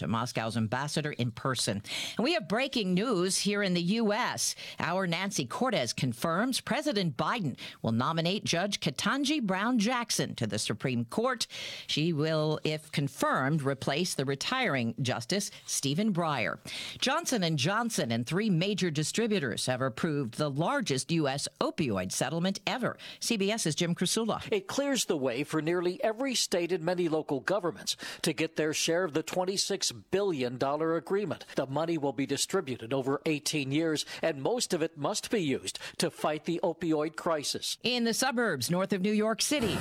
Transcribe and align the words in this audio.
to 0.00 0.08
Moscow's 0.08 0.56
ambassador 0.56 1.12
in 1.12 1.30
person. 1.30 1.82
And 2.16 2.24
we 2.24 2.34
have 2.34 2.48
breaking 2.48 2.94
news 2.94 3.38
here 3.38 3.62
in 3.62 3.74
the 3.74 3.82
U.S. 3.82 4.54
Our 4.78 5.06
Nancy 5.06 5.46
Cordes 5.46 5.92
confirms 5.92 6.60
President 6.60 7.16
Biden 7.16 7.56
will 7.82 7.92
nominate 7.92 8.44
Judge 8.44 8.80
Ketanji 8.80 9.42
Brown 9.42 9.78
Jackson 9.78 10.34
to 10.34 10.46
the 10.46 10.58
Supreme 10.58 11.04
Court. 11.04 11.46
She 11.86 12.12
will, 12.12 12.60
if 12.64 12.90
confirmed, 12.92 13.62
replace 13.62 14.14
the 14.14 14.24
retiring 14.24 14.94
Justice 15.00 15.50
Stephen 15.66 16.12
Breyer. 16.12 16.58
Johnson 16.98 17.56
& 17.56 17.58
Johnson 17.58 18.10
and 18.10 18.26
three 18.26 18.50
major 18.50 18.90
distributors 18.90 19.66
have 19.66 19.82
approved 19.82 20.34
the 20.36 20.50
largest 20.50 21.10
U.S. 21.12 21.46
opioid 21.60 22.10
settlement 22.10 22.60
ever. 22.66 22.96
CBS's 23.20 23.74
Jim 23.74 23.94
Krasula. 23.94 24.42
It 24.50 24.66
clears 24.66 25.04
the 25.04 25.16
way 25.16 25.44
for 25.44 25.60
nearly 25.60 26.02
every 26.02 26.34
state 26.34 26.72
and 26.72 26.82
many 26.84 27.08
local 27.08 27.40
governments 27.40 27.96
to 28.22 28.32
get 28.32 28.56
their 28.56 28.72
share 28.72 29.04
of 29.04 29.12
the 29.12 29.22
$26 29.22 29.89
billion 29.92 30.58
agreement. 30.62 31.44
The 31.56 31.66
money 31.66 31.98
will 31.98 32.12
be 32.12 32.26
distributed 32.26 32.92
over 32.92 33.20
18 33.26 33.72
years, 33.72 34.04
and 34.22 34.42
most 34.42 34.72
of 34.72 34.82
it 34.82 34.96
must 34.96 35.30
be 35.30 35.42
used 35.42 35.78
to 35.98 36.10
fight 36.10 36.44
the 36.44 36.60
opioid 36.62 37.16
crisis. 37.16 37.78
In 37.82 38.04
the 38.04 38.14
suburbs 38.14 38.70
north 38.70 38.92
of 38.92 39.02
New 39.02 39.12
York 39.12 39.42
City, 39.42 39.78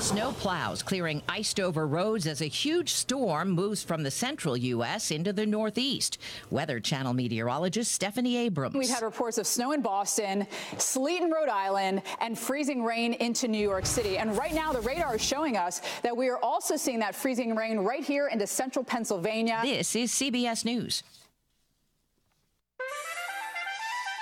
Snow 0.00 0.30
plows 0.30 0.80
clearing 0.80 1.20
iced 1.28 1.58
over 1.58 1.84
roads 1.84 2.28
as 2.28 2.40
a 2.40 2.46
huge 2.46 2.92
storm 2.92 3.50
moves 3.50 3.82
from 3.82 4.04
the 4.04 4.10
central 4.12 4.56
U.S. 4.56 5.10
into 5.10 5.32
the 5.32 5.44
northeast. 5.44 6.18
Weather 6.50 6.78
Channel 6.78 7.14
meteorologist 7.14 7.90
Stephanie 7.90 8.36
Abrams. 8.36 8.76
We've 8.76 8.88
had 8.88 9.02
reports 9.02 9.38
of 9.38 9.46
snow 9.46 9.72
in 9.72 9.82
Boston, 9.82 10.46
sleet 10.78 11.20
in 11.20 11.32
Rhode 11.32 11.48
Island, 11.48 12.02
and 12.20 12.38
freezing 12.38 12.84
rain 12.84 13.14
into 13.14 13.48
New 13.48 13.58
York 13.58 13.84
City. 13.84 14.18
And 14.18 14.36
right 14.38 14.54
now, 14.54 14.72
the 14.72 14.80
radar 14.80 15.16
is 15.16 15.22
showing 15.22 15.56
us 15.56 15.82
that 16.02 16.16
we 16.16 16.28
are 16.28 16.38
also 16.38 16.76
seeing 16.76 17.00
that 17.00 17.16
freezing 17.16 17.56
rain 17.56 17.78
right 17.78 18.04
here 18.04 18.28
into 18.28 18.46
central 18.46 18.84
Pennsylvania. 18.84 19.58
This 19.64 19.96
is 19.96 20.12
CBS 20.12 20.64
News. 20.64 21.02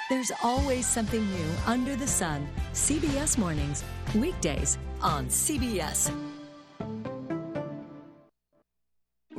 There's 0.08 0.32
always 0.42 0.86
something 0.86 1.20
new 1.20 1.48
under 1.66 1.96
the 1.96 2.06
sun. 2.06 2.48
CBS 2.72 3.36
Mornings, 3.36 3.84
weekdays 4.14 4.78
on 5.00 5.26
CBS. 5.26 6.10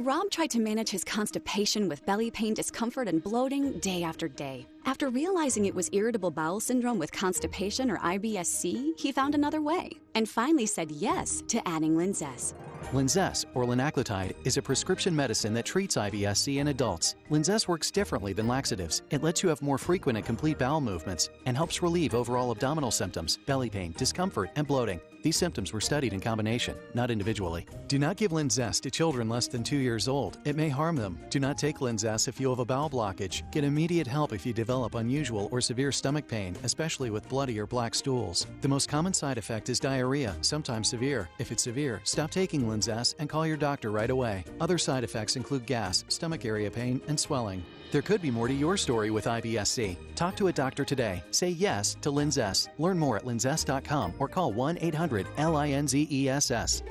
Rob 0.08 0.30
tried 0.30 0.52
to 0.52 0.60
manage 0.60 0.90
his 0.90 1.04
constipation 1.04 1.90
with 1.90 2.06
belly 2.06 2.32
pain, 2.32 2.54
discomfort, 2.54 3.10
and 3.10 3.22
bloating 3.22 3.78
day 3.80 4.04
after 4.04 4.30
day. 4.30 4.66
After 4.86 5.10
realizing 5.10 5.66
it 5.66 5.76
was 5.76 5.90
irritable 5.92 6.32
bowel 6.32 6.62
syndrome 6.62 6.98
with 6.98 7.12
constipation 7.12 7.92
or 7.92 7.98
IBS-C, 7.98 8.94
he 8.98 9.12
found 9.12 9.36
another 9.36 9.60
way 9.60 9.90
and 10.16 10.30
finally 10.30 10.66
said 10.66 10.92
yes 10.92 11.44
to 11.50 11.68
adding 11.68 11.96
Linzess. 11.96 12.54
Linzess, 12.94 13.46
or 13.54 13.66
linaclotide, 13.66 14.34
is 14.46 14.56
a 14.56 14.62
prescription 14.62 15.16
medicine 15.16 15.54
that 15.54 15.66
treats 15.66 15.98
IBS-C 15.98 16.60
in 16.60 16.70
adults. 16.70 17.16
Linzess 17.30 17.68
works 17.68 17.92
differently 17.92 18.32
than 18.32 18.48
laxatives. 18.48 19.02
It 19.10 19.24
lets 19.24 19.44
you 19.44 19.50
have 19.50 19.62
more 19.62 19.78
frequent 19.78 20.18
and 20.18 20.26
complete 20.26 20.58
bowel 20.58 20.80
movements 20.80 21.30
and 21.46 21.58
helps 21.58 21.82
relieve 21.82 22.16
overall 22.16 22.52
abdominal 22.52 22.92
symptoms, 22.92 23.40
belly 23.46 23.70
pain, 23.70 23.94
discomfort, 23.98 24.52
and 24.56 24.66
bloating. 24.66 25.02
These 25.24 25.36
symptoms 25.36 25.74
were 25.74 25.82
studied 25.82 26.14
in 26.14 26.22
combination, 26.22 26.78
not 26.94 27.12
individually. 27.12 27.66
Do 27.88 28.00
not 28.00 28.16
give 28.16 28.32
Linzess 28.32 28.80
to 28.82 28.92
children 28.92 29.28
less 29.28 29.48
than 29.48 29.64
two 29.64 29.78
years 29.78 30.08
old. 30.08 30.38
It 30.46 30.56
may 30.56 30.70
harm 30.70 30.96
them. 30.96 31.20
Do 31.30 31.40
not 31.40 31.58
take 31.58 31.80
Linzess 31.80 32.30
if 32.30 32.40
you 32.40 32.50
have 32.50 32.60
a 32.60 32.66
bowel 32.66 32.90
blockage. 32.90 33.50
Get 33.52 33.66
immediate 33.66 34.08
help 34.08 34.32
if 34.32 34.46
you 34.46 34.54
develop 34.54 34.96
unusual 34.96 35.50
or 35.52 35.60
severe 35.60 35.92
stomach 35.92 36.28
pain, 36.28 36.56
especially 36.64 37.10
with 37.10 37.28
bloody 37.28 37.60
or 37.60 37.66
black 37.66 37.96
stools. 37.96 38.48
The 38.62 38.70
most 38.70 38.88
common 38.88 39.14
side 39.14 39.38
effect 39.38 39.68
is 39.68 39.80
diarrhea, 39.82 40.34
sometimes 40.42 40.88
severe. 40.88 41.28
If 41.40 41.52
it's 41.52 41.64
severe, 41.64 42.00
stop 42.06 42.32
taking 42.32 42.62
Linzess 42.62 42.77
and 43.18 43.28
call 43.28 43.48
your 43.48 43.58
doctor 43.58 43.92
right 43.92 44.10
away. 44.10 44.46
Other 44.62 44.78
side 44.78 45.04
effects 45.04 45.36
include 45.36 45.66
gas, 45.66 46.06
stomach 46.08 46.46
area 46.46 46.70
pain, 46.70 47.02
and 47.08 47.20
swelling. 47.20 47.66
There 47.92 48.04
could 48.04 48.22
be 48.22 48.32
more 48.32 48.48
to 48.48 48.54
your 48.54 48.78
story 48.78 49.10
with 49.10 49.26
IBS-C. 49.26 49.98
Talk 50.16 50.38
to 50.38 50.48
a 50.48 50.54
doctor 50.54 50.86
today. 50.86 51.24
Say 51.32 51.50
yes 51.50 51.98
to 52.02 52.12
Linzess. 52.12 52.68
Learn 52.78 53.00
more 53.00 53.18
at 53.18 53.24
linzess.com 53.24 54.14
or 54.20 54.28
call 54.28 54.54
1-800-LINZESS. 54.54 56.84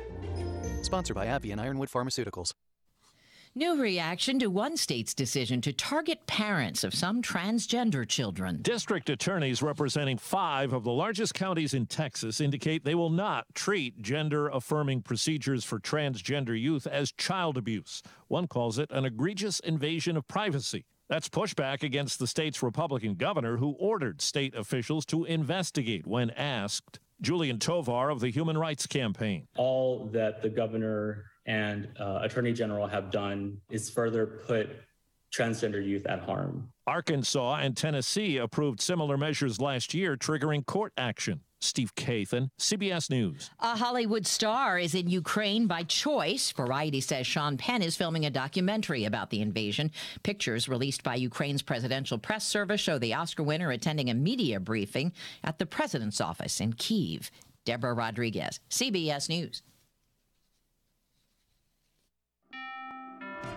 Sponsored 0.82 1.14
by 1.14 1.26
AbbVie 1.26 1.52
and 1.52 1.60
Ironwood 1.60 1.90
Pharmaceuticals. 1.90 2.50
New 3.58 3.80
reaction 3.80 4.38
to 4.38 4.48
one 4.48 4.76
state's 4.76 5.14
decision 5.14 5.62
to 5.62 5.72
target 5.72 6.26
parents 6.26 6.84
of 6.84 6.92
some 6.92 7.22
transgender 7.22 8.06
children. 8.06 8.58
District 8.60 9.08
attorneys 9.08 9.62
representing 9.62 10.18
five 10.18 10.74
of 10.74 10.84
the 10.84 10.92
largest 10.92 11.32
counties 11.32 11.72
in 11.72 11.86
Texas 11.86 12.42
indicate 12.42 12.84
they 12.84 12.94
will 12.94 13.08
not 13.08 13.46
treat 13.54 14.02
gender 14.02 14.48
affirming 14.48 15.00
procedures 15.00 15.64
for 15.64 15.80
transgender 15.80 16.60
youth 16.60 16.86
as 16.86 17.12
child 17.12 17.56
abuse. 17.56 18.02
One 18.28 18.46
calls 18.46 18.78
it 18.78 18.90
an 18.90 19.06
egregious 19.06 19.58
invasion 19.60 20.18
of 20.18 20.28
privacy. 20.28 20.84
That's 21.08 21.30
pushback 21.30 21.82
against 21.82 22.18
the 22.18 22.26
state's 22.26 22.62
Republican 22.62 23.14
governor 23.14 23.56
who 23.56 23.74
ordered 23.78 24.20
state 24.20 24.54
officials 24.54 25.06
to 25.06 25.24
investigate 25.24 26.06
when 26.06 26.28
asked. 26.28 27.00
Julian 27.22 27.58
Tovar 27.58 28.10
of 28.10 28.20
the 28.20 28.28
Human 28.28 28.58
Rights 28.58 28.86
Campaign. 28.86 29.48
All 29.56 30.10
that 30.12 30.42
the 30.42 30.50
governor 30.50 31.24
and 31.46 31.88
uh, 31.98 32.20
attorney 32.22 32.52
general 32.52 32.86
have 32.86 33.10
done 33.10 33.58
is 33.70 33.88
further 33.88 34.26
put 34.26 34.68
transgender 35.34 35.84
youth 35.84 36.06
at 36.06 36.20
harm. 36.20 36.68
Arkansas 36.86 37.56
and 37.56 37.76
Tennessee 37.76 38.38
approved 38.38 38.80
similar 38.80 39.16
measures 39.16 39.60
last 39.60 39.94
year, 39.94 40.16
triggering 40.16 40.64
court 40.64 40.92
action. 40.96 41.40
Steve 41.60 41.94
Kathan, 41.94 42.50
CBS 42.60 43.10
News. 43.10 43.50
A 43.60 43.76
Hollywood 43.76 44.26
star 44.26 44.78
is 44.78 44.94
in 44.94 45.08
Ukraine 45.08 45.66
by 45.66 45.84
choice. 45.84 46.52
Variety 46.52 47.00
says 47.00 47.26
Sean 47.26 47.56
Penn 47.56 47.82
is 47.82 47.96
filming 47.96 48.26
a 48.26 48.30
documentary 48.30 49.04
about 49.04 49.30
the 49.30 49.40
invasion. 49.40 49.90
Pictures 50.22 50.68
released 50.68 51.02
by 51.02 51.14
Ukraine's 51.14 51.62
presidential 51.62 52.18
press 52.18 52.46
service 52.46 52.80
show 52.80 52.98
the 52.98 53.14
Oscar 53.14 53.42
winner 53.42 53.70
attending 53.70 54.10
a 54.10 54.14
media 54.14 54.60
briefing 54.60 55.12
at 55.42 55.58
the 55.58 55.66
president's 55.66 56.20
office 56.20 56.60
in 56.60 56.74
Kiev. 56.74 57.30
Deborah 57.64 57.94
Rodriguez, 57.94 58.60
CBS 58.70 59.28
News. 59.28 59.62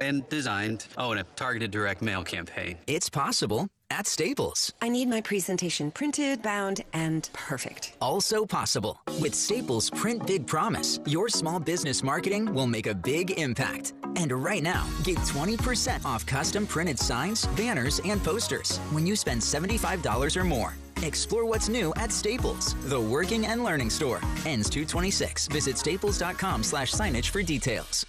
and 0.00 0.28
designed. 0.28 0.86
Oh, 0.96 1.10
and 1.12 1.20
a 1.20 1.24
targeted 1.36 1.70
direct 1.70 2.02
mail 2.02 2.22
campaign. 2.24 2.78
It's 2.86 3.08
possible 3.08 3.68
at 3.90 4.06
Staples. 4.06 4.72
I 4.82 4.88
need 4.88 5.08
my 5.08 5.20
presentation 5.20 5.90
printed, 5.90 6.42
bound, 6.42 6.82
and 6.92 7.28
perfect. 7.32 7.96
Also 8.00 8.44
possible. 8.44 9.00
With 9.20 9.34
Staples 9.34 9.90
Print 9.90 10.26
Big 10.26 10.46
Promise, 10.46 11.00
your 11.06 11.28
small 11.28 11.60
business 11.60 12.02
marketing 12.02 12.52
will 12.52 12.66
make 12.66 12.86
a 12.86 12.94
big 12.94 13.38
impact. 13.38 13.94
And 14.16 14.32
right 14.32 14.62
now, 14.62 14.86
get 15.04 15.18
20% 15.18 16.04
off 16.04 16.24
custom 16.26 16.66
printed 16.66 16.98
signs, 16.98 17.46
banners, 17.48 18.00
and 18.04 18.22
posters 18.22 18.78
when 18.90 19.06
you 19.06 19.16
spend 19.16 19.40
$75 19.40 20.36
or 20.36 20.44
more. 20.44 20.74
Explore 21.02 21.44
what's 21.44 21.68
new 21.68 21.92
at 21.96 22.10
Staples, 22.10 22.74
the 22.88 23.00
working 23.00 23.46
and 23.46 23.62
learning 23.62 23.90
store. 23.90 24.20
Ends 24.44 24.70
226. 24.70 25.48
Visit 25.48 25.78
staples.com 25.78 26.62
slash 26.62 26.92
signage 26.92 27.28
for 27.28 27.42
details. 27.42 28.06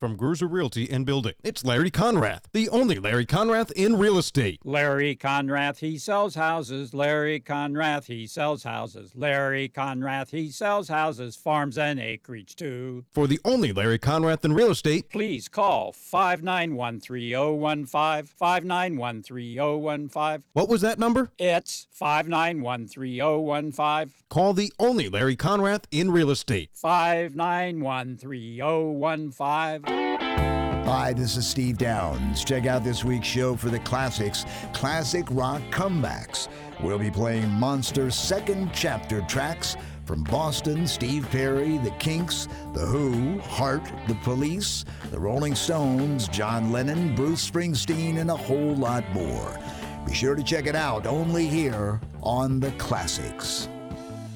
From 0.00 0.16
Gruser 0.16 0.46
Realty 0.48 0.88
and 0.88 1.04
Building, 1.04 1.32
it's 1.42 1.64
Larry 1.64 1.90
Conrath, 1.90 2.42
the 2.52 2.68
only 2.68 3.00
Larry 3.00 3.26
Conrath 3.26 3.72
in 3.72 3.98
real 3.98 4.16
estate. 4.16 4.60
Larry 4.64 5.16
Conrath, 5.16 5.78
he 5.80 5.98
sells 5.98 6.36
houses. 6.36 6.94
Larry 6.94 7.40
Conrath, 7.40 8.04
he 8.04 8.24
sells 8.28 8.62
houses. 8.62 9.10
Larry 9.16 9.68
Conrath, 9.68 10.30
he 10.30 10.50
sells 10.52 10.86
houses, 10.86 11.34
farms, 11.34 11.76
and 11.76 11.98
acreage 11.98 12.54
too. 12.54 13.06
For 13.10 13.26
the 13.26 13.40
only 13.44 13.72
Larry 13.72 13.98
Conrath 13.98 14.44
in 14.44 14.52
real 14.52 14.70
estate, 14.70 15.10
please 15.10 15.48
call 15.48 15.90
591 15.92 17.00
3015. 17.00 18.26
591 18.36 19.22
3015. 19.24 20.44
What 20.52 20.68
was 20.68 20.80
that 20.82 21.00
number? 21.00 21.32
It's 21.38 21.88
591 21.90 22.86
3015. 22.86 24.14
Call 24.28 24.52
the 24.52 24.72
only 24.78 25.08
Larry 25.08 25.34
Conrath 25.34 25.86
in 25.90 26.12
real 26.12 26.30
estate. 26.30 26.70
591 26.74 28.16
3015. 28.16 29.87
Hi, 30.88 31.12
this 31.12 31.36
is 31.36 31.46
Steve 31.46 31.76
Downs. 31.76 32.42
Check 32.42 32.64
out 32.64 32.82
this 32.82 33.04
week's 33.04 33.28
show 33.28 33.56
for 33.56 33.68
the 33.68 33.78
classics, 33.80 34.46
Classic 34.72 35.26
Rock 35.30 35.60
Comebacks. 35.70 36.48
We'll 36.82 36.98
be 36.98 37.10
playing 37.10 37.50
Monster's 37.50 38.14
second 38.14 38.70
chapter 38.72 39.20
tracks 39.28 39.76
From 40.06 40.24
Boston, 40.24 40.86
Steve 40.86 41.28
Perry, 41.30 41.76
The 41.76 41.90
Kinks, 41.98 42.48
The 42.72 42.86
Who, 42.86 43.38
Heart, 43.40 43.82
The 44.06 44.14
Police, 44.22 44.86
The 45.10 45.20
Rolling 45.20 45.54
Stones, 45.54 46.26
John 46.26 46.72
Lennon, 46.72 47.14
Bruce 47.14 47.50
Springsteen, 47.50 48.16
and 48.16 48.30
a 48.30 48.36
whole 48.36 48.74
lot 48.74 49.04
more. 49.12 49.60
Be 50.06 50.14
sure 50.14 50.36
to 50.36 50.42
check 50.42 50.64
it 50.64 50.74
out 50.74 51.06
only 51.06 51.46
here 51.46 52.00
on 52.22 52.60
The 52.60 52.70
Classics. 52.72 53.68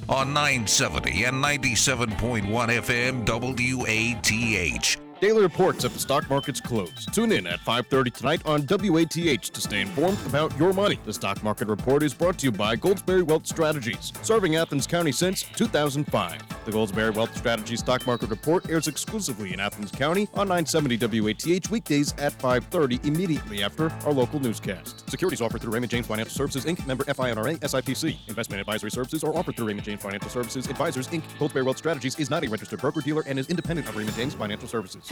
On 0.06 0.34
970 0.34 1.24
and 1.24 1.42
97.1 1.42 2.44
FM 2.44 3.24
WATH. 3.24 5.11
Daily 5.22 5.40
reports 5.40 5.84
at 5.84 5.92
the 5.92 6.00
stock 6.00 6.28
market's 6.28 6.60
close. 6.60 7.06
Tune 7.12 7.30
in 7.30 7.46
at 7.46 7.60
5:30 7.60 8.10
tonight 8.10 8.42
on 8.44 8.66
WATH 8.66 9.52
to 9.52 9.60
stay 9.60 9.80
informed 9.80 10.18
about 10.26 10.50
your 10.58 10.72
money. 10.72 10.98
The 11.04 11.12
stock 11.12 11.44
market 11.44 11.68
report 11.68 12.02
is 12.02 12.12
brought 12.12 12.38
to 12.38 12.46
you 12.46 12.50
by 12.50 12.74
Goldsberry 12.74 13.22
Wealth 13.22 13.46
Strategies, 13.46 14.12
serving 14.22 14.56
Athens 14.56 14.84
County 14.84 15.12
since 15.12 15.44
2005. 15.54 16.42
The 16.64 16.72
Goldsberry 16.72 17.14
Wealth 17.14 17.36
Strategies 17.36 17.78
stock 17.78 18.04
market 18.04 18.30
report 18.30 18.68
airs 18.68 18.88
exclusively 18.88 19.52
in 19.52 19.60
Athens 19.60 19.92
County 19.92 20.28
on 20.34 20.48
970 20.48 20.96
WATH 21.20 21.70
weekdays 21.70 22.14
at 22.18 22.32
5:30 22.40 22.98
immediately 23.06 23.62
after 23.62 23.92
our 24.04 24.12
local 24.12 24.40
newscast. 24.40 25.08
Securities 25.08 25.40
offered 25.40 25.60
through 25.60 25.72
Raymond 25.72 25.92
James 25.92 26.08
Financial 26.08 26.34
Services 26.34 26.64
Inc., 26.64 26.84
member 26.84 27.04
FINRA 27.04 27.60
SIPC. 27.60 28.18
Investment 28.26 28.58
advisory 28.58 28.90
services 28.90 29.22
are 29.22 29.36
offered 29.36 29.56
through 29.56 29.68
Raymond 29.68 29.84
James 29.84 30.02
Financial 30.02 30.30
Services 30.30 30.66
Advisors 30.66 31.06
Inc. 31.06 31.22
Goldsberry 31.38 31.64
Wealth 31.64 31.78
Strategies 31.78 32.18
is 32.18 32.28
not 32.28 32.44
a 32.44 32.48
registered 32.48 32.80
broker 32.80 33.00
dealer 33.00 33.22
and 33.28 33.38
is 33.38 33.46
independent 33.46 33.88
of 33.88 33.96
Raymond 33.96 34.16
James 34.16 34.34
Financial 34.34 34.66
Services. 34.66 35.11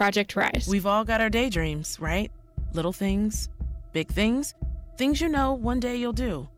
Project 0.00 0.34
Rise. 0.34 0.66
We've 0.66 0.86
all 0.86 1.04
got 1.04 1.20
our 1.20 1.28
daydreams, 1.28 2.00
right? 2.00 2.32
Little 2.72 2.90
things, 2.90 3.50
big 3.92 4.08
things, 4.08 4.54
things 4.96 5.20
you 5.20 5.28
know 5.28 5.52
one 5.52 5.78
day 5.78 5.96
you'll 5.96 6.14
do. 6.14 6.48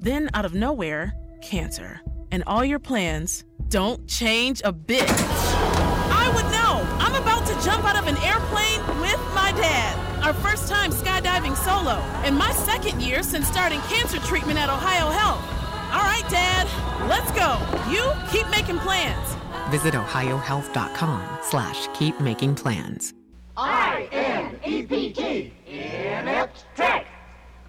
Then, 0.00 0.30
out 0.32 0.46
of 0.46 0.54
nowhere, 0.54 1.12
cancer. 1.42 2.00
And 2.32 2.42
all 2.46 2.64
your 2.64 2.78
plans 2.78 3.44
don't 3.68 4.08
change 4.08 4.62
a 4.64 4.72
bit. 4.72 5.04
I 5.06 6.32
would 6.34 6.46
know! 6.50 6.80
I'm 6.98 7.14
about 7.20 7.46
to 7.48 7.52
jump 7.62 7.84
out 7.84 7.98
of 7.98 8.08
an 8.08 8.16
airplane 8.24 8.80
with 9.02 9.20
my 9.34 9.52
dad. 9.52 10.24
Our 10.24 10.32
first 10.32 10.66
time 10.66 10.90
skydiving 10.90 11.58
solo, 11.58 12.00
and 12.24 12.38
my 12.38 12.52
second 12.52 13.02
year 13.02 13.22
since 13.22 13.46
starting 13.48 13.80
cancer 13.82 14.18
treatment 14.20 14.58
at 14.58 14.70
Ohio 14.70 15.10
Health. 15.10 15.44
All 15.92 16.08
right, 16.08 16.24
Dad, 16.30 16.66
let's 17.06 17.30
go. 17.32 17.60
You 17.92 18.10
keep 18.32 18.48
making 18.48 18.78
plans. 18.78 19.37
Visit 19.70 19.94
ohiohealth.com 19.94 21.38
slash 21.42 21.88
keep 21.94 22.18
making 22.20 22.54
plans. 22.54 23.12
I-N-E-P-T, 23.56 25.52
Inept 25.66 26.64
Tech. 26.74 27.06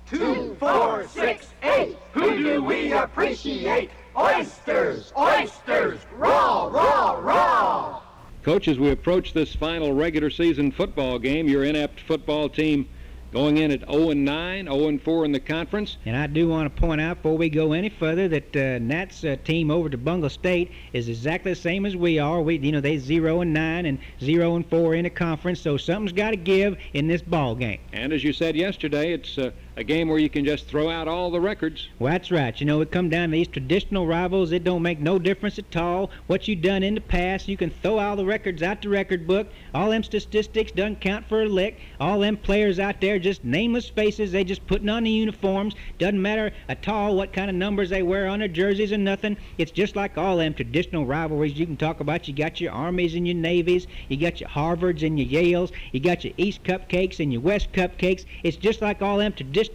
Two, 0.09 0.55
four, 0.59 1.05
six, 1.07 1.47
eight. 1.61 1.97
Who 2.13 2.37
do 2.37 2.63
we 2.63 2.93
appreciate? 2.93 3.89
Oysters, 4.17 5.11
oysters, 5.17 5.99
raw, 6.15 6.67
raw, 6.67 7.19
raw. 7.19 8.01
Coach, 8.43 8.67
as 8.69 8.79
we 8.79 8.91
approach 8.91 9.33
this 9.33 9.53
final 9.53 9.93
regular 9.93 10.29
season 10.29 10.71
football 10.71 11.19
game, 11.19 11.47
your 11.47 11.65
inept 11.65 11.99
football 12.01 12.47
team 12.47 12.87
going 13.31 13.57
in 13.57 13.71
at 13.71 13.81
0 13.89 14.11
and 14.11 14.25
9, 14.25 14.65
0 14.65 14.87
and 14.87 15.01
4 15.01 15.25
in 15.25 15.31
the 15.31 15.39
conference. 15.39 15.97
And 16.05 16.15
I 16.15 16.27
do 16.27 16.47
want 16.47 16.73
to 16.73 16.81
point 16.81 17.01
out 17.01 17.17
before 17.17 17.37
we 17.37 17.49
go 17.49 17.73
any 17.73 17.89
further 17.89 18.27
that 18.27 18.55
uh, 18.55 18.79
Nat's 18.79 19.23
uh, 19.23 19.35
team 19.43 19.69
over 19.71 19.89
to 19.89 19.97
Bungle 19.97 20.29
State 20.29 20.71
is 20.93 21.09
exactly 21.09 21.51
the 21.51 21.59
same 21.59 21.85
as 21.85 21.95
we 21.95 22.19
are. 22.19 22.41
We, 22.41 22.57
you 22.57 22.71
know, 22.71 22.81
they 22.81 22.97
zero 22.97 23.41
and 23.41 23.53
nine 23.53 23.85
and 23.85 23.99
zero 24.21 24.55
and 24.55 24.67
four 24.69 24.95
in 24.95 25.03
the 25.03 25.09
conference, 25.09 25.61
so 25.61 25.77
something's 25.77 26.13
got 26.13 26.31
to 26.31 26.37
give 26.37 26.77
in 26.93 27.07
this 27.07 27.21
ball 27.21 27.55
game. 27.55 27.79
And 27.93 28.13
as 28.13 28.23
you 28.23 28.33
said 28.33 28.55
yesterday, 28.55 29.13
it's 29.13 29.37
uh, 29.37 29.51
a 29.75 29.83
game 29.83 30.09
where 30.09 30.19
you 30.19 30.29
can 30.29 30.43
just 30.43 30.67
throw 30.67 30.89
out 30.89 31.07
all 31.07 31.31
the 31.31 31.39
records. 31.39 31.87
Well, 31.99 32.11
that's 32.11 32.31
right. 32.31 32.59
You 32.59 32.65
know, 32.65 32.81
it 32.81 32.91
come 32.91 33.09
down 33.09 33.29
to 33.29 33.33
these 33.33 33.47
traditional 33.47 34.05
rivals. 34.05 34.51
It 34.51 34.63
don't 34.63 34.81
make 34.81 34.99
no 34.99 35.19
difference 35.19 35.57
at 35.57 35.75
all 35.77 36.11
what 36.27 36.47
you 36.47 36.55
done 36.55 36.83
in 36.83 36.95
the 36.95 37.01
past. 37.01 37.47
You 37.47 37.55
can 37.55 37.69
throw 37.69 37.97
all 37.97 38.15
the 38.15 38.25
records 38.25 38.61
out 38.61 38.81
the 38.81 38.89
record 38.89 39.25
book. 39.25 39.47
All 39.73 39.89
them 39.89 40.03
statistics 40.03 40.71
doesn't 40.71 40.99
count 40.99 41.27
for 41.27 41.43
a 41.43 41.45
lick. 41.45 41.79
All 41.99 42.19
them 42.19 42.35
players 42.35 42.79
out 42.79 42.99
there 42.99 43.19
just 43.19 43.45
nameless 43.45 43.87
faces. 43.87 44.31
They 44.31 44.43
just 44.43 44.67
putting 44.67 44.89
on 44.89 45.03
the 45.03 45.11
uniforms. 45.11 45.75
Doesn't 45.97 46.21
matter 46.21 46.51
at 46.67 46.87
all 46.89 47.15
what 47.15 47.31
kind 47.31 47.49
of 47.49 47.55
numbers 47.55 47.89
they 47.89 48.03
wear 48.03 48.27
on 48.27 48.39
their 48.39 48.47
jerseys 48.47 48.91
or 48.91 48.97
nothing. 48.97 49.37
It's 49.57 49.71
just 49.71 49.95
like 49.95 50.17
all 50.17 50.37
them 50.37 50.53
traditional 50.53 51.05
rivalries 51.05 51.57
you 51.57 51.65
can 51.65 51.77
talk 51.77 52.01
about. 52.01 52.27
You 52.27 52.33
got 52.33 52.59
your 52.59 52.73
armies 52.73 53.15
and 53.15 53.25
your 53.25 53.37
navies. 53.37 53.87
You 54.09 54.17
got 54.17 54.41
your 54.41 54.49
Harvards 54.49 55.05
and 55.05 55.17
your 55.17 55.41
Yales. 55.41 55.71
You 55.93 55.99
got 55.99 56.25
your 56.25 56.33
East 56.37 56.63
cupcakes 56.63 57.19
and 57.19 57.31
your 57.31 57.41
West 57.41 57.71
cupcakes. 57.71 58.25
It's 58.43 58.57
just 58.57 58.81
like 58.81 59.01
all 59.01 59.17
them 59.17 59.31
traditional 59.31 59.68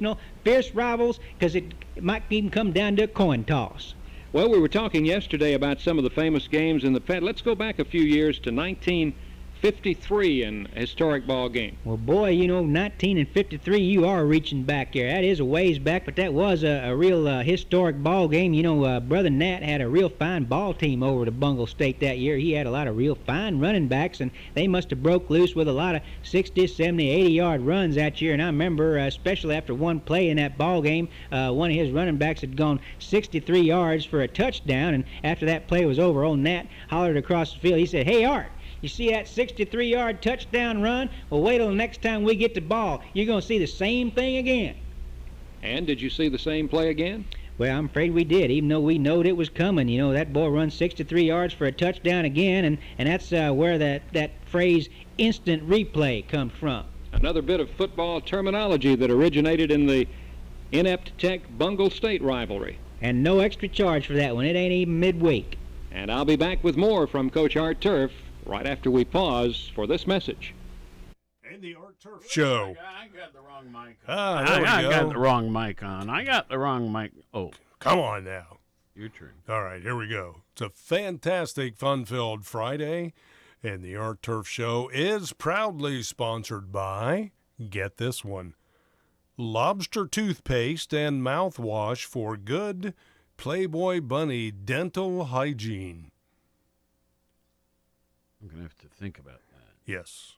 fierce 0.45 0.75
rivals 0.75 1.21
because 1.39 1.55
it, 1.55 1.75
might 2.01 2.23
even 2.31 2.51
come 2.51 2.73
down 2.73 2.97
to 2.97 3.05
a 3.05 3.09
coin 3.09 3.45
toss. 3.45 3.95
Well, 4.33 4.51
we 4.51 4.59
were 4.59 4.69
talking 4.69 5.05
yesterday 5.05 5.55
about 5.55 5.81
some 5.81 5.97
of 5.97 6.05
the 6.05 6.11
famous 6.11 6.49
games 6.49 6.83
in 6.83 6.93
the 6.93 7.01
Fed. 7.01 7.23
Let's 7.23 7.43
go 7.43 7.55
back 7.55 7.79
a 7.79 7.85
few 7.85 8.03
years 8.03 8.41
to 8.41 8.51
1953 9.65 10.43
in 10.43 10.69
a 10.77 10.81
historic 10.81 11.27
ball 11.27 11.49
game. 11.49 11.79
Well, 11.87 11.97
boy, 11.97 12.29
you 12.29 12.47
know, 12.47 12.63
19 12.63 13.17
and 13.17 13.27
53, 13.27 13.81
you 13.81 14.05
are 14.05 14.27
reaching 14.27 14.63
back 14.63 14.93
there. 14.93 15.11
That 15.11 15.25
is 15.25 15.41
a 15.41 15.45
ways 15.47 15.79
back, 15.79 16.05
but 16.05 16.17
that 16.17 16.35
was 16.35 16.65
a, 16.65 16.91
a 16.91 16.95
real 16.95 17.27
uh, 17.27 17.43
historic 17.43 18.03
ball 18.03 18.29
game. 18.29 18.53
You 18.53 18.63
know, 18.63 18.85
uh, 18.85 19.01
Brother 19.01 19.31
Nat 19.31 19.63
had 19.63 19.81
a 19.81 19.89
real 19.89 20.11
fine 20.11 20.45
ball 20.45 20.75
team 20.75 21.03
over 21.03 21.25
to 21.25 21.31
Bungle 21.31 21.67
State 21.67 21.99
that 22.01 22.19
year. 22.19 22.37
He 22.37 22.53
had 22.53 22.67
a 22.67 22.71
lot 22.71 22.89
of 22.89 22.99
real 22.99 23.15
fine 23.15 23.59
running 23.59 23.89
backs, 23.89 24.21
and 24.21 24.31
they 24.53 24.69
must 24.69 24.91
have 24.91 25.03
broke 25.03 25.31
loose 25.31 25.55
with 25.55 25.67
a 25.67 25.73
lot 25.73 25.95
of 25.95 26.03
60, 26.25 26.67
70, 26.67 27.09
80 27.09 27.33
yard 27.33 27.63
runs 27.63 27.95
that 27.95 28.21
year. 28.21 28.35
And 28.35 28.43
I 28.43 28.47
remember, 28.49 28.99
uh, 28.99 29.07
especially 29.07 29.57
after 29.57 29.75
one 29.75 29.99
play 29.99 30.29
in 30.29 30.37
that 30.37 30.59
ball 30.59 30.83
game, 30.83 31.09
uh, 31.33 31.51
one 31.53 31.71
of 31.71 31.77
his 31.77 31.91
running 31.91 32.19
backs 32.19 32.43
had 32.43 32.55
gone 32.55 32.81
63 32.99 33.63
yards 33.63 34.05
for 34.05 34.21
a 34.21 34.29
touchdown. 34.29 34.93
And 34.93 35.05
after 35.25 35.47
that 35.47 35.69
play 35.69 35.87
was 35.87 35.99
over, 35.99 36.23
old 36.23 36.41
Nat 36.41 36.65
hollered 36.91 37.17
across 37.17 37.55
the 37.55 37.61
field. 37.61 37.79
He 37.79 37.87
said, 37.87 38.07
Hey, 38.07 38.27
Art. 38.27 38.49
You 38.85 38.89
see 38.89 39.09
that 39.13 39.27
63 39.27 39.89
yard 39.89 40.21
touchdown 40.21 40.83
run? 40.83 41.09
Well, 41.31 41.41
wait 41.41 41.57
till 41.57 41.69
the 41.69 41.75
next 41.75 42.03
time 42.03 42.23
we 42.23 42.37
get 42.37 42.53
the 42.53 42.61
ball. 42.61 43.03
You're 43.15 43.25
going 43.25 43.41
to 43.41 43.47
see 43.47 43.59
the 43.59 43.67
same 43.67 44.11
thing 44.11 44.37
again. 44.37 44.77
And 45.63 45.87
did 45.87 46.03
you 46.03 46.11
see 46.11 46.29
the 46.29 46.39
same 46.39 46.69
play 46.69 46.91
again? 46.91 47.25
Well, 47.57 47.75
I'm 47.75 47.87
afraid 47.87 48.13
we 48.13 48.25
did, 48.25 48.51
even 48.51 48.69
though 48.69 48.83
we 48.83 48.99
knowed 48.99 49.27
it 49.27 49.39
was 49.39 49.49
coming. 49.49 49.89
You 49.89 49.97
know, 49.97 50.13
that 50.13 50.35
boy 50.35 50.49
runs 50.49 50.75
63 50.75 51.23
yards 51.23 51.55
for 51.55 51.65
a 51.65 51.73
touchdown 51.73 52.27
again, 52.27 52.67
and, 52.67 52.77
and 52.99 53.09
that's 53.09 53.33
uh, 53.33 53.53
where 53.53 53.79
that, 53.79 54.03
that 54.13 54.33
phrase 54.45 54.91
instant 55.17 55.67
replay 55.67 56.29
comes 56.29 56.53
from. 56.53 56.85
Another 57.15 57.41
bit 57.41 57.61
of 57.61 57.71
football 57.71 58.21
terminology 58.21 58.97
that 58.97 59.11
originated 59.11 59.71
in 59.71 59.87
the 59.87 60.07
inept 60.73 61.17
tech 61.17 61.41
Bungle 61.57 61.89
State 61.89 62.21
rivalry. 62.21 62.79
And 63.01 63.23
no 63.23 63.39
extra 63.39 63.67
charge 63.67 64.09
for 64.09 64.13
that 64.13 64.35
one. 64.35 64.45
It 64.45 64.57
ain't 64.57 64.73
even 64.75 65.01
midweek. 65.01 65.57
And 65.91 66.13
I'll 66.13 66.27
be 66.27 66.37
back 66.37 66.63
with 66.63 66.77
more 66.77 67.07
from 67.07 67.31
Coach 67.31 67.57
Art 67.57 67.81
Turf 67.81 68.13
right 68.47 68.67
after 68.67 68.91
we 68.91 69.05
pause 69.05 69.71
for 69.75 69.87
this 69.87 70.07
message. 70.07 70.55
And 71.51 71.63
the 71.63 71.75
Art 71.77 72.01
Turf 72.01 72.29
Show. 72.31 72.75
I 72.81 73.07
got 73.09 73.33
the 73.33 73.41
wrong 73.41 73.71
mic. 73.73 73.99
Ah, 74.09 74.45
there 74.45 74.61
we 74.63 74.67
I, 74.67 74.79
I 74.79 74.83
go. 74.83 74.91
got 74.91 75.09
the 75.11 75.19
wrong 75.19 75.53
mic 75.53 75.83
on. 75.83 76.11
I 76.11 76.25
got 76.25 76.49
the 76.49 76.59
wrong 76.59 76.91
mic. 76.93 77.13
Oh, 77.33 77.51
Come 77.79 77.99
on 77.99 78.25
now. 78.25 78.59
your 78.95 79.09
turn. 79.11 79.33
All 79.49 79.63
right, 79.63 79.83
here 79.83 79.95
we 79.97 80.09
go. 80.09 80.43
It's 80.53 80.63
a 80.63 80.71
fantastic, 80.71 81.77
fun 81.77 82.05
filled 82.07 82.45
Friday, 82.47 83.13
and 83.63 83.83
the 83.83 83.95
Art 83.97 84.23
Turf 84.23 84.49
Show 84.49 84.89
is 84.93 85.33
proudly 85.33 86.03
sponsored 86.03 86.73
by, 86.73 87.31
get 87.71 87.99
this 87.99 88.25
one, 88.25 88.55
Lobster 89.37 90.07
Toothpaste 90.07 90.95
and 90.95 91.23
Mouthwash 91.23 92.05
for 92.05 92.37
good 92.37 92.95
Playboy 93.37 94.01
Bunny 94.01 94.51
dental 94.53 95.25
hygiene. 95.27 96.11
I'm 98.45 98.51
gonna 98.51 98.63
have 98.63 98.77
to 98.79 98.89
think 98.89 99.19
about 99.19 99.41
that. 99.53 99.73
Yes. 99.87 100.35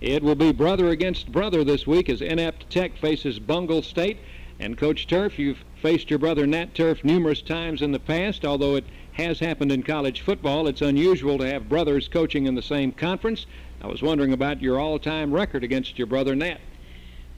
It 0.00 0.24
will 0.24 0.34
be 0.34 0.50
brother 0.50 0.88
against 0.88 1.30
brother 1.30 1.62
this 1.62 1.86
week 1.86 2.08
as 2.08 2.20
Inept 2.20 2.68
Tech 2.68 2.96
faces 2.98 3.38
Bungle 3.38 3.80
State. 3.80 4.18
And 4.58 4.76
Coach 4.76 5.06
Turf, 5.06 5.38
you've 5.38 5.64
faced 5.80 6.10
your 6.10 6.18
brother 6.18 6.48
Nat 6.48 6.74
Turf 6.74 7.04
numerous 7.04 7.42
times 7.42 7.80
in 7.80 7.92
the 7.92 8.00
past, 8.00 8.44
although 8.44 8.74
it 8.74 8.84
has 9.12 9.38
happened 9.38 9.70
in 9.70 9.84
college 9.84 10.22
football. 10.22 10.66
It's 10.66 10.82
unusual 10.82 11.38
to 11.38 11.46
have 11.46 11.68
brothers 11.68 12.08
coaching 12.08 12.46
in 12.46 12.56
the 12.56 12.62
same 12.62 12.90
conference. 12.90 13.46
I 13.80 13.86
was 13.86 14.02
wondering 14.02 14.32
about 14.32 14.60
your 14.60 14.80
all-time 14.80 15.32
record 15.32 15.62
against 15.62 15.96
your 15.96 16.08
brother 16.08 16.34
Nat. 16.34 16.60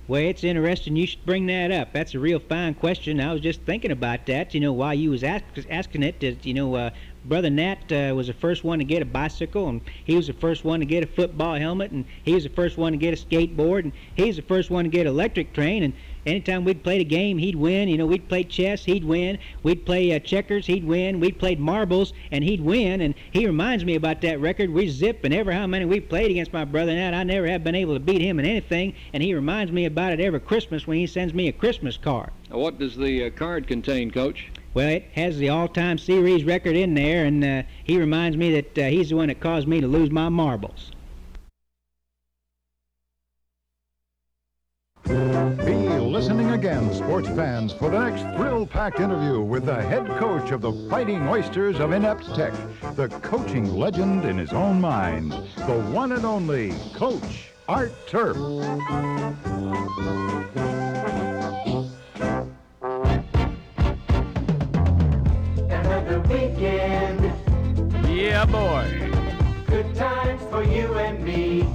Well, 0.08 0.22
it's 0.22 0.44
interesting 0.44 0.94
you 0.94 1.06
should 1.06 1.26
bring 1.26 1.46
that 1.46 1.72
up. 1.72 1.92
That's 1.92 2.14
a 2.14 2.20
real 2.20 2.38
fine 2.38 2.74
question. 2.74 3.20
I 3.20 3.32
was 3.32 3.40
just 3.40 3.62
thinking 3.62 3.90
about 3.90 4.26
that, 4.26 4.54
you 4.54 4.60
know, 4.60 4.72
while 4.72 4.94
you 4.94 5.10
was 5.10 5.24
ask, 5.24 5.44
asking 5.68 6.04
it. 6.04 6.20
That, 6.20 6.46
you 6.46 6.54
know, 6.54 6.74
uh, 6.74 6.90
Brother 7.28 7.50
Nat 7.50 7.90
uh, 7.90 8.14
was 8.14 8.28
the 8.28 8.32
first 8.32 8.62
one 8.62 8.78
to 8.78 8.84
get 8.84 9.02
a 9.02 9.04
bicycle, 9.04 9.68
and 9.68 9.80
he 10.04 10.14
was 10.14 10.28
the 10.28 10.32
first 10.32 10.64
one 10.64 10.78
to 10.78 10.86
get 10.86 11.02
a 11.02 11.08
football 11.08 11.56
helmet, 11.56 11.90
and 11.90 12.04
he 12.24 12.34
was 12.34 12.44
the 12.44 12.50
first 12.50 12.78
one 12.78 12.92
to 12.92 12.98
get 12.98 13.14
a 13.14 13.24
skateboard, 13.24 13.82
and 13.82 13.92
he 14.14 14.26
was 14.26 14.36
the 14.36 14.42
first 14.42 14.70
one 14.70 14.84
to 14.84 14.90
get 14.90 15.06
an 15.06 15.12
electric 15.12 15.52
train. 15.52 15.82
And 15.82 15.92
anytime 16.24 16.64
we'd 16.64 16.84
played 16.84 17.00
a 17.00 17.04
game, 17.04 17.36
he'd 17.38 17.56
win. 17.56 17.88
You 17.88 17.98
know, 17.98 18.06
we'd 18.06 18.28
play 18.28 18.44
chess, 18.44 18.84
he'd 18.84 19.02
win. 19.02 19.38
We'd 19.64 19.84
play 19.84 20.14
uh, 20.14 20.20
checkers, 20.20 20.66
he'd 20.66 20.84
win. 20.84 21.18
We'd 21.18 21.40
played 21.40 21.58
marbles, 21.58 22.12
and 22.30 22.44
he'd 22.44 22.60
win. 22.60 23.00
And 23.00 23.14
he 23.32 23.44
reminds 23.46 23.84
me 23.84 23.96
about 23.96 24.20
that 24.20 24.40
record. 24.40 24.70
We 24.70 24.88
zip, 24.88 25.24
and 25.24 25.34
ever 25.34 25.50
how 25.50 25.66
many 25.66 25.84
we 25.84 25.98
played 25.98 26.30
against 26.30 26.52
my 26.52 26.64
brother 26.64 26.94
Nat, 26.94 27.12
I 27.12 27.24
never 27.24 27.48
have 27.48 27.64
been 27.64 27.74
able 27.74 27.94
to 27.94 28.00
beat 28.00 28.20
him 28.20 28.38
in 28.38 28.46
anything. 28.46 28.94
And 29.12 29.20
he 29.20 29.34
reminds 29.34 29.72
me 29.72 29.86
about 29.86 30.12
it 30.12 30.20
every 30.20 30.40
Christmas 30.40 30.86
when 30.86 30.98
he 30.98 31.08
sends 31.08 31.34
me 31.34 31.48
a 31.48 31.52
Christmas 31.52 31.96
card. 31.96 32.30
What 32.50 32.78
does 32.78 32.96
the 32.96 33.24
uh, 33.24 33.30
card 33.30 33.66
contain, 33.66 34.12
Coach? 34.12 34.48
Well, 34.76 34.90
it 34.90 35.04
has 35.14 35.38
the 35.38 35.48
all-time 35.48 35.96
series 35.96 36.44
record 36.44 36.76
in 36.76 36.92
there, 36.92 37.24
and 37.24 37.42
uh, 37.42 37.62
he 37.84 37.98
reminds 37.98 38.36
me 38.36 38.60
that 38.60 38.78
uh, 38.78 38.90
he's 38.90 39.08
the 39.08 39.16
one 39.16 39.28
that 39.28 39.40
caused 39.40 39.66
me 39.66 39.80
to 39.80 39.86
lose 39.86 40.10
my 40.10 40.28
marbles. 40.28 40.90
Be 45.04 45.14
listening 45.14 46.50
again, 46.50 46.92
sports 46.92 47.26
fans, 47.28 47.72
for 47.72 47.88
the 47.88 47.98
next 47.98 48.20
thrill-packed 48.36 49.00
interview 49.00 49.40
with 49.40 49.64
the 49.64 49.82
head 49.82 50.06
coach 50.18 50.50
of 50.50 50.60
the 50.60 50.72
Fighting 50.90 51.26
Oysters 51.26 51.80
of 51.80 51.92
Inept 51.92 52.34
Tech, 52.34 52.52
the 52.96 53.08
coaching 53.22 53.74
legend 53.78 54.26
in 54.26 54.36
his 54.36 54.52
own 54.52 54.78
mind, 54.78 55.32
the 55.56 55.80
one 55.90 56.12
and 56.12 56.26
only 56.26 56.74
Coach 56.92 57.48
Art 57.66 57.94
Turf. 58.06 58.36
Boy. 68.56 69.12
Good 69.66 69.94
times 69.94 70.42
for 70.50 70.62
you 70.62 70.94
and 70.94 71.22
me. 71.22 71.68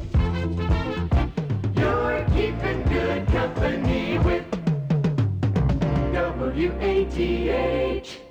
You're 1.79 2.25
keeping 2.35 2.81
good 2.95 3.27
company 3.27 4.17
with 4.19 4.45
WATH. 6.13 8.30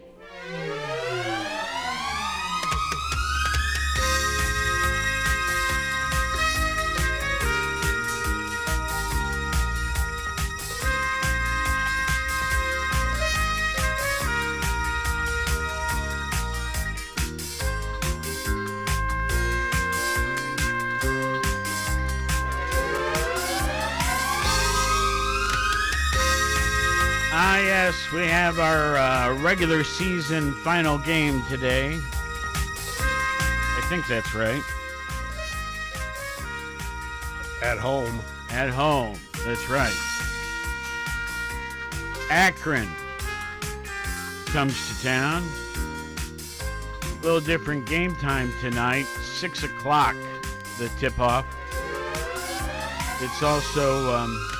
Yes, 27.65 28.13
we 28.13 28.27
have 28.27 28.59
our 28.59 28.97
uh, 28.97 29.35
regular 29.43 29.85
season 29.85 30.53
final 30.63 30.99
game 30.99 31.43
today. 31.49 31.99
I 33.03 33.87
think 33.89 34.07
that's 34.07 34.35
right. 34.35 34.63
At 37.63 37.79
home. 37.79 38.21
At 38.51 38.71
home. 38.71 39.19
That's 39.45 39.69
right. 39.69 39.95
Akron 42.31 42.89
comes 44.47 44.75
to 44.89 45.03
town. 45.05 45.45
A 47.03 47.23
little 47.23 47.41
different 47.41 47.87
game 47.87 48.15
time 48.17 48.53
tonight. 48.61 49.07
Six 49.23 49.63
o'clock, 49.63 50.17
the 50.79 50.89
tip 50.99 51.19
off. 51.19 51.47
It's 53.21 53.43
also 53.43 54.15
um, 54.15 54.51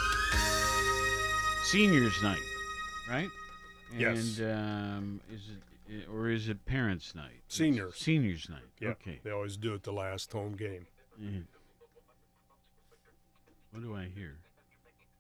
seniors 1.63 2.23
night, 2.23 2.43
right? 3.11 3.29
Yes. 3.97 4.39
And 4.39 4.51
um, 4.51 5.21
is 5.33 5.51
it 5.51 6.09
or 6.13 6.29
is 6.29 6.49
it 6.49 6.65
parents' 6.65 7.15
night? 7.15 7.43
It's 7.47 7.57
Seniors. 7.57 7.97
Seniors 7.97 8.49
night. 8.49 8.91
Okay. 8.91 9.19
They 9.25 9.31
always 9.31 9.57
do 9.57 9.75
it 9.75 9.83
the 9.83 9.93
last 9.93 10.33
home 10.33 10.53
game. 10.53 10.87
Yeah. 11.19 11.41
What 13.73 13.83
do 13.83 13.95
I 13.95 14.09
hear? 14.15 14.37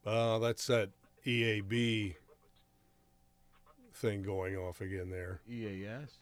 Uh, 0.06 0.38
that's 0.38 0.66
that 0.68 0.90
EAB 1.26 2.14
thing 3.94 4.22
going 4.22 4.56
off 4.56 4.80
again 4.80 5.10
there. 5.10 5.40
EAS. 5.48 6.18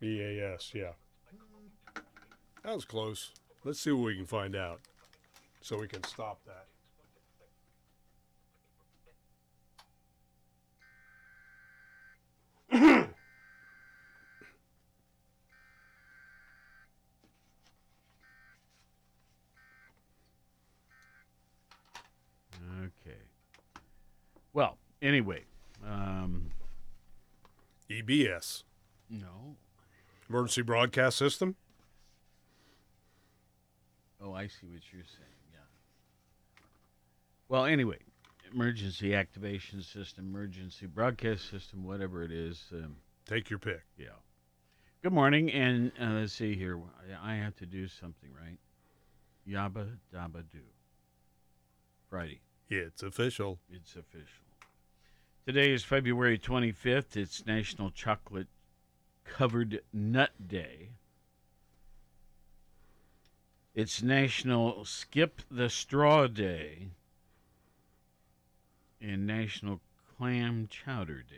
EAS, 0.00 0.72
yeah. 0.74 0.92
That 2.62 2.74
was 2.74 2.84
close. 2.84 3.32
Let's 3.64 3.80
see 3.80 3.90
what 3.90 4.04
we 4.04 4.16
can 4.16 4.26
find 4.26 4.54
out 4.54 4.80
so 5.60 5.78
we 5.78 5.88
can 5.88 6.04
stop 6.04 6.40
that. 6.46 6.66
Okay. 12.72 13.08
Well, 24.52 24.78
anyway, 25.02 25.44
um, 25.86 26.50
EBS, 27.90 28.64
no. 29.08 29.56
Emergency 30.28 30.62
Broadcast 30.62 31.16
System. 31.16 31.54
Oh, 34.22 34.32
I 34.32 34.48
see 34.48 34.66
what 34.66 34.80
you're 34.92 35.04
saying. 35.04 35.36
Yeah. 35.52 35.60
Well, 37.48 37.64
anyway, 37.64 37.98
emergency 38.52 39.14
activation 39.14 39.82
system, 39.82 40.26
emergency 40.26 40.86
broadcast 40.86 41.50
system, 41.50 41.84
whatever 41.84 42.22
it 42.22 42.32
is. 42.32 42.64
Um, 42.72 42.96
Take 43.26 43.50
your 43.50 43.58
pick. 43.58 43.82
yeah. 43.98 44.08
Good 45.02 45.12
morning, 45.12 45.50
and 45.52 45.92
uh, 46.00 46.06
let's 46.20 46.32
see 46.32 46.54
here. 46.56 46.80
I 47.22 47.34
have 47.34 47.54
to 47.56 47.66
do 47.66 47.86
something, 47.86 48.30
right? 48.32 48.58
Yabba 49.48 49.98
dabba 50.12 50.42
do. 50.50 50.60
Friday. 52.08 52.40
Yeah, 52.68 52.80
it's 52.80 53.02
official. 53.02 53.58
It's 53.70 53.94
official. 53.94 54.44
Today 55.46 55.72
is 55.72 55.84
February 55.84 56.38
25th. 56.38 57.16
It's 57.16 57.46
National 57.46 57.90
Chocolate 57.90 58.48
Covered 59.24 59.82
Nut 59.92 60.30
Day. 60.48 60.90
It's 63.74 64.02
National 64.02 64.84
Skip 64.84 65.42
the 65.50 65.68
Straw 65.68 66.26
Day 66.26 66.88
and 69.00 69.26
National 69.26 69.80
Clam 70.16 70.68
Chowder 70.70 71.22
Day. 71.22 71.36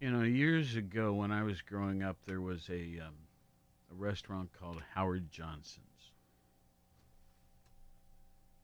You 0.00 0.10
know, 0.10 0.22
years 0.22 0.76
ago 0.76 1.14
when 1.14 1.32
I 1.32 1.42
was 1.44 1.62
growing 1.62 2.02
up, 2.02 2.16
there 2.26 2.40
was 2.40 2.68
a, 2.68 3.00
um, 3.00 3.14
a 3.90 3.94
restaurant 3.94 4.50
called 4.58 4.82
Howard 4.94 5.30
Johnson's 5.30 5.84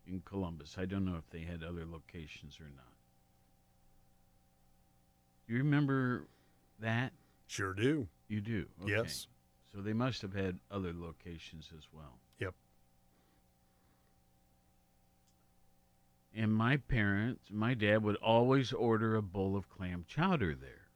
in 0.06 0.20
Columbus. 0.24 0.76
I 0.78 0.84
don't 0.84 1.04
know 1.04 1.16
if 1.16 1.30
they 1.30 1.40
had 1.40 1.62
other 1.62 1.86
locations 1.90 2.58
or 2.60 2.64
not. 2.64 2.84
Do 5.46 5.54
you 5.54 5.60
remember 5.60 6.26
that? 6.80 7.12
Sure 7.46 7.72
do. 7.72 8.06
You 8.28 8.40
do? 8.40 8.66
Okay. 8.82 8.92
Yes. 8.92 9.26
So 9.72 9.80
they 9.80 9.92
must 9.92 10.22
have 10.22 10.34
had 10.34 10.58
other 10.70 10.92
locations 10.94 11.70
as 11.76 11.84
well. 11.92 12.18
And 16.34 16.52
my 16.52 16.76
parents, 16.76 17.50
my 17.50 17.74
dad 17.74 18.02
would 18.02 18.16
always 18.16 18.72
order 18.72 19.16
a 19.16 19.22
bowl 19.22 19.56
of 19.56 19.68
clam 19.68 20.04
chowder 20.06 20.54
there 20.54 20.88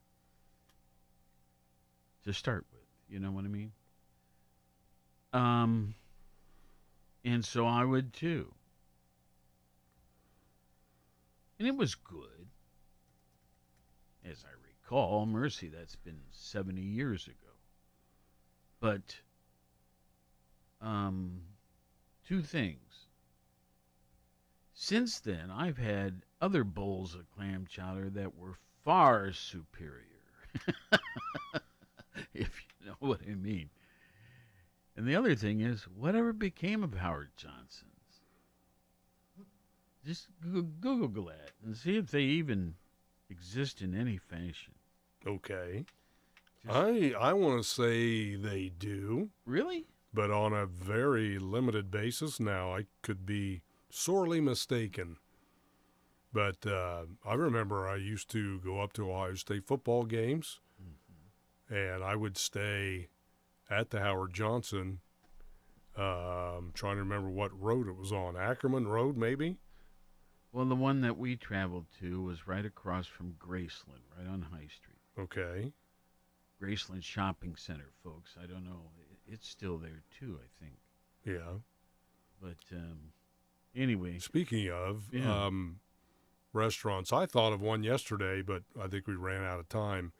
to 2.24 2.32
start 2.32 2.64
with. 2.72 2.82
You 3.08 3.18
know 3.18 3.32
what 3.32 3.44
I 3.44 3.48
mean? 3.48 3.72
Um, 5.32 5.94
and 7.24 7.44
so 7.44 7.66
I 7.66 7.84
would 7.84 8.12
too. 8.12 8.52
And 11.58 11.66
it 11.66 11.76
was 11.76 11.94
good. 11.94 12.48
As 14.24 14.44
I 14.44 14.54
recall, 14.64 15.26
Mercy, 15.26 15.68
that's 15.68 15.96
been 15.96 16.20
70 16.30 16.80
years 16.80 17.26
ago. 17.26 17.34
But, 18.80 19.16
um, 20.80 21.42
two 22.26 22.42
things. 22.42 22.83
Since 24.84 25.20
then, 25.20 25.50
I've 25.50 25.78
had 25.78 26.26
other 26.42 26.62
bowls 26.62 27.14
of 27.14 27.30
clam 27.30 27.64
chowder 27.66 28.10
that 28.10 28.36
were 28.36 28.58
far 28.84 29.32
superior. 29.32 30.20
if 32.34 32.62
you 32.62 32.86
know 32.88 32.96
what 32.98 33.22
I 33.26 33.34
mean. 33.34 33.70
And 34.94 35.06
the 35.08 35.16
other 35.16 35.34
thing 35.36 35.62
is, 35.62 35.84
whatever 35.84 36.34
became 36.34 36.84
of 36.84 36.92
Howard 36.92 37.30
Johnson's? 37.34 38.20
Just 40.04 40.28
Goo- 40.42 40.70
Google 40.80 41.24
that 41.28 41.52
and 41.64 41.74
see 41.74 41.96
if 41.96 42.10
they 42.10 42.20
even 42.20 42.74
exist 43.30 43.80
in 43.80 43.94
any 43.94 44.18
fashion. 44.18 44.74
Okay. 45.26 45.86
I 46.68 47.14
I 47.18 47.32
want 47.32 47.62
to 47.62 47.66
say 47.66 48.36
they 48.36 48.68
do. 48.68 49.30
Really? 49.46 49.86
But 50.12 50.30
on 50.30 50.52
a 50.52 50.66
very 50.66 51.38
limited 51.38 51.90
basis 51.90 52.38
now. 52.38 52.74
I 52.76 52.84
could 53.00 53.24
be 53.24 53.62
sorely 53.94 54.40
mistaken. 54.40 55.16
But 56.32 56.66
uh, 56.66 57.04
I 57.24 57.34
remember 57.34 57.86
I 57.88 57.96
used 57.96 58.28
to 58.30 58.58
go 58.60 58.80
up 58.80 58.92
to 58.94 59.10
Ohio 59.10 59.34
State 59.34 59.66
football 59.66 60.04
games, 60.04 60.60
and 61.70 62.02
I 62.02 62.16
would 62.16 62.36
stay 62.36 63.08
at 63.70 63.90
the 63.90 64.00
Howard 64.00 64.34
Johnson. 64.34 64.98
I'm 65.96 66.72
trying 66.74 66.96
to 66.96 67.02
remember 67.02 67.30
what 67.30 67.58
road 67.58 67.86
it 67.86 67.96
was 67.96 68.10
on. 68.10 68.36
Ackerman 68.36 68.88
Road, 68.88 69.16
maybe. 69.16 69.58
Well, 70.52 70.64
the 70.64 70.74
one 70.74 71.00
that 71.02 71.16
we 71.16 71.36
traveled 71.36 71.86
to 72.00 72.20
was 72.22 72.48
right 72.48 72.64
across 72.64 73.06
from 73.06 73.36
Graceland, 73.38 74.02
right 74.18 74.26
on 74.26 74.42
High 74.42 74.66
Street. 74.66 74.98
Okay. 75.18 75.72
Graceland 76.60 77.04
Shopping 77.04 77.54
Center, 77.56 77.90
folks. 78.02 78.36
I 78.42 78.46
don't 78.46 78.64
know. 78.64 78.90
It's 79.26 79.48
still 79.48 79.78
there 79.78 80.02
too, 80.18 80.38
I 80.42 80.64
think. 80.64 80.78
Yeah. 81.24 81.58
But 82.40 82.76
um, 82.76 82.98
anyway, 83.76 84.18
Speaking 84.18 84.70
of 84.70 85.04
Yeah. 85.12 85.46
um, 85.46 85.80
restaurants, 86.52 87.12
I 87.12 87.26
thought 87.26 87.52
of 87.52 87.60
one 87.60 87.82
yesterday, 87.82 88.42
but 88.42 88.62
I 88.80 88.86
think 88.88 89.06
we 89.06 89.14
ran 89.14 89.42
out 89.44 89.58
of 89.60 89.68
time. 89.68 90.12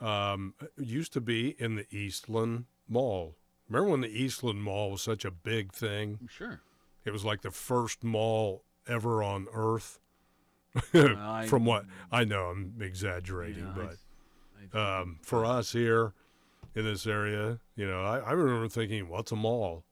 Um, 0.00 0.54
used 0.76 1.12
to 1.12 1.20
be 1.20 1.50
in 1.60 1.76
the 1.76 1.86
Eastland 1.94 2.64
Mall. 2.88 3.36
Remember 3.68 3.90
when 3.90 4.00
the 4.00 4.08
Eastland 4.08 4.62
Mall 4.62 4.90
was 4.90 5.02
such 5.02 5.24
a 5.24 5.30
big 5.30 5.72
thing? 5.72 6.18
Sure. 6.28 6.60
It 7.04 7.12
was 7.12 7.24
like 7.24 7.42
the 7.42 7.50
first 7.50 8.02
mall 8.02 8.64
ever 8.86 9.22
on 9.22 9.46
Earth. 9.52 10.00
I- 10.94 11.46
From 11.46 11.64
what 11.64 11.84
I 12.10 12.24
know, 12.24 12.46
I'm 12.46 12.74
exaggerating, 12.80 13.64
Yeah, 13.76 13.82
I 13.82 14.66
but 14.72 14.78
um, 14.78 15.18
for 15.22 15.44
us 15.44 15.72
here 15.72 16.14
in 16.74 16.84
this 16.84 17.06
area, 17.06 17.60
you 17.76 17.86
know, 17.86 18.02
I, 18.02 18.18
I 18.20 18.32
remember 18.32 18.68
thinking, 18.68 19.08
what's 19.08 19.30
a 19.32 19.36
mall? 19.36 19.84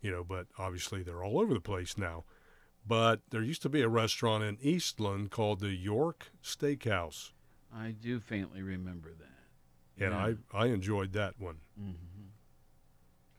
You 0.00 0.10
know, 0.10 0.24
but 0.24 0.46
obviously 0.58 1.02
they're 1.02 1.22
all 1.22 1.38
over 1.40 1.52
the 1.54 1.60
place 1.60 1.98
now. 1.98 2.24
But 2.86 3.20
there 3.30 3.42
used 3.42 3.60
to 3.62 3.68
be 3.68 3.82
a 3.82 3.88
restaurant 3.88 4.42
in 4.42 4.56
Eastland 4.62 5.30
called 5.30 5.60
the 5.60 5.74
York 5.74 6.30
Steakhouse, 6.42 7.32
I 7.72 7.90
do 7.92 8.18
faintly 8.18 8.62
remember 8.62 9.10
that. 9.18 10.04
and 10.04 10.14
I, 10.14 10.34
I 10.52 10.66
enjoyed 10.66 11.12
that 11.12 11.38
one. 11.38 11.56
hmm 11.78 11.92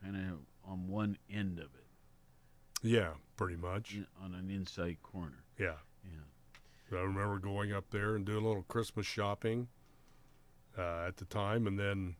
kind 0.03 0.15
of 0.15 0.39
on 0.70 0.88
one 0.88 1.18
end 1.30 1.60
of 1.60 1.65
it, 1.65 1.86
Yeah, 2.82 3.12
pretty 3.36 3.56
much. 3.56 3.94
in, 3.94 4.08
on 4.24 4.34
an 4.34 4.50
inside 4.50 4.98
corner. 5.03 5.44
Yeah. 5.60 5.75
Yeah. 6.91 6.98
I 6.98 7.01
remember 7.01 7.38
going 7.39 7.72
up 7.74 7.89
there 7.91 8.15
and 8.15 8.25
doing 8.25 8.44
a 8.44 8.48
little 8.48 8.63
Christmas 8.63 9.06
shopping 9.06 9.68
uh, 10.77 11.06
at 11.08 11.18
the 11.18 11.25
time, 11.25 11.68
and 11.68 11.77
then 11.80 12.15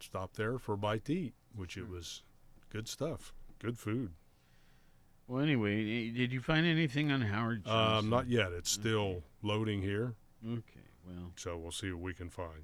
stopped 0.00 0.36
there 0.36 0.58
for 0.58 0.74
a 0.74 0.78
bite 0.78 1.04
to 1.06 1.14
eat, 1.14 1.34
which 1.54 1.76
it 1.76 1.88
was 1.88 2.22
good 2.70 2.88
stuff, 2.88 3.32
good 3.58 3.78
food. 3.78 4.12
Well, 5.26 5.42
anyway, 5.42 6.08
eh, 6.08 6.12
did 6.16 6.32
you 6.32 6.40
find 6.40 6.66
anything 6.66 7.10
on 7.12 7.20
Howard 7.20 7.64
Johnson? 7.64 7.98
Um, 7.98 8.10
not 8.10 8.28
yet. 8.28 8.52
It's 8.52 8.70
still 8.70 9.22
loading 9.42 9.82
here, 9.82 10.14
Okay, 10.46 10.86
well, 11.06 11.32
so 11.36 11.56
we'll 11.58 11.70
see 11.72 11.92
what 11.92 12.00
we 12.02 12.14
can 12.14 12.30
find. 12.30 12.62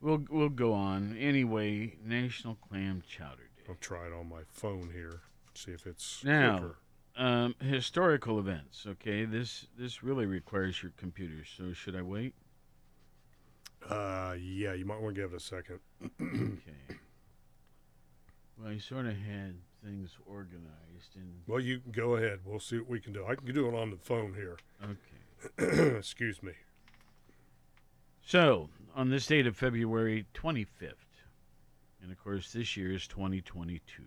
we'll 0.00 0.24
we'll 0.30 0.48
go 0.48 0.72
on. 0.72 1.16
Anyway, 1.16 1.96
National 2.04 2.56
Clam 2.56 3.02
Chowder 3.06 3.48
Day. 3.56 3.62
I'll 3.68 3.76
try 3.76 4.06
it 4.06 4.12
on 4.12 4.28
my 4.28 4.42
phone 4.48 4.90
here, 4.92 5.20
see 5.54 5.70
if 5.72 5.86
it's 5.86 6.24
Now, 6.24 6.72
um, 7.16 7.54
historical 7.60 8.38
events. 8.38 8.84
Okay, 8.86 9.24
this 9.24 9.66
this 9.78 10.02
really 10.02 10.26
requires 10.26 10.82
your 10.82 10.92
computer. 10.96 11.44
So 11.44 11.72
should 11.72 11.94
I 11.94 12.02
wait? 12.02 12.34
Uh, 13.88 14.34
yeah, 14.40 14.72
you 14.74 14.84
might 14.84 15.00
want 15.00 15.14
to 15.14 15.20
give 15.20 15.32
it 15.32 15.36
a 15.36 15.40
second. 15.40 15.78
okay. 16.20 16.98
Well, 18.58 18.72
I 18.72 18.78
sort 18.78 19.06
of 19.06 19.16
had 19.16 19.54
things 19.84 20.16
organized 20.26 21.14
and 21.14 21.42
Well, 21.46 21.60
you 21.60 21.78
can 21.78 21.92
go 21.92 22.16
ahead. 22.16 22.40
We'll 22.44 22.58
see 22.58 22.78
what 22.78 22.88
we 22.88 23.00
can 23.00 23.12
do. 23.12 23.24
I 23.24 23.36
can 23.36 23.46
do 23.52 23.68
it 23.68 23.74
on 23.74 23.90
the 23.90 23.96
phone 23.96 24.34
here. 24.34 24.58
okay. 24.82 25.96
Excuse 25.98 26.42
me. 26.42 26.52
So, 28.20 28.68
on 28.96 29.10
this 29.10 29.26
date 29.26 29.46
of 29.46 29.56
February 29.56 30.26
25th, 30.34 30.94
and 32.02 32.10
of 32.10 32.18
course 32.18 32.52
this 32.52 32.76
year 32.76 32.92
is 32.92 33.06
2022, 33.06 34.02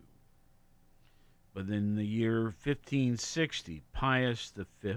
but 1.54 1.70
in 1.70 1.96
the 1.96 2.06
year 2.06 2.44
1560, 2.44 3.82
Pius 3.94 4.54
V 4.82 4.96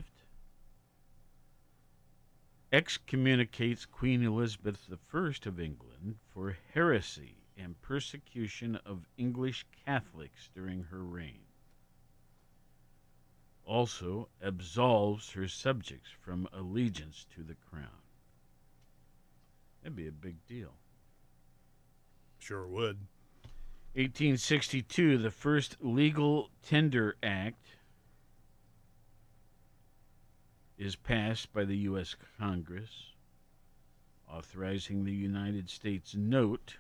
excommunicates 2.73 3.87
Queen 3.87 4.25
Elizabeth 4.25 4.90
I 4.90 5.31
of 5.47 5.61
England 5.61 6.17
for 6.33 6.57
heresy 6.73 7.44
and 7.57 7.81
persecution 7.83 8.77
of 8.85 9.07
English 9.17 9.67
Catholics 9.85 10.51
during 10.55 10.85
her 10.85 11.03
reign. 11.03 11.40
Also 13.64 14.29
absolves 14.43 15.31
her 15.33 15.49
subjects 15.49 16.11
from 16.11 16.49
allegiance 16.53 17.27
to 17.35 17.43
the 17.43 17.57
crown. 17.71 18.03
That'd 19.83 19.97
be 19.97 20.09
a 20.09 20.12
big 20.12 20.45
deal. 20.47 20.75
Sure 22.38 22.67
would. 22.67 22.99
1862, 23.95 25.19
the 25.19 25.31
first 25.31 25.77
Legal 25.81 26.51
Tender 26.62 27.17
Act 27.23 27.69
is 30.77 30.97
passed 30.97 31.53
by 31.53 31.64
the 31.64 31.77
U.S. 31.79 32.17
Congress, 32.38 33.12
authorizing 34.29 35.05
the 35.05 35.12
United 35.12 35.71
States 35.71 36.14
note. 36.17 36.77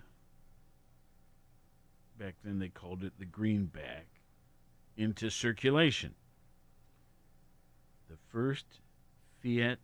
Back 2.18 2.36
then 2.44 2.58
they 2.58 2.68
called 2.68 3.02
it 3.02 3.18
the 3.18 3.24
greenback, 3.24 4.06
into 4.96 5.30
circulation. 5.30 6.14
The 8.08 8.16
first 8.28 8.80
fiat 9.42 9.80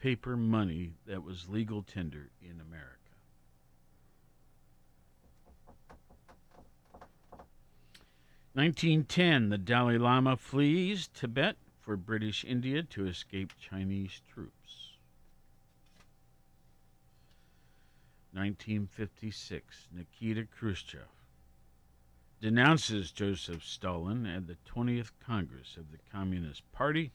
paper 0.00 0.36
money 0.36 0.94
that 1.06 1.22
was 1.22 1.48
legal 1.48 1.82
tender 1.82 2.30
in 2.40 2.60
America. 2.60 2.96
Nineteen 8.54 9.04
ten, 9.04 9.48
the 9.48 9.58
Dalai 9.58 9.98
Lama 9.98 10.36
flees 10.36 11.08
Tibet 11.08 11.56
for 11.80 11.96
British 11.96 12.44
India 12.44 12.82
to 12.82 13.06
escape 13.06 13.52
Chinese 13.58 14.22
troops. 14.32 14.59
1956, 18.32 19.88
Nikita 19.92 20.46
Khrushchev 20.46 21.08
denounces 22.40 23.10
Joseph 23.10 23.64
Stalin 23.64 24.24
at 24.24 24.46
the 24.46 24.56
20th 24.66 25.10
Congress 25.24 25.76
of 25.76 25.90
the 25.90 25.98
Communist 26.10 26.70
Party 26.72 27.12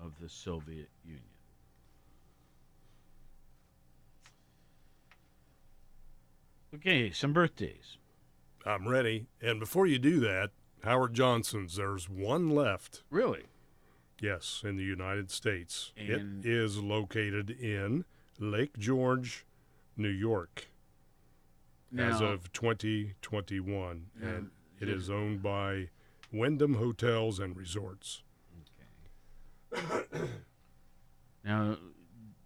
of 0.00 0.12
the 0.20 0.28
Soviet 0.28 0.88
Union. 1.04 1.22
Okay, 6.74 7.10
some 7.10 7.32
birthdays. 7.32 7.98
I'm 8.64 8.88
ready. 8.88 9.26
And 9.40 9.60
before 9.60 9.86
you 9.86 9.98
do 9.98 10.20
that, 10.20 10.50
Howard 10.82 11.14
Johnson's, 11.14 11.76
there's 11.76 12.08
one 12.08 12.50
left. 12.50 13.02
Really? 13.10 13.44
Yes, 14.20 14.62
in 14.64 14.76
the 14.76 14.84
United 14.84 15.30
States. 15.30 15.92
And- 15.96 16.44
it 16.44 16.48
is 16.50 16.78
located 16.78 17.50
in 17.50 18.04
Lake 18.38 18.78
George, 18.78 19.44
New 19.96 20.08
York, 20.08 20.68
as 21.96 22.20
of 22.20 22.52
2021. 22.52 24.06
Now, 24.20 24.28
and 24.28 24.50
it 24.80 24.86
there- 24.86 24.94
is 24.94 25.10
owned 25.10 25.42
by 25.42 25.90
Wyndham 26.32 26.74
Hotels 26.74 27.38
and 27.38 27.56
Resorts. 27.56 28.22
Okay. 29.74 30.26
Now, 31.44 31.76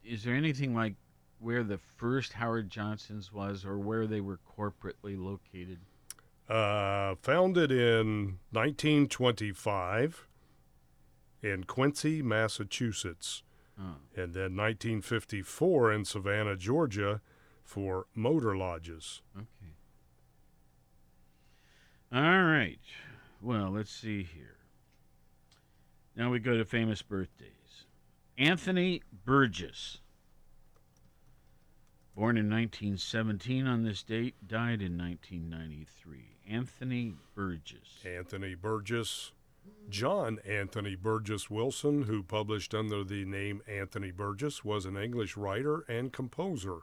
is 0.02 0.24
there 0.24 0.34
anything 0.34 0.74
like 0.74 0.94
where 1.38 1.62
the 1.62 1.76
first 1.76 2.32
Howard 2.32 2.70
Johnson's 2.70 3.30
was 3.30 3.62
or 3.64 3.78
where 3.78 4.06
they 4.06 4.22
were 4.22 4.38
corporately 4.58 5.18
located? 5.22 5.80
Uh, 6.48 7.14
founded 7.20 7.70
in 7.70 8.38
1925 8.52 10.26
in 11.42 11.64
Quincy, 11.64 12.22
Massachusetts. 12.22 13.42
Oh. 13.78 13.96
And 14.14 14.32
then 14.32 14.56
1954 14.56 15.92
in 15.92 16.04
Savannah, 16.06 16.56
Georgia 16.56 17.20
for 17.66 18.06
motor 18.14 18.56
lodges. 18.56 19.20
Okay. 19.36 19.74
All 22.12 22.44
right. 22.44 22.78
Well, 23.42 23.70
let's 23.70 23.90
see 23.90 24.22
here. 24.22 24.56
Now 26.14 26.30
we 26.30 26.38
go 26.38 26.56
to 26.56 26.64
famous 26.64 27.02
birthdays. 27.02 27.84
Anthony 28.38 29.02
Burgess. 29.24 29.98
Born 32.14 32.38
in 32.38 32.48
1917 32.48 33.66
on 33.66 33.82
this 33.82 34.02
date, 34.02 34.34
died 34.46 34.80
in 34.80 34.96
1993. 34.96 36.38
Anthony 36.48 37.14
Burgess. 37.34 38.04
Anthony 38.06 38.54
Burgess, 38.54 39.32
John 39.90 40.38
Anthony 40.46 40.94
Burgess 40.94 41.50
Wilson, 41.50 42.04
who 42.04 42.22
published 42.22 42.74
under 42.74 43.04
the 43.04 43.24
name 43.24 43.60
Anthony 43.68 44.12
Burgess, 44.12 44.64
was 44.64 44.86
an 44.86 44.96
English 44.96 45.36
writer 45.36 45.84
and 45.88 46.12
composer. 46.12 46.82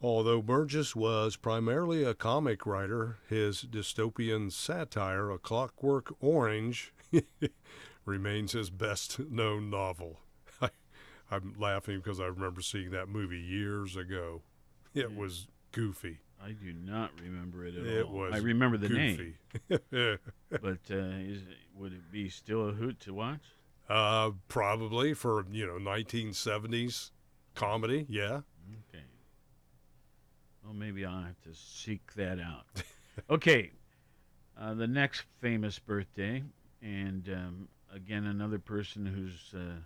Although 0.00 0.42
Burgess 0.42 0.94
was 0.94 1.36
primarily 1.36 2.04
a 2.04 2.14
comic 2.14 2.64
writer, 2.66 3.18
his 3.28 3.62
dystopian 3.64 4.52
satire, 4.52 5.30
A 5.30 5.38
Clockwork 5.38 6.14
Orange, 6.20 6.92
remains 8.04 8.52
his 8.52 8.70
best 8.70 9.18
known 9.18 9.70
novel. 9.70 10.20
I, 10.62 10.70
I'm 11.30 11.54
laughing 11.58 11.96
because 11.98 12.20
I 12.20 12.26
remember 12.26 12.60
seeing 12.60 12.90
that 12.92 13.08
movie 13.08 13.40
years 13.40 13.96
ago. 13.96 14.42
It 14.94 15.16
was 15.16 15.48
goofy. 15.72 16.18
I 16.40 16.52
do 16.52 16.72
not 16.72 17.10
remember 17.20 17.66
it 17.66 17.74
at 17.74 17.84
It 17.84 18.06
all. 18.06 18.12
was 18.12 18.34
I 18.34 18.38
remember 18.38 18.76
the 18.78 18.88
name. 18.88 19.34
goofy. 19.68 19.80
but 20.50 20.78
uh, 20.90 20.94
is, 20.94 21.42
would 21.74 21.92
it 21.92 22.12
be 22.12 22.28
still 22.28 22.68
a 22.68 22.72
hoot 22.72 23.00
to 23.00 23.12
watch? 23.14 23.42
Uh, 23.88 24.30
probably 24.46 25.12
for 25.14 25.44
you 25.50 25.66
know 25.66 25.74
1970s 25.78 27.10
comedy. 27.56 28.06
Yeah. 28.08 28.42
Okay. 28.94 29.02
Well, 30.68 30.76
maybe 30.76 31.06
I'll 31.06 31.22
have 31.22 31.40
to 31.44 31.54
seek 31.54 32.12
that 32.16 32.38
out. 32.38 32.66
okay. 33.30 33.70
Uh, 34.60 34.74
the 34.74 34.86
next 34.86 35.22
famous 35.40 35.78
birthday, 35.78 36.42
and 36.82 37.26
um, 37.30 37.68
again, 37.90 38.26
another 38.26 38.58
person 38.58 39.06
who's, 39.06 39.54
uh, 39.54 39.80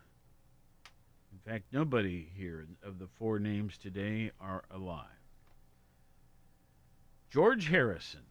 in 1.30 1.38
fact, 1.46 1.66
nobody 1.72 2.26
here 2.36 2.66
of 2.82 2.98
the 2.98 3.06
four 3.06 3.38
names 3.38 3.78
today 3.78 4.32
are 4.40 4.64
alive. 4.72 5.06
George 7.30 7.68
Harrison. 7.68 8.24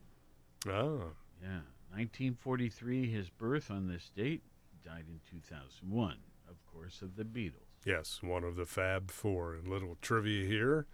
Oh. 0.68 1.04
Yeah. 1.42 1.62
1943, 1.92 3.10
his 3.10 3.30
birth 3.30 3.72
on 3.72 3.88
this 3.88 4.12
date, 4.14 4.42
died 4.84 5.06
in 5.08 5.22
2001, 5.32 6.18
of 6.50 6.56
course, 6.74 7.02
of 7.02 7.16
the 7.16 7.24
Beatles. 7.24 7.54
Yes, 7.86 8.20
one 8.22 8.44
of 8.44 8.58
the 8.58 8.66
Fab 8.66 9.10
Four. 9.10 9.54
And 9.54 9.70
little 9.70 9.98
trivia 10.02 10.46
here: 10.46 10.86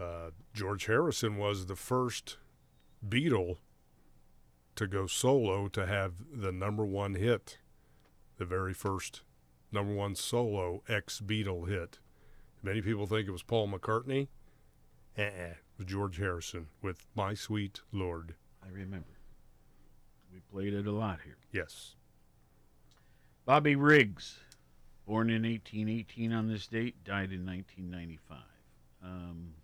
uh, 0.00 0.30
George 0.54 0.86
Harrison 0.86 1.36
was 1.36 1.66
the 1.66 1.76
first 1.76 2.38
Beatle 3.06 3.58
to 4.76 4.86
go 4.86 5.06
solo 5.06 5.68
to 5.68 5.86
have 5.86 6.14
the 6.32 6.52
number 6.52 6.86
one 6.86 7.14
hit, 7.14 7.58
the 8.38 8.44
very 8.44 8.72
first 8.72 9.22
number 9.70 9.92
one 9.92 10.14
solo 10.14 10.82
ex 10.88 11.20
Beatle 11.20 11.68
hit. 11.68 11.98
Many 12.62 12.80
people 12.80 13.06
think 13.06 13.28
it 13.28 13.32
was 13.32 13.42
Paul 13.42 13.68
McCartney. 13.68 14.28
Uh-uh. 15.18 15.26
It 15.26 15.56
was 15.78 15.86
George 15.86 16.18
Harrison 16.18 16.68
with 16.82 17.06
"My 17.14 17.34
Sweet 17.34 17.80
Lord." 17.92 18.34
I 18.64 18.68
remember. 18.68 19.18
We 20.32 20.40
played 20.40 20.74
it 20.74 20.86
a 20.86 20.92
lot 20.92 21.20
here. 21.24 21.38
Yes. 21.52 21.96
Bobby 23.44 23.74
Riggs, 23.74 24.38
born 25.06 25.28
in 25.28 25.42
1818 25.42 26.32
on 26.32 26.48
this 26.48 26.66
date, 26.66 27.02
died 27.04 27.32
in 27.32 27.44
1995. 27.44 28.38
Um, 29.02 29.54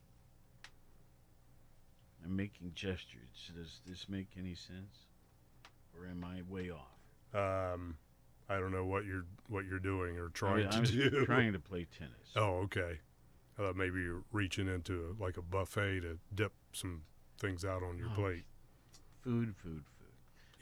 I'm 2.26 2.34
making 2.36 2.72
gestures. 2.74 3.50
Does 3.54 3.80
this 3.86 4.08
make 4.08 4.28
any 4.38 4.54
sense, 4.54 4.96
or 5.96 6.06
am 6.08 6.24
I 6.24 6.42
way 6.52 6.70
off? 6.70 6.82
Um, 7.74 7.96
I 8.48 8.58
don't 8.58 8.72
know 8.72 8.84
what 8.84 9.04
you're 9.04 9.24
what 9.48 9.64
you're 9.66 9.78
doing 9.78 10.18
or 10.18 10.28
trying 10.30 10.66
I 10.66 10.70
to 10.70 10.80
was 10.80 10.90
do. 10.90 11.10
trying 11.26 11.52
to 11.52 11.58
play 11.60 11.86
tennis. 11.96 12.32
Oh, 12.34 12.58
okay. 12.64 12.98
I 13.58 13.62
thought 13.62 13.76
maybe 13.76 14.00
you're 14.00 14.24
reaching 14.32 14.68
into 14.68 15.16
like 15.20 15.36
a 15.36 15.42
buffet 15.42 16.00
to 16.00 16.18
dip 16.34 16.52
some 16.72 17.02
things 17.38 17.64
out 17.64 17.82
on 17.82 17.96
your 17.98 18.08
Oh, 18.12 18.14
plate. 18.14 18.44
Food, 19.22 19.54
food, 19.56 19.82
food. 19.98 20.08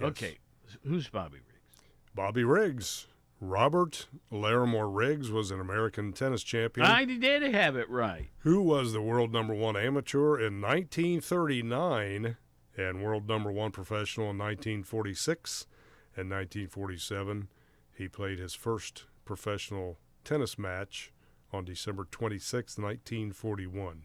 Yes. 0.01 0.09
Okay, 0.11 0.39
who's 0.87 1.09
Bobby 1.09 1.37
Riggs? 1.39 1.85
Bobby 2.15 2.45
Riggs. 2.45 3.07
Robert 3.49 4.07
Larimore 4.33 4.95
Riggs 4.95 5.31
was 5.31 5.51
an 5.51 5.61
American 5.61 6.13
tennis 6.13 6.43
champion 6.43 6.87
I 6.87 7.05
did 7.05 7.43
have 7.55 7.77
it 7.77 7.89
right. 7.91 8.31
who 8.39 8.63
was 8.63 8.93
the 8.93 9.03
world 9.03 9.33
number 9.33 9.55
one 9.55 9.77
amateur 9.77 10.39
in 10.39 10.61
1939 10.61 12.37
and 12.77 13.03
world 13.03 13.29
number 13.29 13.53
one 13.53 13.71
professional 13.71 14.31
in 14.31 14.39
1946 14.39 15.67
and 16.17 16.31
1947. 16.31 17.49
He 17.93 18.09
played 18.09 18.39
his 18.39 18.55
first 18.55 19.05
professional 19.25 19.99
tennis 20.25 20.59
match 20.59 21.13
on 21.53 21.65
December 21.65 22.07
26, 22.11 22.79
1941. 22.79 24.03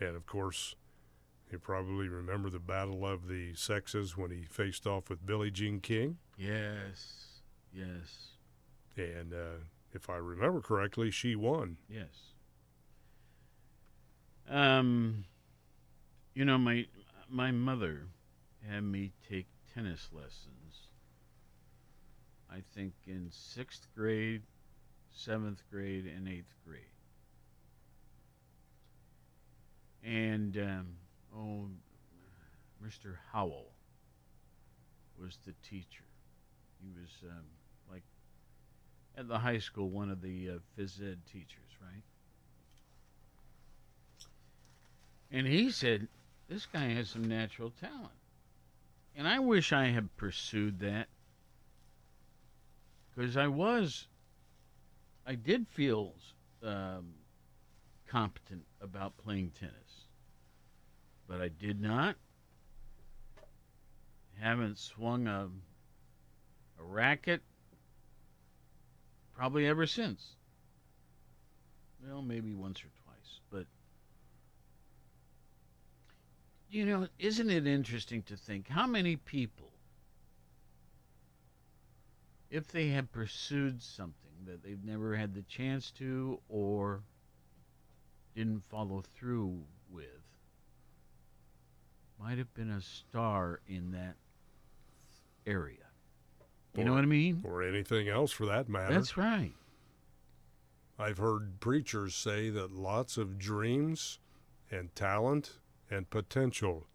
And 0.00 0.14
of 0.16 0.26
course, 0.26 0.76
you 1.50 1.58
probably 1.58 2.08
remember 2.08 2.50
the 2.50 2.58
Battle 2.58 3.06
of 3.06 3.26
the 3.26 3.54
Sexes 3.54 4.16
when 4.16 4.30
he 4.30 4.44
faced 4.44 4.86
off 4.86 5.08
with 5.08 5.26
Billie 5.26 5.50
Jean 5.50 5.80
King. 5.80 6.18
Yes, 6.36 7.40
yes, 7.72 8.37
And 8.98 9.32
uh, 9.32 9.62
if 9.92 10.10
I 10.10 10.16
remember 10.16 10.60
correctly, 10.60 11.10
she 11.10 11.36
won. 11.36 11.76
yes. 11.88 12.34
Um, 14.50 15.24
you 16.34 16.44
know, 16.44 16.58
my 16.58 16.86
my 17.28 17.50
mother 17.50 18.06
had 18.66 18.82
me 18.82 19.12
take 19.28 19.46
tennis 19.74 20.08
lessons. 20.12 20.88
I 22.50 22.62
think 22.74 22.94
in 23.06 23.28
sixth 23.30 23.86
grade, 23.94 24.42
seventh 25.12 25.62
grade, 25.70 26.06
and 26.06 26.26
eighth 26.26 26.54
grade. 26.66 26.80
And 30.02 30.56
um, 30.56 30.86
oh, 31.36 31.68
Mr. 32.82 33.16
Howell 33.32 33.72
was 35.20 35.38
the 35.44 35.52
teacher. 35.68 36.04
He 36.80 36.88
was 36.88 37.10
um, 37.30 37.44
at 39.18 39.26
the 39.26 39.38
high 39.38 39.58
school 39.58 39.90
one 39.90 40.10
of 40.10 40.22
the 40.22 40.50
uh, 40.50 40.58
phys 40.78 41.02
ed 41.02 41.18
teachers, 41.30 41.72
right? 41.82 42.02
And 45.32 45.46
he 45.46 45.70
said, 45.70 46.06
This 46.48 46.66
guy 46.66 46.90
has 46.90 47.10
some 47.10 47.26
natural 47.26 47.72
talent. 47.80 48.12
And 49.16 49.26
I 49.26 49.40
wish 49.40 49.72
I 49.72 49.86
had 49.86 50.16
pursued 50.16 50.78
that. 50.80 51.08
Because 53.14 53.36
I 53.36 53.48
was, 53.48 54.06
I 55.26 55.34
did 55.34 55.66
feel 55.66 56.14
um, 56.62 57.14
competent 58.06 58.62
about 58.80 59.18
playing 59.18 59.50
tennis. 59.58 59.74
But 61.26 61.40
I 61.40 61.48
did 61.48 61.80
not. 61.80 62.14
Haven't 64.38 64.78
swung 64.78 65.26
a, 65.26 65.48
a 66.78 66.84
racket 66.84 67.42
probably 69.38 69.68
ever 69.68 69.86
since. 69.86 70.34
Well, 72.04 72.22
maybe 72.22 72.54
once 72.54 72.80
or 72.80 72.88
twice, 73.04 73.40
but 73.50 73.66
you 76.68 76.84
know, 76.84 77.06
isn't 77.20 77.48
it 77.48 77.66
interesting 77.66 78.22
to 78.24 78.36
think 78.36 78.68
how 78.68 78.88
many 78.88 79.14
people, 79.14 79.70
if 82.50 82.66
they 82.66 82.88
had 82.88 83.12
pursued 83.12 83.80
something 83.80 84.14
that 84.46 84.64
they've 84.64 84.84
never 84.84 85.14
had 85.14 85.34
the 85.34 85.42
chance 85.42 85.92
to 85.92 86.40
or 86.48 87.02
didn't 88.34 88.64
follow 88.68 89.04
through 89.16 89.62
with, 89.88 90.04
might 92.20 92.38
have 92.38 92.52
been 92.54 92.70
a 92.70 92.80
star 92.80 93.60
in 93.68 93.92
that 93.92 94.16
area. 95.46 95.87
You 96.74 96.84
know 96.84 96.92
what 96.94 97.02
I 97.02 97.06
mean? 97.06 97.42
Or 97.44 97.62
anything 97.62 98.08
else 98.08 98.30
for 98.30 98.46
that 98.46 98.68
matter. 98.68 98.94
That's 98.94 99.16
right. 99.16 99.52
I've 100.98 101.18
heard 101.18 101.60
preachers 101.60 102.14
say 102.14 102.50
that 102.50 102.72
lots 102.72 103.16
of 103.16 103.38
dreams 103.38 104.18
and 104.70 104.94
talent 104.94 105.58
and 105.90 106.08
potential 106.10 106.86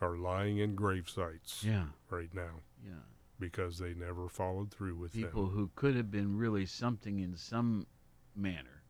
are 0.00 0.16
lying 0.16 0.58
in 0.58 0.74
grave 0.74 1.08
sites 1.08 1.62
Yeah. 1.64 1.86
right 2.10 2.32
now 2.34 2.60
Yeah. 2.84 2.94
because 3.38 3.78
they 3.78 3.94
never 3.94 4.28
followed 4.28 4.70
through 4.70 4.96
with 4.96 5.12
People 5.12 5.46
them. 5.46 5.54
who 5.54 5.70
could 5.74 5.94
have 5.94 6.10
been 6.10 6.36
really 6.36 6.66
something 6.66 7.18
in 7.20 7.36
some 7.36 7.86
manner. 8.34 8.82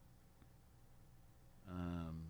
Um, 1.68 2.22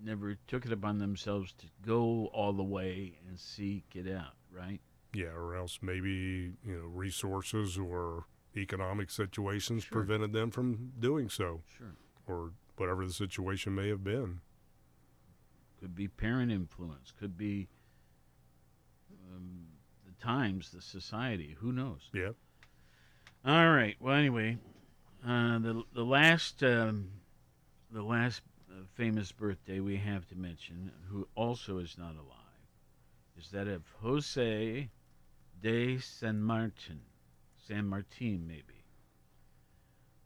never 0.00 0.36
took 0.46 0.64
it 0.66 0.72
upon 0.72 0.98
themselves 0.98 1.52
to 1.54 1.66
go 1.82 2.26
all 2.28 2.52
the 2.52 2.62
way 2.62 3.18
and 3.26 3.38
seek 3.38 3.84
it 3.94 4.08
out, 4.08 4.34
right? 4.50 4.80
Yeah, 5.14 5.28
or 5.28 5.54
else 5.54 5.78
maybe, 5.80 6.52
you 6.64 6.74
know, 6.78 6.86
resources 6.86 7.78
or 7.78 8.26
economic 8.56 9.10
situations 9.10 9.84
Sure. 9.84 9.98
prevented 9.98 10.32
them 10.32 10.50
from 10.50 10.92
doing 10.98 11.28
so. 11.28 11.62
Sure. 11.76 11.94
Or 12.26 12.52
whatever 12.76 13.06
the 13.06 13.12
situation 13.12 13.74
may 13.74 13.88
have 13.88 14.04
been. 14.04 14.40
Could 15.80 15.94
be 15.94 16.08
parent 16.08 16.50
influence, 16.52 17.12
could 17.18 17.36
be 17.36 17.68
um, 19.34 19.66
the 20.04 20.12
times, 20.24 20.70
the 20.70 20.82
society, 20.82 21.56
who 21.60 21.72
knows? 21.72 22.10
Yeah. 22.12 22.32
All 23.44 23.70
right. 23.70 23.96
Well, 24.00 24.14
anyway, 24.16 24.58
uh, 25.26 25.58
the 25.60 25.84
the 25.94 26.04
last 26.04 26.62
um, 26.64 27.10
the 27.90 28.02
last 28.02 28.42
uh, 28.70 28.82
famous 28.94 29.30
birthday 29.32 29.80
we 29.80 29.96
have 29.96 30.26
to 30.28 30.34
mention, 30.36 30.90
who 31.08 31.28
also 31.34 31.78
is 31.78 31.96
not 31.96 32.14
alive, 32.16 32.66
is 33.38 33.50
that 33.52 33.68
of 33.68 33.82
Jose 34.02 34.90
de 35.60 35.98
San 35.98 36.42
Martin, 36.42 37.00
San 37.66 37.86
Martin 37.86 38.44
maybe. 38.46 38.84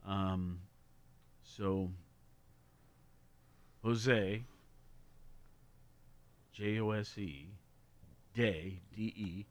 Um, 0.06 0.58
so 1.42 1.90
Jose, 3.82 4.44
J 6.52 6.80
O 6.80 6.90
S 6.90 7.16
E, 7.18 7.48
de 8.34 8.80
D 8.94 9.02
E, 9.02 9.46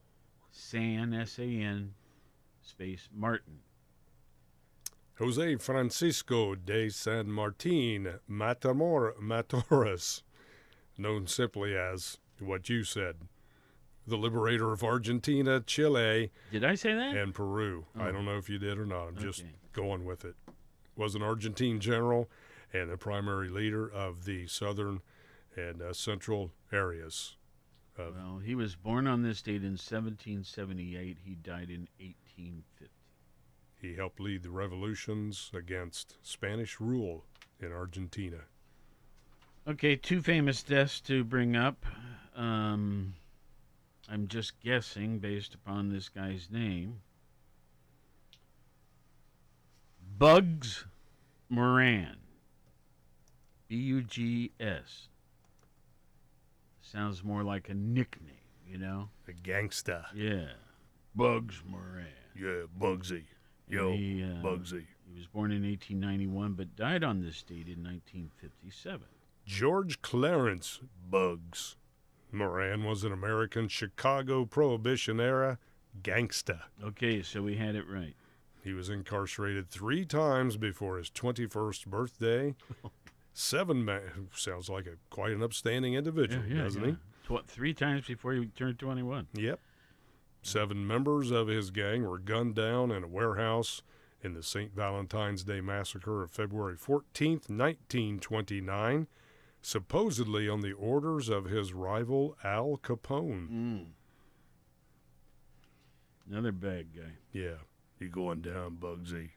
San 0.52 1.14
S 1.14 1.40
A 1.40 1.44
N, 1.44 1.94
space 2.62 3.10
Martin. 3.14 3.60
Jose 5.18 5.56
Francisco 5.58 6.56
de 6.56 6.90
San 6.90 7.32
Martin 7.32 8.20
Matamor 8.30 9.14
Matamoros, 9.22 10.24
known 10.98 11.28
simply 11.28 11.76
as 11.76 12.18
what 12.40 12.70
you 12.70 12.84
said, 12.84 13.18
the 14.08 14.18
liberator 14.18 14.72
of 14.72 14.84
Argentina, 14.84 15.60
Chile. 15.62 16.32
Did 16.52 16.64
I 16.64 16.76
say 16.76 16.94
that? 16.94 17.16
And 17.16 17.34
Peru. 17.34 17.86
I 17.96 18.10
Oh. 18.10 18.12
don't 18.12 18.26
know 18.26 18.38
if 18.38 18.50
you 18.50 18.58
did 18.58 18.78
or 18.78 18.86
not. 18.86 19.08
I'm 19.08 19.18
just 19.18 19.44
going 19.74 20.06
with 20.06 20.26
it. 20.26 20.36
Was 20.96 21.16
an 21.16 21.22
Argentine 21.22 21.80
general 21.80 22.30
and 22.74 22.90
the 22.90 22.98
primary 22.98 23.50
leader 23.50 23.88
of 23.90 24.26
the 24.26 24.48
southern 24.48 25.02
and 25.56 25.82
uh, 25.82 25.94
central 25.94 26.52
areas. 26.72 27.36
Of, 27.98 28.16
Well, 28.16 28.40
he 28.40 28.56
was 28.56 28.76
born 28.76 29.06
on 29.08 29.22
this 29.22 29.42
date 29.42 29.64
in 29.64 29.72
1778. 29.78 31.18
He 31.24 31.36
died 31.36 31.70
in 31.70 31.88
1850. 32.00 32.90
he 33.76 33.96
helped 33.96 34.20
lead 34.20 34.44
the 34.44 34.50
revolutions 34.52 35.50
against 35.54 36.16
Spanish 36.22 36.80
rule 36.80 37.26
in 37.60 37.72
Argentina. 37.72 38.42
Okay, 39.68 39.96
two 39.96 40.22
famous 40.22 40.64
deaths 40.64 41.00
to 41.02 41.24
bring 41.24 41.56
up. 41.56 41.86
Um, 42.36 43.16
I'm 44.12 44.28
just 44.28 44.60
guessing 44.60 45.20
based 45.20 45.54
upon 45.56 45.88
this 45.90 46.10
guy's 46.10 46.50
name. 46.52 47.00
Bugs 50.18 50.86
Moran. 51.48 52.18
B 53.70 53.78
U 53.78 54.04
G 54.04 54.52
S. 54.60 55.08
Sounds 56.82 57.24
more 57.24 57.42
like 57.42 57.70
a 57.70 57.74
nickname, 57.74 58.36
you 58.70 58.78
know? 58.78 59.08
A 59.30 59.32
gangsta. 59.32 60.04
Yeah. 60.14 60.48
Bugs 61.16 61.64
Moran. 61.66 62.06
Yeah, 62.38 62.64
Bugsy. 62.78 63.24
Yo, 63.70 63.94
he, 63.94 64.24
uh, 64.24 64.44
Bugsy. 64.44 64.88
He 65.08 65.18
was 65.18 65.28
born 65.28 65.54
in 65.54 65.64
1891 65.64 66.54
but 66.54 66.76
died 66.76 67.06
on 67.06 67.22
this 67.22 67.42
date 67.44 67.68
in 67.68 67.82
1957. 67.82 69.08
George 69.46 70.02
Clarence 70.02 70.82
Bugs. 71.10 71.78
Moran 72.32 72.84
was 72.84 73.04
an 73.04 73.12
American 73.12 73.68
Chicago 73.68 74.46
Prohibition 74.46 75.20
era 75.20 75.58
gangsta. 76.02 76.62
Okay, 76.84 77.22
so 77.22 77.42
we 77.42 77.56
had 77.58 77.76
it 77.76 77.86
right. 77.90 78.16
He 78.64 78.74
was 78.74 78.90
incarcerated 78.90 79.70
three 79.70 80.06
times 80.06 80.56
before 80.58 80.98
his 80.98 81.10
21st 81.10 81.88
birthday. 81.88 82.56
Seven 83.34 83.84
ma- 83.86 84.00
sounds 84.36 84.70
like 84.70 84.86
a 84.86 84.96
quite 85.10 85.32
an 85.32 85.42
upstanding 85.42 85.94
individual, 85.96 86.44
Yeah, 86.46 86.56
yeah, 86.58 86.64
doesn't 86.64 86.84
yeah. 86.86 87.38
Tw- 87.38 87.48
three 87.48 87.74
times 87.74 88.06
before 88.06 88.34
he 88.34 88.46
turned 88.48 88.78
21. 88.80 89.28
Yep. 89.34 89.60
Seven 90.44 90.86
members 90.86 91.32
of 91.32 91.48
his 91.48 91.70
gang 91.72 92.04
were 92.08 92.18
gunned 92.20 92.56
down 92.56 92.92
in 92.92 93.04
a 93.04 93.08
warehouse 93.08 93.82
in 94.24 94.34
the 94.34 94.44
St. 94.44 94.76
Valentine's 94.76 95.44
Day 95.44 95.62
massacre 95.62 96.22
of 96.24 96.32
February 96.32 96.76
14th, 96.76 97.50
1929, 97.50 99.08
supposedly 99.62 100.48
on 100.50 100.62
the 100.62 100.74
orders 100.74 101.30
of 101.30 101.46
his 101.46 101.74
rival 101.74 102.36
Al 102.44 102.80
Capone. 102.82 103.50
Mm. 103.50 103.86
Another 106.30 106.52
bad 106.52 106.96
guy. 106.96 107.12
Yeah, 107.34 107.56
you 108.00 108.10
going 108.10 108.42
down, 108.42 108.78
Bugsy. 108.80 109.30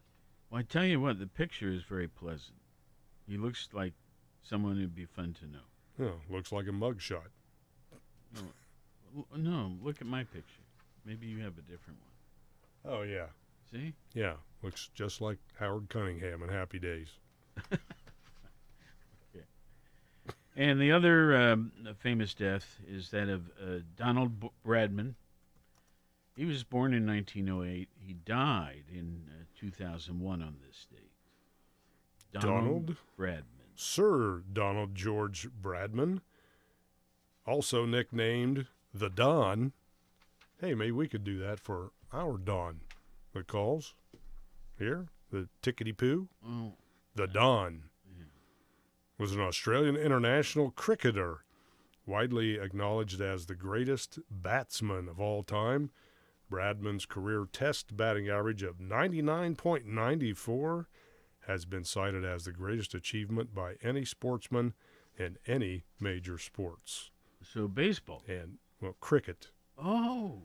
Well, 0.50 0.60
I 0.60 0.62
tell 0.62 0.84
you 0.84 1.00
what, 1.00 1.18
the 1.18 1.26
picture 1.26 1.70
is 1.70 1.82
very 1.82 2.08
pleasant. 2.08 2.56
He 3.26 3.36
looks 3.36 3.68
like 3.72 3.94
someone 4.42 4.76
who'd 4.76 4.94
be 4.94 5.06
fun 5.06 5.34
to 5.40 5.46
know. 5.46 5.58
Yeah, 5.98 6.34
looks 6.34 6.52
like 6.52 6.66
a 6.66 6.70
mugshot. 6.70 7.28
L- 8.36 9.26
No, 9.36 9.76
look 9.82 10.00
at 10.00 10.06
my 10.06 10.24
picture. 10.24 10.62
Maybe 11.04 11.26
you 11.26 11.38
have 11.40 11.58
a 11.58 11.62
different 11.62 11.98
one. 12.00 12.92
Oh, 12.94 13.02
yeah. 13.02 13.26
See? 13.70 13.94
Yeah, 14.12 14.34
looks 14.62 14.90
just 14.94 15.20
like 15.20 15.38
Howard 15.58 15.88
Cunningham 15.88 16.42
in 16.42 16.48
Happy 16.48 16.78
Days. 16.78 17.08
And 20.56 20.80
the 20.80 20.92
other 20.92 21.36
um, 21.36 21.72
famous 21.98 22.32
death 22.34 22.78
is 22.88 23.10
that 23.10 23.28
of 23.28 23.48
uh, 23.60 23.80
Donald 23.96 24.40
B- 24.40 24.50
Bradman. 24.64 25.14
He 26.36 26.44
was 26.44 26.62
born 26.64 26.94
in 26.94 27.06
1908. 27.06 27.88
He 27.98 28.12
died 28.12 28.84
in 28.92 29.24
uh, 29.30 29.44
2001 29.58 30.42
on 30.42 30.56
this 30.66 30.86
date. 30.90 31.10
Donald 32.40 32.96
Bradman. 33.18 33.42
Sir 33.76 34.42
Donald 34.52 34.94
George 34.94 35.48
Bradman, 35.60 36.20
also 37.46 37.84
nicknamed 37.84 38.66
the 38.92 39.10
Don. 39.10 39.72
Hey, 40.60 40.74
maybe 40.74 40.92
we 40.92 41.08
could 41.08 41.24
do 41.24 41.38
that 41.38 41.58
for 41.58 41.90
our 42.12 42.38
Don 42.38 42.80
that 43.32 43.48
calls 43.48 43.94
here, 44.78 45.06
the 45.30 45.48
Tickety 45.62 45.96
Poo. 45.96 46.28
Oh, 46.46 46.74
The 47.16 47.26
Don 47.26 47.84
was 49.18 49.32
an 49.32 49.40
Australian 49.40 49.96
international 49.96 50.70
cricketer, 50.70 51.44
widely 52.06 52.58
acknowledged 52.58 53.20
as 53.20 53.46
the 53.46 53.54
greatest 53.54 54.18
batsman 54.30 55.08
of 55.08 55.20
all 55.20 55.42
time. 55.42 55.90
Bradman's 56.50 57.06
career 57.06 57.46
test 57.50 57.96
batting 57.96 58.28
average 58.28 58.62
of 58.62 58.76
99.94 58.78 60.86
has 61.46 61.64
been 61.64 61.84
cited 61.84 62.24
as 62.24 62.44
the 62.44 62.52
greatest 62.52 62.94
achievement 62.94 63.54
by 63.54 63.74
any 63.82 64.04
sportsman 64.04 64.74
in 65.18 65.38
any 65.46 65.84
major 66.00 66.38
sports. 66.38 67.10
So 67.42 67.68
baseball. 67.68 68.22
And, 68.26 68.58
well, 68.80 68.96
cricket. 69.00 69.50
Oh. 69.78 70.42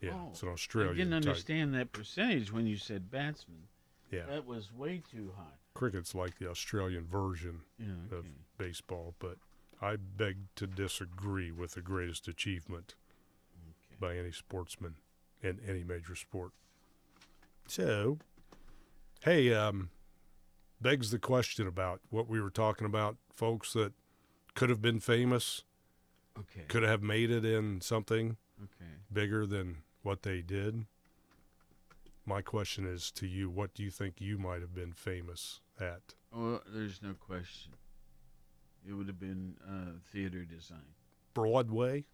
Yeah, 0.00 0.12
oh. 0.14 0.28
it's 0.30 0.42
an 0.42 0.50
Australian 0.50 0.94
I 0.94 0.98
didn't 0.98 1.12
type. 1.12 1.28
understand 1.28 1.74
that 1.74 1.92
percentage 1.92 2.52
when 2.52 2.66
you 2.66 2.76
said 2.76 3.10
batsman. 3.10 3.68
Yeah. 4.10 4.26
That 4.28 4.46
was 4.46 4.72
way 4.72 5.02
too 5.10 5.32
high. 5.36 5.58
Cricket's 5.74 6.14
like 6.14 6.38
the 6.38 6.48
Australian 6.48 7.04
version 7.06 7.62
Yeah, 7.78 8.16
of 8.16 8.26
baseball, 8.58 9.14
but 9.18 9.36
I 9.82 9.96
beg 9.96 10.36
to 10.56 10.66
disagree 10.66 11.50
with 11.50 11.72
the 11.72 11.80
greatest 11.82 12.28
achievement 12.28 12.94
by 13.98 14.16
any 14.16 14.32
sportsman 14.32 14.94
in 15.42 15.60
any 15.66 15.82
major 15.84 16.14
sport. 16.14 16.52
So, 17.66 18.18
hey, 19.24 19.52
um, 19.52 19.90
begs 20.80 21.10
the 21.10 21.18
question 21.18 21.66
about 21.66 22.00
what 22.10 22.28
we 22.28 22.40
were 22.40 22.50
talking 22.50 22.86
about, 22.86 23.16
folks 23.32 23.72
that 23.72 23.92
could 24.54 24.70
have 24.70 24.80
been 24.82 25.00
famous, 25.00 25.64
Okay. 26.38 26.64
could 26.68 26.82
have 26.82 27.02
made 27.02 27.30
it 27.30 27.44
in 27.44 27.80
something 27.80 28.36
Okay. 28.62 28.90
bigger 29.12 29.46
than 29.46 29.78
what 30.02 30.22
they 30.22 30.40
did. 30.42 30.86
My 32.26 32.42
question 32.42 32.86
is 32.86 33.10
to 33.12 33.26
you: 33.26 33.50
What 33.50 33.74
do 33.74 33.82
you 33.82 33.90
think 33.90 34.20
you 34.20 34.38
might 34.38 34.60
have 34.60 34.74
been 34.74 34.92
famous 34.92 35.60
at? 35.80 36.14
Well, 36.32 36.62
there's 36.66 37.02
no 37.02 37.14
question. 37.14 37.72
It 38.88 38.92
would 38.92 39.06
have 39.08 39.20
been 39.20 39.54
uh, 39.66 39.92
theater 40.12 40.44
design. 40.44 40.94
Broadway? 41.32 42.04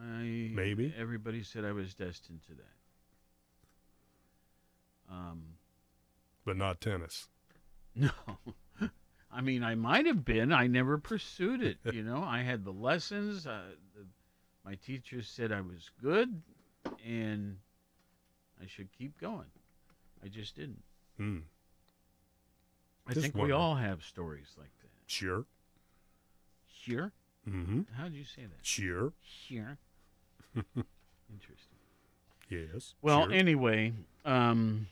I 0.00 0.50
Maybe. 0.52 0.94
everybody 0.96 1.42
said 1.42 1.64
I 1.64 1.72
was 1.72 1.94
destined 1.94 2.40
to 2.48 2.54
that. 2.54 2.64
Um, 5.14 5.42
but 6.44 6.56
not 6.56 6.80
tennis. 6.80 7.28
no, 7.94 8.10
I 9.30 9.40
mean 9.42 9.62
I 9.62 9.74
might 9.74 10.06
have 10.06 10.24
been. 10.24 10.52
I 10.52 10.66
never 10.66 10.98
pursued 10.98 11.62
it. 11.62 11.78
You 11.92 12.02
know, 12.02 12.22
I 12.22 12.42
had 12.42 12.64
the 12.64 12.72
lessons. 12.72 13.46
Uh, 13.46 13.60
the, 13.94 14.06
my 14.64 14.76
teachers 14.76 15.28
said 15.28 15.52
I 15.52 15.60
was 15.60 15.90
good, 16.02 16.40
and 17.06 17.58
I 18.62 18.66
should 18.66 18.88
keep 18.96 19.18
going. 19.20 19.46
I 20.24 20.28
just 20.28 20.56
didn't. 20.56 20.82
Hmm. 21.16 21.38
I 23.06 23.14
Just 23.14 23.24
think 23.24 23.36
we 23.36 23.50
all 23.50 23.74
have 23.74 24.02
stories 24.04 24.54
like 24.56 24.70
that. 24.80 24.90
Sure. 25.06 25.44
Sure. 26.72 27.12
Mm-hmm. 27.48 27.82
How 27.96 28.04
did 28.04 28.14
you 28.14 28.24
say 28.24 28.42
that? 28.42 28.64
Sure. 28.64 29.12
Sure. 29.48 29.76
Interesting. 30.54 31.78
Yes. 32.48 32.94
Well, 33.02 33.24
sure. 33.24 33.32
anyway, 33.32 33.92
um, 34.24 34.86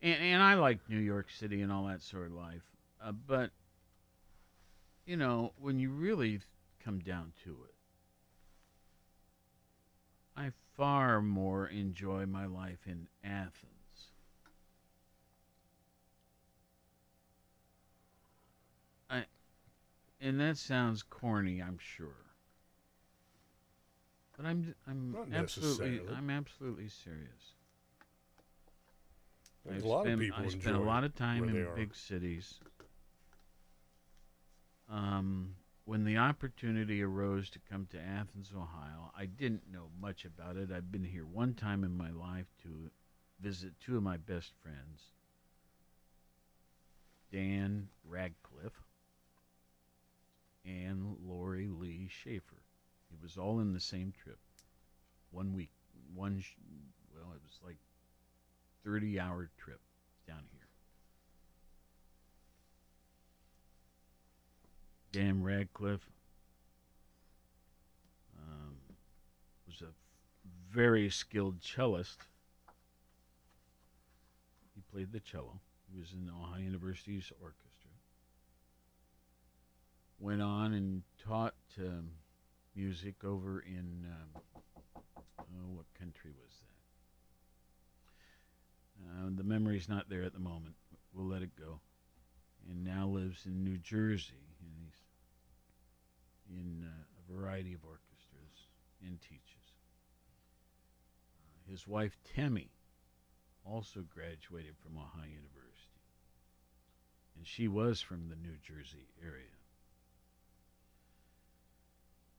and, 0.00 0.22
and 0.22 0.42
I 0.42 0.54
like 0.54 0.78
New 0.88 0.98
York 0.98 1.30
City 1.30 1.62
and 1.62 1.72
all 1.72 1.86
that 1.86 2.02
sort 2.02 2.26
of 2.26 2.32
life, 2.32 2.62
uh, 3.04 3.12
but 3.12 3.50
you 5.06 5.16
know, 5.16 5.52
when 5.60 5.78
you 5.78 5.90
really 5.90 6.40
come 6.84 7.00
down 7.00 7.32
to 7.44 7.50
it, 7.50 7.71
far 10.76 11.20
more 11.20 11.66
enjoy 11.66 12.26
my 12.26 12.46
life 12.46 12.80
in 12.86 13.08
Athens. 13.24 14.08
I, 19.10 19.24
and 20.20 20.40
that 20.40 20.56
sounds 20.56 21.02
corny, 21.02 21.62
I'm 21.62 21.78
sure. 21.78 22.22
But 24.36 24.46
I'm 24.46 24.74
I'm 24.88 25.12
Not 25.12 25.28
absolutely. 25.32 26.00
I'm 26.16 26.30
absolutely 26.30 26.88
serious. 26.88 27.54
A 29.68 29.86
lot 29.86 30.06
of 30.06 30.18
people 30.18 30.42
I 30.42 30.48
enjoy 30.48 30.76
a 30.76 30.78
lot 30.78 31.04
of 31.04 31.14
time 31.14 31.48
in 31.48 31.68
big 31.76 31.94
cities. 31.94 32.54
Um, 34.90 35.54
when 35.84 36.04
the 36.04 36.16
opportunity 36.16 37.02
arose 37.02 37.50
to 37.50 37.58
come 37.70 37.86
to 37.90 37.98
Athens, 37.98 38.50
Ohio, 38.54 39.10
I 39.16 39.26
didn't 39.26 39.70
know 39.72 39.88
much 40.00 40.24
about 40.24 40.56
it. 40.56 40.70
I've 40.70 40.92
been 40.92 41.04
here 41.04 41.24
one 41.24 41.54
time 41.54 41.84
in 41.84 41.96
my 41.96 42.10
life 42.10 42.46
to 42.62 42.90
visit 43.40 43.72
two 43.80 43.96
of 43.96 44.02
my 44.02 44.16
best 44.16 44.52
friends, 44.62 45.02
Dan 47.32 47.88
Radcliffe 48.04 48.82
and 50.64 51.16
Laurie 51.26 51.68
Lea 51.68 52.08
Schaefer. 52.08 52.62
It 53.10 53.22
was 53.22 53.36
all 53.36 53.60
in 53.60 53.72
the 53.72 53.80
same 53.80 54.12
trip. 54.22 54.38
One 55.30 55.54
week, 55.54 55.70
one, 56.14 56.44
well, 57.12 57.32
it 57.34 57.40
was 57.44 57.58
like 57.64 57.78
30 58.84 59.18
hour 59.18 59.50
trip 59.58 59.80
down 60.28 60.44
here. 60.52 60.61
Dan 65.12 65.42
Radcliffe 65.42 66.08
um, 68.38 68.76
was 69.66 69.82
a 69.82 69.92
very 70.74 71.10
skilled 71.10 71.62
cellist. 71.62 72.18
He 74.74 74.80
played 74.90 75.12
the 75.12 75.20
cello. 75.20 75.60
He 75.92 76.00
was 76.00 76.14
in 76.14 76.30
Ohio 76.30 76.62
University's 76.62 77.30
orchestra. 77.42 77.90
Went 80.18 80.40
on 80.40 80.72
and 80.72 81.02
taught 81.22 81.54
um, 81.78 82.08
music 82.74 83.22
over 83.22 83.60
in 83.60 84.06
um, 84.06 84.42
oh, 85.40 85.74
what 85.74 85.86
country 85.98 86.30
was 86.42 86.52
that? 89.00 89.24
Uh, 89.26 89.30
the 89.36 89.44
memory's 89.44 89.90
not 89.90 90.08
there 90.08 90.22
at 90.22 90.32
the 90.32 90.38
moment. 90.38 90.74
We'll 91.12 91.26
let 91.26 91.42
it 91.42 91.54
go. 91.58 91.80
And 92.70 92.82
now 92.82 93.06
lives 93.08 93.44
in 93.44 93.62
New 93.62 93.76
Jersey, 93.76 94.51
in 96.52 96.84
uh, 96.84 97.04
a 97.18 97.32
variety 97.32 97.74
of 97.74 97.84
orchestras 97.84 98.68
and 99.04 99.20
teaches. 99.20 99.66
Uh, 101.40 101.70
his 101.70 101.86
wife 101.86 102.16
Temmie 102.36 102.70
also 103.64 104.00
graduated 104.14 104.74
from 104.78 104.98
Ohio 104.98 105.28
University, 105.28 106.02
and 107.36 107.46
she 107.46 107.68
was 107.68 108.00
from 108.00 108.28
the 108.28 108.36
New 108.36 108.56
Jersey 108.62 109.08
area. 109.22 109.46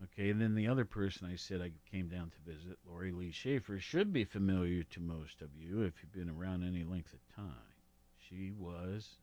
Okay, 0.03 0.29
and 0.29 0.41
then 0.41 0.53
the 0.53 0.67
other 0.67 0.83
person 0.83 1.29
I 1.31 1.37
said 1.37 1.61
I 1.61 1.71
came 1.89 2.09
down 2.09 2.31
to 2.31 2.51
visit, 2.51 2.77
Laurie 2.85 3.13
Lea 3.13 3.31
Schaefer, 3.31 3.79
should 3.79 4.11
be 4.11 4.25
familiar 4.25 4.83
to 4.83 4.99
most 4.99 5.41
of 5.41 5.55
you 5.55 5.83
if 5.83 5.93
you've 6.01 6.11
been 6.11 6.29
around 6.29 6.63
any 6.63 6.83
length 6.83 7.13
of 7.13 7.35
time. 7.35 7.73
She 8.17 8.51
was 8.51 9.15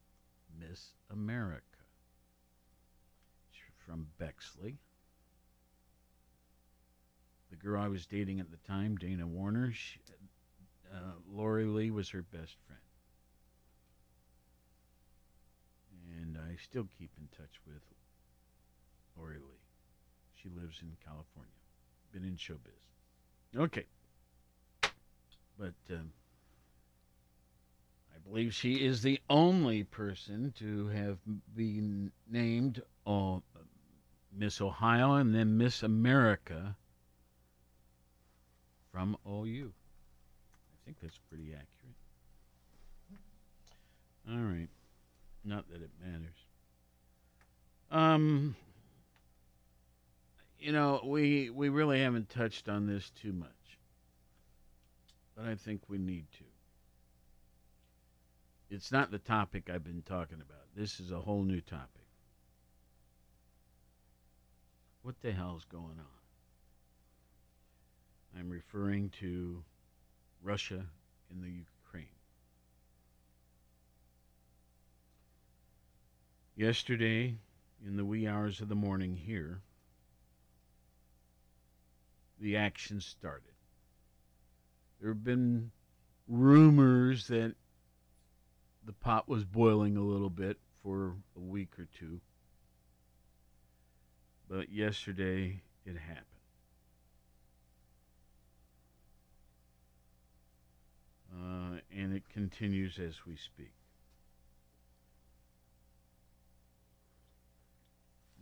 Miss 0.59 0.95
America 1.11 1.70
from 3.91 4.07
Bexley. 4.19 4.79
The 7.51 7.57
girl 7.57 7.83
I 7.83 7.89
was 7.89 8.07
dating 8.07 8.39
at 8.39 8.51
the 8.53 8.57
time, 8.59 8.97
Dana 8.97 9.27
Warner, 9.27 9.73
she, 9.73 9.99
uh, 10.95 11.15
Laurie 11.29 11.65
Lea 11.65 11.91
was 11.91 12.09
her 12.11 12.23
best 12.23 12.55
friend. 12.67 12.81
And 16.21 16.37
I 16.37 16.57
still 16.63 16.87
keep 16.97 17.11
in 17.19 17.27
touch 17.37 17.61
with 17.67 17.83
Laurie 19.17 19.39
Lea. 19.39 19.59
She 20.41 20.49
lives 20.51 20.79
in 20.83 20.97
California. 21.05 21.51
Been 22.13 22.25
in 22.25 22.37
showbiz. 22.37 23.61
Okay. 23.61 23.87
But 25.59 25.75
um, 25.91 26.13
I 28.15 28.19
believe 28.29 28.55
she 28.55 28.75
is 28.75 29.03
the 29.03 29.19
only 29.29 29.83
person 29.83 30.55
to 30.59 30.87
have 30.89 31.19
been 31.57 32.13
named 32.31 32.83
uh, 33.07 33.39
Miss 34.33 34.61
Ohio 34.61 35.15
and 35.15 35.35
then 35.35 35.59
Miss 35.59 35.83
America 35.83 36.77
from 38.93 39.17
OU. 39.27 39.73
I 39.73 40.77
think 40.85 40.99
that's 41.01 41.19
pretty 41.29 41.53
accurate. 41.53 41.69
All 44.31 44.39
right. 44.39 44.69
Not 45.45 45.69
that 45.71 45.83
it 45.83 45.91
matters. 46.01 46.37
Um, 47.91 48.55
you 50.59 50.73
know, 50.73 51.01
we 51.05 51.51
we 51.51 51.69
really 51.69 52.01
haven't 52.01 52.29
touched 52.29 52.69
on 52.69 52.87
this 52.87 53.11
too 53.11 53.33
much, 53.33 53.49
but 55.35 55.47
I 55.47 55.55
think 55.55 55.83
we 55.89 55.99
need 55.99 56.27
to. 56.39 56.45
It's 58.75 58.93
not 58.93 59.11
the 59.11 59.19
topic 59.19 59.69
I've 59.69 59.83
been 59.83 60.03
talking 60.03 60.41
about. 60.41 60.67
This 60.77 61.01
is 61.01 61.11
a 61.11 61.19
whole 61.19 61.43
new 61.43 61.61
topic. 61.61 62.00
What 65.03 65.21
the 65.23 65.33
hell's 65.33 65.65
going 65.65 65.99
on? 65.99 66.21
I'm 68.39 68.51
referring 68.51 69.11
to 69.21 69.65
Russia 70.43 70.87
and 71.31 71.43
the 71.43 71.51
Ukraine. 71.51 72.07
Yesterday, 76.55 77.39
in 77.85 77.97
the 77.97 78.05
wee 78.05 78.29
hours 78.29 78.61
of 78.61 78.69
the 78.69 78.75
morning 78.75 79.17
here, 79.17 79.63
the 82.39 82.57
action 82.57 83.01
started. 83.01 83.53
There 85.01 85.11
have 85.11 85.25
been 85.25 85.71
rumors 86.29 87.27
that 87.29 87.55
the 88.85 88.93
pot 88.93 89.29
was 89.29 89.45
boiling 89.45 89.97
a 89.97 90.03
little 90.03 90.31
bit 90.31 90.59
for 90.83 91.15
a 91.37 91.41
week 91.41 91.79
or 91.79 91.89
two. 91.99 92.21
But 94.51 94.73
yesterday 94.73 95.63
it 95.87 95.97
happened. 95.97 96.27
Uh, 101.33 101.79
and 101.97 102.13
it 102.13 102.25
continues 102.29 102.99
as 102.99 103.25
we 103.25 103.37
speak. 103.37 103.71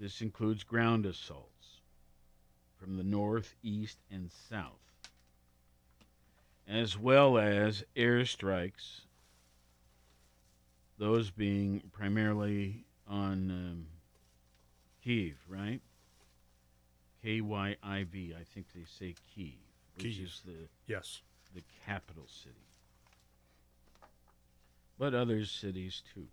This 0.01 0.23
includes 0.23 0.65
ground 0.65 1.05
assaults 1.05 1.83
from 2.79 2.97
the 2.97 3.05
north, 3.05 3.55
east, 3.63 3.99
and 4.11 4.31
south, 4.49 4.73
as 6.67 6.97
well 6.97 7.37
as 7.37 7.85
airstrikes, 7.95 9.01
those 10.97 11.31
being 11.31 11.83
primarily 11.93 12.87
on 13.07 13.51
um, 13.51 13.87
Kiev, 15.03 15.37
right? 15.49 15.81
K 17.23 17.41
Y 17.41 17.77
I 17.83 18.05
V, 18.05 18.35
I 18.39 18.45
think 18.45 18.67
they 18.75 18.85
say 18.85 19.15
Kiev, 19.35 19.55
which 19.97 20.07
Kyiv. 20.07 20.25
is 20.25 20.43
the 20.45 20.69
Yes. 20.87 21.23
the 21.55 21.63
capital 21.85 22.27
city. 22.29 22.55
But 24.99 25.15
other 25.15 25.45
cities 25.45 26.03
too. 26.15 26.29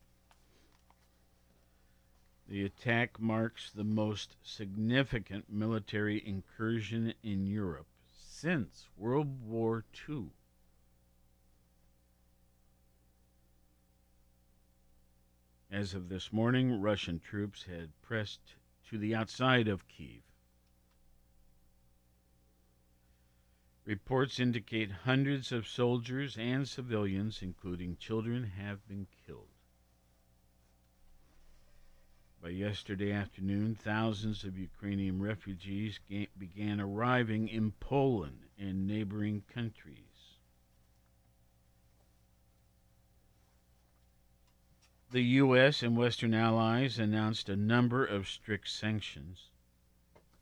The 2.48 2.64
attack 2.64 3.20
marks 3.20 3.72
the 3.72 3.84
most 3.84 4.36
significant 4.44 5.50
military 5.50 6.26
incursion 6.26 7.14
in 7.24 7.48
Europe 7.48 7.88
since 8.16 8.88
World 8.98 9.42
War 9.42 9.84
II. 10.08 10.30
As 15.72 15.96
of 15.96 16.10
this 16.10 16.32
morning, 16.32 16.80
Russian 16.80 17.20
troops 17.20 17.64
had 17.64 18.00
pressed 18.02 18.56
to 18.90 18.98
the 19.00 19.16
outside 19.16 19.68
of 19.68 19.88
Kiev. 19.88 20.22
Reports 23.86 24.40
indicate 24.40 24.90
hundreds 24.92 25.52
of 25.52 25.68
soldiers 25.68 26.38
and 26.38 26.68
civilians, 26.68 27.44
including 27.44 27.98
children, 27.98 28.44
have 28.44 28.88
been 28.88 29.06
killed. 29.28 29.50
By 32.42 32.50
yesterday 32.50 33.12
afternoon, 33.12 33.76
thousands 33.76 34.44
of 34.44 34.58
Ukrainian 34.58 35.22
refugees 35.22 36.00
ga- 36.10 36.30
began 36.36 36.82
arriving 36.82 37.48
in 37.48 37.74
Poland 37.74 38.48
and 38.58 38.88
neighboring 38.88 39.44
countries. 39.54 40.38
The 45.12 45.24
U.S. 45.24 45.84
and 45.84 45.96
Western 45.96 46.34
allies 46.34 46.98
announced 46.98 47.50
a 47.50 47.56
number 47.56 48.04
of 48.04 48.28
strict 48.28 48.68
sanctions, 48.68 49.50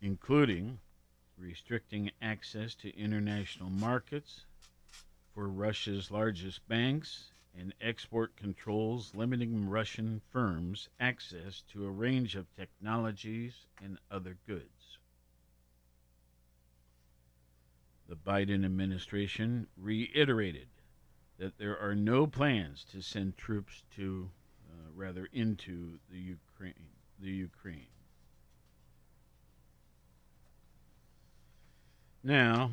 including 0.02 0.80
restricting 1.38 2.12
access 2.22 2.76
to 2.76 2.98
international 2.98 3.70
markets 3.70 4.46
for 5.34 5.48
Russia's 5.48 6.12
largest 6.12 6.68
banks 6.68 7.32
and 7.58 7.74
export 7.82 8.36
controls 8.36 9.14
limiting 9.16 9.70
Russian 9.70 10.22
firms 10.32 10.90
access 11.00 11.64
to 11.72 11.86
a 11.86 11.92
range 11.92 12.36
of 12.36 12.54
technologies 12.56 13.68
and 13.84 13.98
other 14.10 14.38
goods. 14.48 14.98
The 18.08 18.16
Biden 18.16 18.66
administration 18.66 19.68
reiterated 19.78 20.68
that 21.38 21.58
there 21.58 21.80
are 21.80 21.96
no 21.96 22.28
plans 22.28 22.86
to 22.92 23.02
send 23.02 23.38
troops 23.38 23.84
to, 23.96 24.30
uh, 24.70 24.92
rather, 24.94 25.28
into 25.32 26.00
the 26.10 26.20
Ukraine. 26.20 26.90
The 27.20 27.32
Ukraine. 27.32 27.88
Now, 32.24 32.72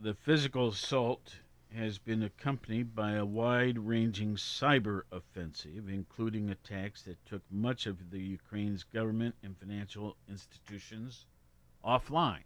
the 0.00 0.14
physical 0.14 0.68
assault 0.68 1.40
has 1.74 1.98
been 1.98 2.22
accompanied 2.22 2.94
by 2.94 3.14
a 3.14 3.24
wide 3.24 3.80
ranging 3.80 4.36
cyber 4.36 5.02
offensive, 5.10 5.88
including 5.88 6.48
attacks 6.50 7.02
that 7.02 7.26
took 7.26 7.42
much 7.50 7.86
of 7.86 8.10
the 8.12 8.20
Ukraine's 8.20 8.84
government 8.84 9.34
and 9.42 9.58
financial 9.58 10.16
institutions 10.28 11.26
offline. 11.84 12.44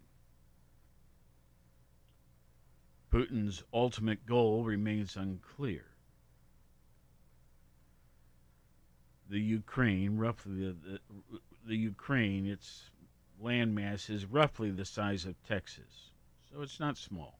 Putin's 3.11 3.63
ultimate 3.71 4.25
goal 4.25 4.63
remains 4.63 5.15
unclear. 5.15 5.85
The 9.29 9.39
Ukraine, 9.39 10.17
roughly 10.17 10.55
the, 10.55 10.73
the, 10.73 10.99
the 11.67 11.75
Ukraine, 11.75 12.47
its 12.47 12.89
landmass 13.43 14.09
is 14.09 14.25
roughly 14.25 14.71
the 14.71 14.85
size 14.85 15.25
of 15.25 15.35
Texas, 15.47 16.11
so 16.51 16.61
it's 16.61 16.79
not 16.79 16.97
small. 16.97 17.39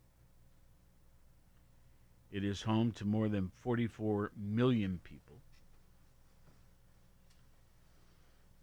It 2.31 2.43
is 2.43 2.61
home 2.61 2.91
to 2.93 3.05
more 3.05 3.27
than 3.27 3.51
44 3.61 4.31
million 4.37 4.99
people, 5.03 5.37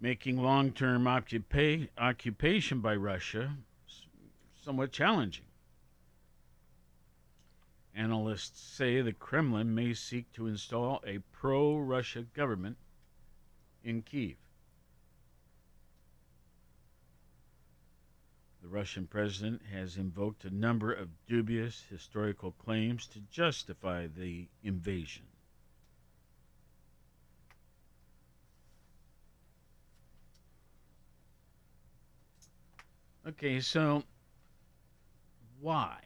making 0.00 0.40
long 0.40 0.72
term 0.72 1.04
occupa- 1.04 1.88
occupation 1.98 2.80
by 2.80 2.94
Russia 2.94 3.56
somewhat 4.64 4.92
challenging. 4.92 5.44
Analysts 7.94 8.60
say 8.60 9.00
the 9.00 9.12
Kremlin 9.12 9.74
may 9.74 9.94
seek 9.94 10.30
to 10.32 10.46
install 10.46 11.00
a 11.06 11.18
pro 11.32 11.78
Russia 11.78 12.22
government 12.34 12.76
in 13.82 14.02
Kiev. 14.02 14.36
The 18.66 18.72
Russian 18.72 19.06
president 19.06 19.62
has 19.70 19.96
invoked 19.96 20.44
a 20.44 20.50
number 20.50 20.92
of 20.92 21.24
dubious 21.28 21.84
historical 21.88 22.50
claims 22.50 23.06
to 23.06 23.20
justify 23.20 24.08
the 24.08 24.48
invasion. 24.60 25.22
Okay, 33.24 33.60
so 33.60 34.02
why? 35.60 36.00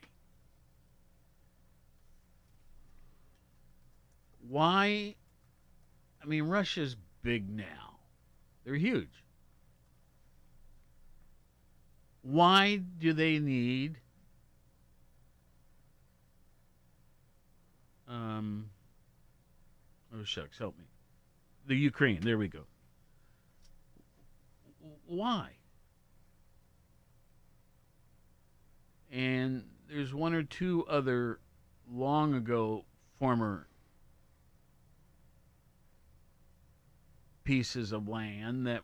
Why? 4.46 5.14
I 6.22 6.26
mean, 6.26 6.42
Russia's 6.42 6.94
big 7.22 7.48
now. 7.48 8.00
They're 8.64 8.74
huge. 8.74 9.24
Why 12.22 12.76
do 12.76 13.12
they 13.12 13.38
need 13.38 13.98
um 18.08 18.70
oh 20.14 20.24
shucks, 20.24 20.58
help 20.58 20.76
me. 20.76 20.84
The 21.66 21.76
Ukraine, 21.76 22.20
there 22.20 22.38
we 22.38 22.48
go. 22.48 22.64
Why? 25.06 25.50
And 29.10 29.64
there's 29.88 30.14
one 30.14 30.34
or 30.34 30.42
two 30.42 30.84
other 30.88 31.40
long 31.90 32.34
ago 32.34 32.84
former 33.18 33.66
pieces 37.44 37.92
of 37.92 38.08
land 38.08 38.66
that 38.66 38.82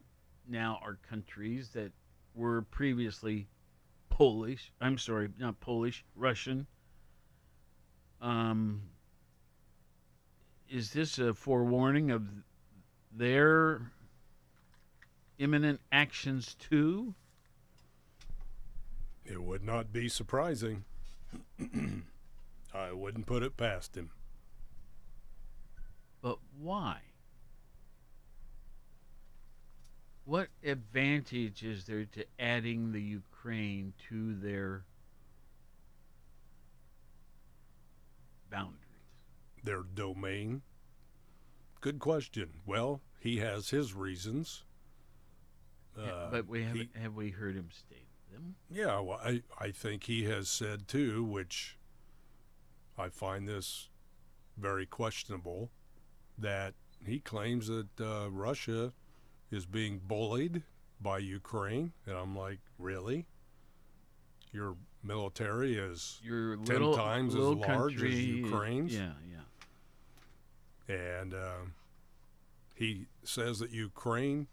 now 0.49 0.81
are 0.83 0.99
countries 1.09 1.71
that 1.71 1.93
were 2.37 2.63
previously 2.63 3.49
Polish. 4.09 4.73
I'm 4.81 4.99
sorry, 4.99 5.31
not 5.39 5.59
Polish, 5.61 6.05
Russian. 6.15 6.67
Um, 8.21 8.83
is 10.69 10.93
this 10.93 11.19
a 11.19 11.35
forewarning 11.35 12.11
of 12.11 12.27
their 13.13 13.91
imminent 15.39 15.81
actions 15.91 16.55
too? 16.55 17.15
It 19.25 19.43
would 19.43 19.65
not 19.65 19.93
be 19.93 20.09
surprising. 20.09 20.85
I 22.75 22.93
wouldn't 22.93 23.27
put 23.27 23.43
it 23.43 23.57
past 23.57 23.97
him. 23.97 24.11
But 26.21 26.39
why? 26.59 27.01
What 30.27 30.49
advantage 30.65 31.63
is 31.63 31.85
there 31.85 32.05
to 32.05 32.25
adding 32.41 32.91
the 32.91 33.01
Ukraine 33.01 33.93
to 34.09 34.35
their 34.35 34.85
boundaries? 38.51 38.83
Their 39.63 39.83
domain? 39.83 40.63
Good 41.81 42.01
question. 42.01 42.55
Well, 42.67 43.03
he 43.21 43.37
has 43.39 43.71
his 43.71 43.95
reasons. 43.95 44.65
Uh, 45.97 46.29
but 46.33 46.49
we 46.49 46.65
haven't 46.65 46.91
he- 46.93 47.01
have 47.01 47.15
we 47.15 47.31
heard 47.31 47.55
him 47.55 47.69
state 47.71 48.09
them? 48.33 48.57
Yeah, 48.69 48.99
well, 48.99 49.21
I, 49.25 49.43
I 49.61 49.71
think 49.71 50.05
he 50.05 50.25
has 50.25 50.49
said 50.49 50.89
too, 50.89 51.23
which 51.23 51.79
I 52.99 53.11
find 53.11 53.47
this 53.47 53.91
very 54.59 54.87
questionable, 54.87 55.71
that 56.37 56.75
he 57.05 57.21
claims 57.21 57.69
that 57.69 58.01
uh, 58.01 58.29
Russia 58.29 58.93
is 59.57 59.67
being 59.67 60.01
bullied 60.07 60.63
by 61.01 61.19
Ukraine. 61.19 61.93
And 62.07 62.17
I'm 62.17 62.37
like, 62.37 62.59
really? 62.79 63.27
Your 64.53 64.77
military 65.03 65.77
is 65.77 66.21
Your 66.23 66.57
10 66.57 66.65
little- 66.67 66.97
times 66.97 67.35
as 67.35 67.41
little 67.41 67.57
large 67.57 68.03
as 68.03 68.25
Ukraine's? 68.27 68.95
yeah, 68.95 69.13
yeah. 70.89 70.95
And 70.95 71.35
uh, 71.35 71.65
he 72.75 73.07
says 73.25 73.59
that 73.59 73.71
Ukraine 73.73 74.47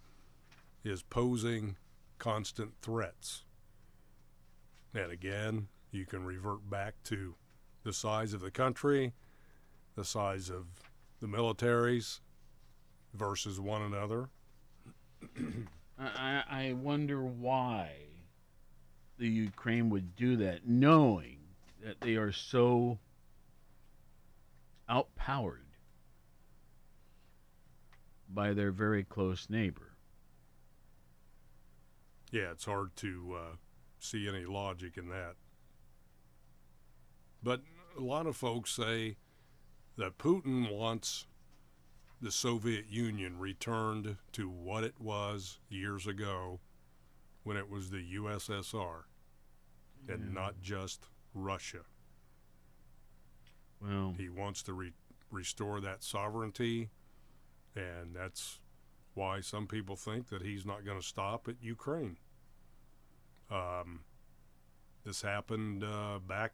is 0.84 1.04
posing 1.04 1.76
constant 2.18 2.74
threats. 2.82 3.44
And 4.96 5.12
again, 5.12 5.68
you 5.92 6.06
can 6.06 6.24
revert 6.26 6.70
back 6.70 6.96
to 7.06 7.36
the 7.84 7.94
size 7.94 8.34
of 8.34 8.42
the 8.42 8.52
country, 8.52 9.14
the 9.96 10.06
size 10.06 10.50
of 10.50 10.66
the 11.20 11.28
militaries 11.28 12.20
versus 13.14 13.60
one 13.60 13.82
another. 13.82 14.30
I, 16.00 16.44
I 16.50 16.74
wonder 16.74 17.24
why 17.24 17.92
the 19.18 19.28
Ukraine 19.28 19.90
would 19.90 20.16
do 20.16 20.36
that, 20.38 20.68
knowing 20.68 21.38
that 21.84 22.02
they 22.02 22.16
are 22.16 22.32
so 22.32 23.00
outpowered 24.90 25.60
by 28.30 28.54
their 28.54 28.72
very 28.72 29.04
close 29.04 29.50
neighbor. 29.50 29.96
Yeah, 32.32 32.52
it's 32.52 32.66
hard 32.66 32.96
to 32.98 33.38
uh, 33.38 33.56
see 34.00 34.28
any 34.28 34.46
logic 34.46 34.98
in 34.98 35.10
that. 35.10 35.36
But 37.44 37.62
a 37.98 38.02
lot 38.02 38.26
of 38.26 38.36
folks 38.36 38.72
say 38.72 39.18
that 39.98 40.18
Putin 40.18 40.76
wants 40.76 41.28
the 42.24 42.32
Soviet 42.32 42.86
Union 42.90 43.38
returned 43.38 44.16
to 44.32 44.50
what 44.50 44.86
it 44.86 44.96
was 44.98 45.60
years 45.68 46.08
ago 46.08 46.62
when 47.44 47.58
it 47.58 47.70
was 47.70 47.90
the 47.90 48.16
USSR 48.16 49.04
and 50.08 50.34
not 50.34 50.62
just 50.62 51.08
Russia. 51.34 51.82
Well, 53.82 54.16
he 54.18 54.30
wants 54.30 54.64
to 54.64 54.74
re- 54.74 54.94
restore 55.32 55.82
that 55.82 56.02
sovereignty, 56.02 56.92
and 57.76 58.16
that's 58.16 58.62
why 59.16 59.42
some 59.42 59.68
people 59.68 59.98
think 59.98 60.30
that 60.30 60.42
he's 60.42 60.66
not 60.66 60.86
going 60.86 61.00
to 61.00 61.06
stop 61.06 61.50
at 61.50 61.56
Ukraine. 61.62 62.18
Um, 63.52 64.00
this 65.06 65.22
happened 65.22 65.84
uh, 65.84 66.20
back 66.26 66.54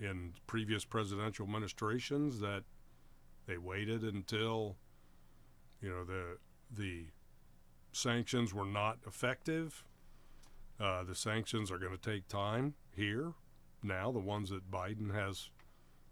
in 0.00 0.32
previous 0.46 0.86
presidential 0.86 1.44
administrations 1.44 2.40
that 2.40 2.64
they 3.46 3.58
waited 3.58 4.04
until 4.04 4.76
you 5.82 5.90
know 5.90 6.04
the 6.04 6.38
the 6.74 7.06
sanctions 7.92 8.54
were 8.54 8.64
not 8.64 8.98
effective. 9.06 9.84
Uh, 10.80 11.04
the 11.04 11.14
sanctions 11.14 11.70
are 11.70 11.78
going 11.78 11.96
to 11.96 11.98
take 11.98 12.26
time 12.28 12.74
here 12.94 13.32
now. 13.82 14.10
The 14.10 14.18
ones 14.18 14.50
that 14.50 14.70
Biden 14.70 15.14
has 15.14 15.50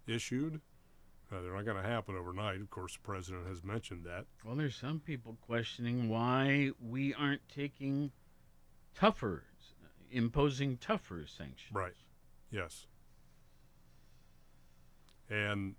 issued, 0.07 0.61
uh, 1.31 1.41
they're 1.41 1.55
not 1.55 1.65
going 1.65 1.81
to 1.81 1.89
happen 1.89 2.15
overnight. 2.15 2.61
Of 2.61 2.69
course, 2.69 2.93
the 2.93 2.99
president 2.99 3.47
has 3.47 3.63
mentioned 3.63 4.05
that. 4.05 4.25
Well, 4.45 4.55
there's 4.55 4.75
some 4.75 4.99
people 4.99 5.37
questioning 5.41 6.09
why 6.09 6.71
we 6.79 7.13
aren't 7.13 7.47
taking 7.49 8.11
tougher, 8.93 9.45
imposing 10.11 10.77
tougher 10.77 11.25
sanctions. 11.25 11.73
Right. 11.73 11.93
Yes. 12.51 12.85
And 15.29 15.75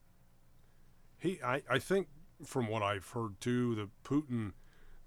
he, 1.19 1.39
I, 1.45 1.63
I 1.71 1.79
think 1.79 2.09
from 2.45 2.69
what 2.69 2.83
I've 2.83 3.09
heard 3.09 3.41
too, 3.41 3.75
that 3.77 3.91
Putin 4.05 4.53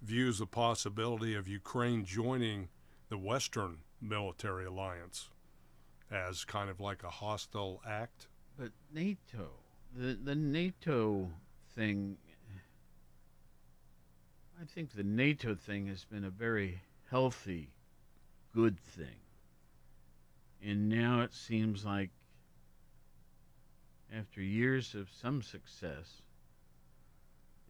views 0.01 0.39
the 0.39 0.45
possibility 0.45 1.35
of 1.35 1.47
Ukraine 1.47 2.05
joining 2.05 2.69
the 3.09 3.17
Western 3.17 3.79
military 4.01 4.65
alliance 4.65 5.29
as 6.11 6.45
kind 6.45 6.69
of 6.69 6.79
like 6.79 7.03
a 7.03 7.09
hostile 7.09 7.81
act. 7.87 8.27
But 8.57 8.71
NATO, 8.93 9.49
the 9.95 10.13
the 10.13 10.35
NATO 10.35 11.31
thing, 11.75 12.17
I 14.61 14.65
think 14.65 14.93
the 14.93 15.03
NATO 15.03 15.55
thing 15.55 15.87
has 15.87 16.05
been 16.05 16.23
a 16.23 16.29
very 16.29 16.81
healthy, 17.09 17.69
good 18.53 18.79
thing. 18.79 19.19
And 20.63 20.89
now 20.89 21.21
it 21.21 21.33
seems 21.33 21.85
like 21.85 22.09
after 24.15 24.41
years 24.41 24.95
of 24.95 25.09
some 25.11 25.41
success, 25.41 26.21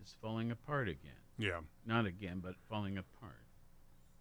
it's 0.06 0.16
falling 0.22 0.52
apart 0.52 0.88
again. 0.88 1.18
Yeah. 1.36 1.62
Not 1.84 2.06
again, 2.06 2.40
but 2.44 2.54
falling 2.70 2.96
apart. 2.96 3.42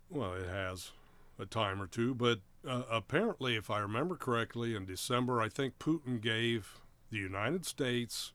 Well, 0.09 0.33
it 0.33 0.49
has 0.49 0.93
a 1.39 1.45
time 1.45 1.83
or 1.83 1.87
two, 1.87 2.15
but 2.15 2.41
uh, 2.67 2.85
apparently, 2.91 3.55
if 3.57 3.71
I 3.71 3.81
remember 3.81 4.17
correctly, 4.17 4.75
in 4.75 4.87
December, 4.87 5.43
I 5.43 5.51
think 5.51 5.79
Putin 5.79 6.23
gave 6.23 6.81
the 7.11 7.19
United 7.19 7.67
States 7.67 8.33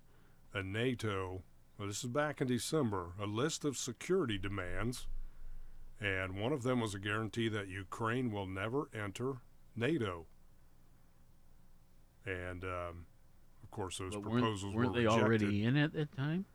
and 0.53 0.71
NATO, 0.71 1.41
well, 1.77 1.87
this 1.87 2.03
is 2.03 2.09
back 2.11 2.39
in 2.39 2.47
December, 2.47 3.13
a 3.19 3.25
list 3.25 3.65
of 3.65 3.77
security 3.77 4.37
demands, 4.37 5.07
and 5.99 6.35
one 6.39 6.53
of 6.53 6.61
them 6.61 6.79
was 6.81 6.93
a 6.93 6.99
guarantee 6.99 7.49
that 7.49 7.67
Ukraine 7.67 8.31
will 8.31 8.45
never 8.47 8.89
enter 8.93 9.37
NATO. 9.75 10.27
And 12.25 12.63
um, 12.63 13.05
of 13.63 13.71
course, 13.71 13.97
those 13.97 14.13
But 14.13 14.23
weren't- 14.23 14.43
proposals 14.43 14.75
weren't 14.75 14.89
were 14.89 14.93
they 14.93 15.05
rejected. 15.07 15.23
already 15.25 15.63
in 15.63 15.77
at 15.77 15.93
that 15.93 16.15
time? 16.15 16.45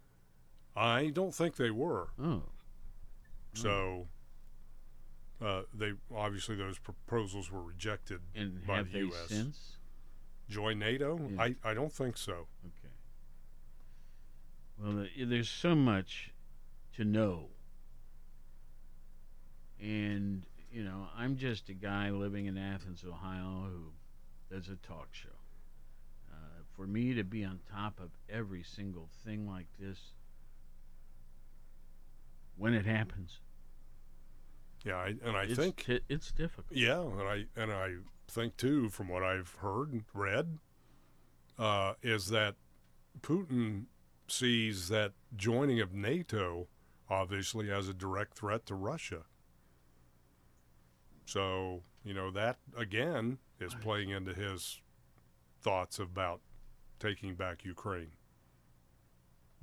I 0.77 1.09
don't 1.09 1.35
think 1.35 1.57
they 1.57 1.71
were. 1.71 2.09
Oh. 2.23 2.43
So 3.55 4.09
uh, 5.45 5.63
they 5.73 5.93
obviously 6.15 6.57
those 6.57 6.79
proposals 6.79 7.51
were 7.51 7.63
rejected 7.63 8.21
And 8.35 8.67
by 8.67 8.77
have 8.77 8.87
the 8.87 8.93
they 8.93 8.99
U.S. 9.01 9.29
since? 9.29 9.77
Join 10.49 10.79
NATO? 10.79 11.19
Yeah. 11.35 11.43
I, 11.43 11.55
I 11.65 11.75
don't 11.75 11.93
think 11.93 12.17
so. 12.17 12.47
Okay. 12.67 12.95
Well, 14.79 15.05
th- 15.05 15.29
there's 15.29 15.49
so 15.49 15.75
much 15.75 16.33
to 16.97 17.05
know. 17.05 17.47
And, 19.81 20.47
you 20.73 20.83
know, 20.83 21.07
I'm 21.17 21.37
just 21.37 21.69
a 21.69 21.75
guy 21.75 22.11
living 22.11 22.47
in 22.47 22.57
Athens, 22.57 23.05
Ohio, 23.07 23.69
who 23.71 24.55
does 24.55 24.69
a 24.69 24.77
talk 24.77 25.09
show. 25.13 25.29
Uh, 26.33 26.63
for 26.75 26.87
me 26.87 27.15
to 27.15 27.25
be 27.25 27.45
on 27.45 27.61
top 27.71 28.01
of 28.01 28.11
every 28.29 28.63
single 28.63 29.09
thing 29.25 29.49
like 29.49 29.67
this, 29.79 29.99
when 32.57 32.75
it 32.75 32.87
happens, 32.87 33.41
Yeah, 34.85 34.97
I, 34.97 35.15
and 35.25 35.37
I 35.37 35.45
it's 35.45 35.57
think 35.57 35.85
ti- 35.85 36.01
it's 36.09 36.31
difficult. 36.33 36.77
yeah, 36.77 37.01
and 37.01 37.23
I 37.23 37.45
and 37.57 37.73
I 37.73 37.95
think 38.29 38.57
too, 38.57 38.89
from 38.91 39.09
what 39.09 39.23
I've 39.23 39.55
heard 39.61 39.93
and 39.93 40.05
read, 40.13 40.59
uh, 41.59 41.95
is 42.03 42.29
that 42.29 42.57
Putin 43.21 43.87
sees 44.29 44.89
that 44.89 45.13
joining 45.37 45.81
of 45.81 45.93
NATO 45.95 46.69
obviously 47.11 47.71
as 47.71 47.89
a 47.89 47.95
direct 47.95 48.35
threat 48.39 48.65
to 48.67 48.75
Russia. 48.75 49.25
So 51.27 51.83
you 52.05 52.15
know 52.15 52.31
that 52.31 52.59
again 52.77 53.39
is 53.61 53.75
playing 53.75 54.11
into 54.11 54.35
his 54.35 54.81
thoughts 55.63 55.99
about 55.99 56.41
taking 56.99 57.35
back 57.35 57.65
Ukraine 57.65 58.13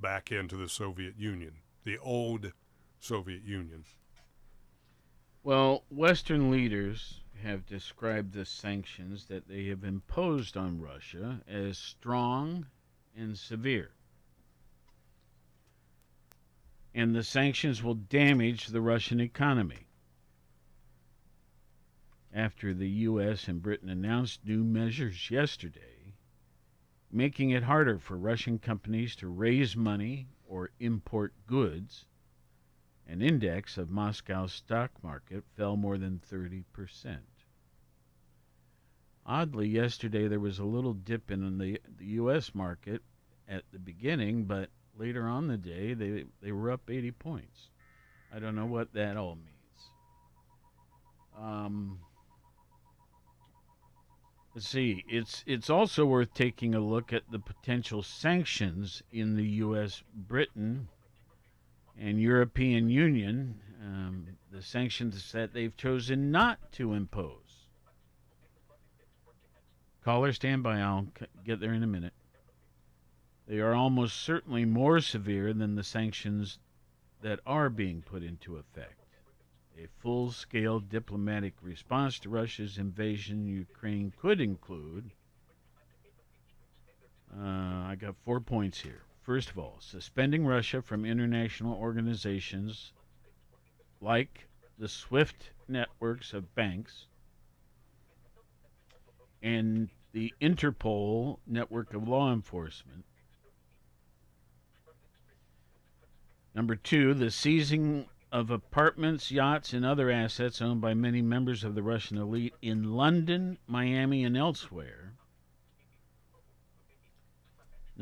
back 0.00 0.32
into 0.32 0.56
the 0.56 0.68
Soviet 0.68 1.16
Union, 1.16 1.58
the 1.84 1.96
old 1.98 2.52
Soviet 3.02 3.42
Union. 3.42 3.84
Well, 5.42 5.84
Western 5.90 6.52
leaders 6.52 7.20
have 7.42 7.66
described 7.66 8.32
the 8.32 8.44
sanctions 8.44 9.26
that 9.26 9.48
they 9.48 9.66
have 9.66 9.82
imposed 9.82 10.56
on 10.56 10.80
Russia 10.80 11.42
as 11.48 11.76
strong 11.76 12.68
and 13.16 13.36
severe. 13.36 13.90
And 16.94 17.12
the 17.12 17.24
sanctions 17.24 17.82
will 17.82 17.96
damage 17.96 18.68
the 18.68 18.80
Russian 18.80 19.18
economy. 19.18 19.88
After 22.32 22.72
the 22.72 22.88
U.S. 22.88 23.48
and 23.48 23.60
Britain 23.60 23.88
announced 23.88 24.46
new 24.46 24.62
measures 24.62 25.28
yesterday, 25.28 26.14
making 27.10 27.50
it 27.50 27.64
harder 27.64 27.98
for 27.98 28.16
Russian 28.16 28.60
companies 28.60 29.16
to 29.16 29.26
raise 29.26 29.76
money 29.76 30.28
or 30.46 30.70
import 30.78 31.34
goods, 31.48 32.06
an 33.12 33.20
index 33.20 33.76
of 33.76 33.90
Moscow's 33.90 34.54
stock 34.54 34.90
market 35.02 35.44
fell 35.54 35.76
more 35.76 35.98
than 35.98 36.18
30%. 36.32 36.64
Oddly, 39.26 39.68
yesterday 39.68 40.28
there 40.28 40.40
was 40.40 40.58
a 40.58 40.64
little 40.64 40.94
dip 40.94 41.30
in 41.30 41.58
the, 41.58 41.78
the 41.98 42.06
U.S. 42.06 42.54
market 42.54 43.02
at 43.46 43.64
the 43.70 43.78
beginning, 43.78 44.44
but 44.44 44.70
later 44.96 45.28
on 45.28 45.46
the 45.46 45.58
day 45.58 45.92
they, 45.92 46.24
they 46.40 46.52
were 46.52 46.70
up 46.70 46.88
80 46.88 47.10
points. 47.12 47.68
I 48.34 48.38
don't 48.38 48.56
know 48.56 48.64
what 48.64 48.94
that 48.94 49.18
all 49.18 49.36
means. 49.36 49.90
Um, 51.38 51.98
let's 54.54 54.66
see. 54.66 55.04
It's 55.06 55.44
it's 55.46 55.68
also 55.68 56.06
worth 56.06 56.32
taking 56.32 56.74
a 56.74 56.80
look 56.80 57.12
at 57.12 57.30
the 57.30 57.38
potential 57.38 58.02
sanctions 58.02 59.02
in 59.12 59.36
the 59.36 59.46
U.S., 59.46 60.02
Britain, 60.14 60.88
and 62.02 62.20
European 62.20 62.90
Union, 62.90 63.60
um, 63.80 64.26
the 64.50 64.60
sanctions 64.60 65.30
that 65.30 65.54
they've 65.54 65.76
chosen 65.76 66.32
not 66.32 66.72
to 66.72 66.94
impose. 66.94 67.68
Caller, 70.04 70.32
stand 70.32 70.64
by. 70.64 70.80
I'll 70.80 71.06
get 71.44 71.60
there 71.60 71.72
in 71.72 71.84
a 71.84 71.86
minute. 71.86 72.12
They 73.46 73.60
are 73.60 73.74
almost 73.74 74.20
certainly 74.20 74.64
more 74.64 75.00
severe 75.00 75.52
than 75.52 75.76
the 75.76 75.84
sanctions 75.84 76.58
that 77.22 77.38
are 77.46 77.70
being 77.70 78.02
put 78.02 78.24
into 78.24 78.56
effect. 78.56 78.98
A 79.78 79.86
full 80.00 80.32
scale 80.32 80.80
diplomatic 80.80 81.54
response 81.62 82.18
to 82.20 82.28
Russia's 82.28 82.78
invasion 82.78 83.46
Ukraine 83.46 84.12
could 84.20 84.40
include. 84.40 85.12
Uh, 87.32 87.86
I 87.86 87.96
got 87.98 88.16
four 88.24 88.40
points 88.40 88.80
here. 88.80 89.02
First 89.22 89.50
of 89.50 89.58
all, 89.58 89.76
suspending 89.80 90.46
Russia 90.46 90.82
from 90.82 91.04
international 91.04 91.74
organizations 91.74 92.92
like 94.00 94.48
the 94.78 94.88
SWIFT 94.88 95.50
networks 95.68 96.32
of 96.32 96.54
banks 96.56 97.06
and 99.40 99.88
the 100.12 100.34
Interpol 100.40 101.38
network 101.46 101.94
of 101.94 102.08
law 102.08 102.32
enforcement. 102.32 103.04
Number 106.54 106.74
two, 106.74 107.14
the 107.14 107.30
seizing 107.30 108.06
of 108.30 108.50
apartments, 108.50 109.30
yachts, 109.30 109.72
and 109.72 109.84
other 109.84 110.10
assets 110.10 110.60
owned 110.60 110.80
by 110.80 110.94
many 110.94 111.22
members 111.22 111.64
of 111.64 111.74
the 111.74 111.82
Russian 111.82 112.18
elite 112.18 112.54
in 112.60 112.92
London, 112.92 113.58
Miami, 113.66 114.24
and 114.24 114.36
elsewhere. 114.36 115.01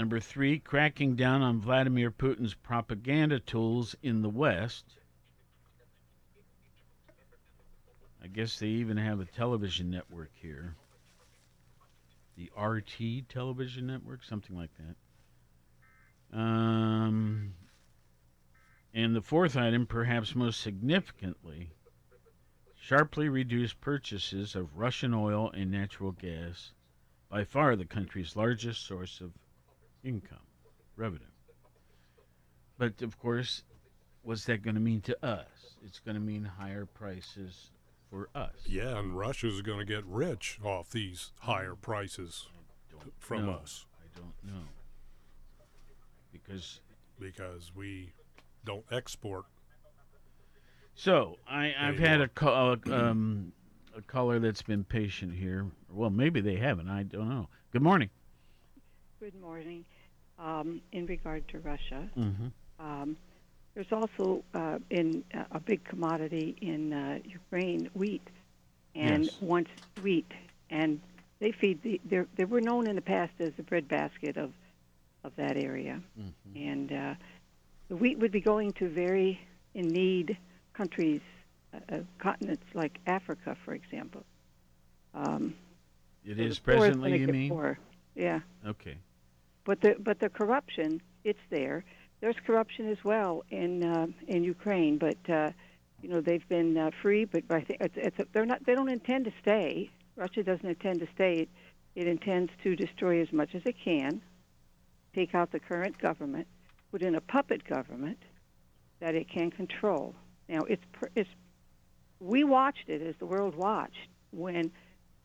Number 0.01 0.18
three, 0.18 0.59
cracking 0.59 1.14
down 1.14 1.42
on 1.42 1.61
Vladimir 1.61 2.11
Putin's 2.11 2.55
propaganda 2.55 3.38
tools 3.38 3.94
in 4.03 4.22
the 4.22 4.30
West. 4.30 4.86
I 8.24 8.28
guess 8.28 8.59
they 8.59 8.68
even 8.68 8.96
have 8.96 9.20
a 9.20 9.26
television 9.26 9.90
network 9.90 10.30
here. 10.32 10.74
The 12.38 12.51
RT 12.59 13.28
television 13.28 13.86
network, 13.88 14.24
something 14.24 14.57
like 14.57 14.70
that. 14.78 16.38
Um, 16.38 17.53
and 18.94 19.14
the 19.14 19.20
fourth 19.20 19.55
item, 19.55 19.84
perhaps 19.84 20.34
most 20.34 20.61
significantly, 20.61 21.72
sharply 22.74 23.28
reduced 23.28 23.82
purchases 23.82 24.57
of 24.57 24.78
Russian 24.78 25.12
oil 25.12 25.51
and 25.51 25.70
natural 25.70 26.12
gas, 26.12 26.72
by 27.28 27.44
far 27.44 27.76
the 27.76 27.84
country's 27.84 28.34
largest 28.34 28.86
source 28.86 29.20
of 29.20 29.34
income, 30.05 30.38
revenue. 30.96 31.24
But 32.78 33.03
of 33.03 33.18
course, 33.18 33.62
what's 34.22 34.44
that 34.46 34.62
going 34.62 34.74
to 34.74 34.80
mean 34.80 35.01
to 35.03 35.26
us? 35.26 35.76
It's 35.84 35.98
going 35.98 36.14
to 36.14 36.20
mean 36.20 36.44
higher 36.44 36.86
prices 36.86 37.70
for 38.11 38.28
us. 38.34 38.55
Yeah, 38.66 38.98
and 38.98 39.16
Russia's 39.16 39.62
going 39.62 39.78
to 39.78 39.84
get 39.84 40.05
rich 40.05 40.59
off 40.64 40.90
these 40.90 41.32
higher 41.40 41.74
prices 41.74 42.46
from 43.18 43.46
know. 43.46 43.53
us 43.53 43.86
I 44.01 44.18
don't 44.18 44.55
know. 44.55 44.64
Because 46.32 46.80
because 47.18 47.72
we 47.74 48.12
don't 48.64 48.84
export. 48.90 49.44
So 50.94 51.36
I, 51.48 51.74
I've 51.78 51.98
had 51.98 52.20
a, 52.20 52.28
call, 52.28 52.76
um, 52.92 53.53
a 53.96 54.03
caller 54.03 54.38
that's 54.38 54.62
been 54.62 54.84
patient 54.84 55.34
here. 55.34 55.66
Well, 55.90 56.11
maybe 56.11 56.40
they 56.40 56.57
haven't. 56.57 56.88
I 56.88 57.05
don't 57.05 57.28
know. 57.28 57.48
Good 57.72 57.82
morning. 57.82 58.11
Good 59.21 59.39
morning. 59.39 59.85
Um, 60.39 60.81
in 60.93 61.05
regard 61.05 61.47
to 61.49 61.59
Russia, 61.59 62.09
Mhm. 62.16 62.51
um, 62.79 63.18
there's 63.75 63.93
also 63.93 64.43
uh, 64.55 64.79
in 64.89 65.23
uh, 65.35 65.45
a 65.51 65.61
big 65.61 65.85
commodity 65.85 66.57
in 66.62 66.95
uh, 66.95 67.21
Ukraine, 67.27 67.91
wheat, 67.93 68.27
and 68.95 69.25
Yes. 69.25 69.43
once 69.43 69.68
wheat, 70.03 70.33
and 70.71 71.03
they 71.39 71.53
feed 71.53 71.83
the. 71.83 72.01
They 72.35 72.47
were 72.47 72.62
known 72.62 72.87
in 72.87 72.97
the 72.97 73.03
past 73.03 73.35
as 73.41 73.53
the 73.57 73.62
breadbasket 73.62 74.39
of 74.39 74.55
of 75.23 75.37
that 75.37 75.59
area, 75.59 76.03
and 76.55 76.91
uh, 76.91 77.14
the 77.89 77.97
wheat 77.97 78.18
would 78.18 78.33
be 78.33 78.41
going 78.41 78.73
to 78.75 78.89
very 78.89 79.39
in 79.75 79.89
need 79.89 80.39
countries, 80.73 81.21
uh, 81.75 81.81
uh, 81.91 82.01
continents 82.18 82.64
like 82.73 82.99
Africa, 83.07 83.55
for 83.66 83.75
example. 83.75 84.25
Um, 85.12 85.55
It 86.25 86.39
so 86.39 86.43
is 86.43 86.59
presently, 86.59 87.18
you 87.18 87.29
mean? 87.29 87.51
poorer. 87.51 87.79
Yeah. 88.14 88.41
Okay. 88.64 88.97
But 89.65 89.81
the 89.81 89.97
but 89.99 90.21
the 90.21 90.29
corruption, 90.29 91.01
it's 91.25 91.41
there. 91.51 91.85
There's 92.21 92.37
corruption 92.47 92.89
as 92.91 93.03
well 93.05 93.45
in 93.51 93.85
uh, 93.85 94.07
in 94.27 94.45
Ukraine, 94.45 94.99
but 94.99 95.19
uh, 95.29 95.51
you 96.03 96.09
know 96.09 96.21
they've 96.21 96.49
been 96.49 96.77
uh, 96.77 96.91
free. 97.03 97.25
But 97.25 97.45
I 97.51 97.61
think 97.61 97.81
it's, 97.81 97.97
it's 97.97 98.31
they're 98.33 98.47
not. 98.47 98.65
They 98.65 98.75
don't 98.75 98.91
intend 98.91 99.27
to 99.27 99.33
stay. 99.43 99.91
Russia 100.17 100.43
doesn't 100.43 100.67
intend 100.67 101.01
to 101.01 101.09
stay. 101.15 101.41
It, 101.41 101.49
it 101.95 102.07
intends 102.07 102.53
to 102.63 102.77
destroy 102.77 103.21
as 103.21 103.33
much 103.33 103.55
as 103.55 103.63
it 103.65 103.75
can, 103.83 104.23
take 105.15 105.35
out 105.35 105.51
the 105.51 105.61
current 105.61 105.99
government, 105.99 106.47
put 106.91 107.03
in 107.03 107.15
a 107.15 107.21
puppet 107.21 107.65
government 107.65 108.19
that 109.01 109.15
it 109.15 109.29
can 109.29 109.51
control. 109.51 110.15
Now 110.49 110.61
it's 110.69 110.85
it's 111.15 111.31
we 112.21 112.45
watched 112.45 112.89
it 112.89 113.03
as 113.03 113.15
the 113.19 113.27
world 113.27 113.55
watched 113.57 114.09
when 114.31 114.71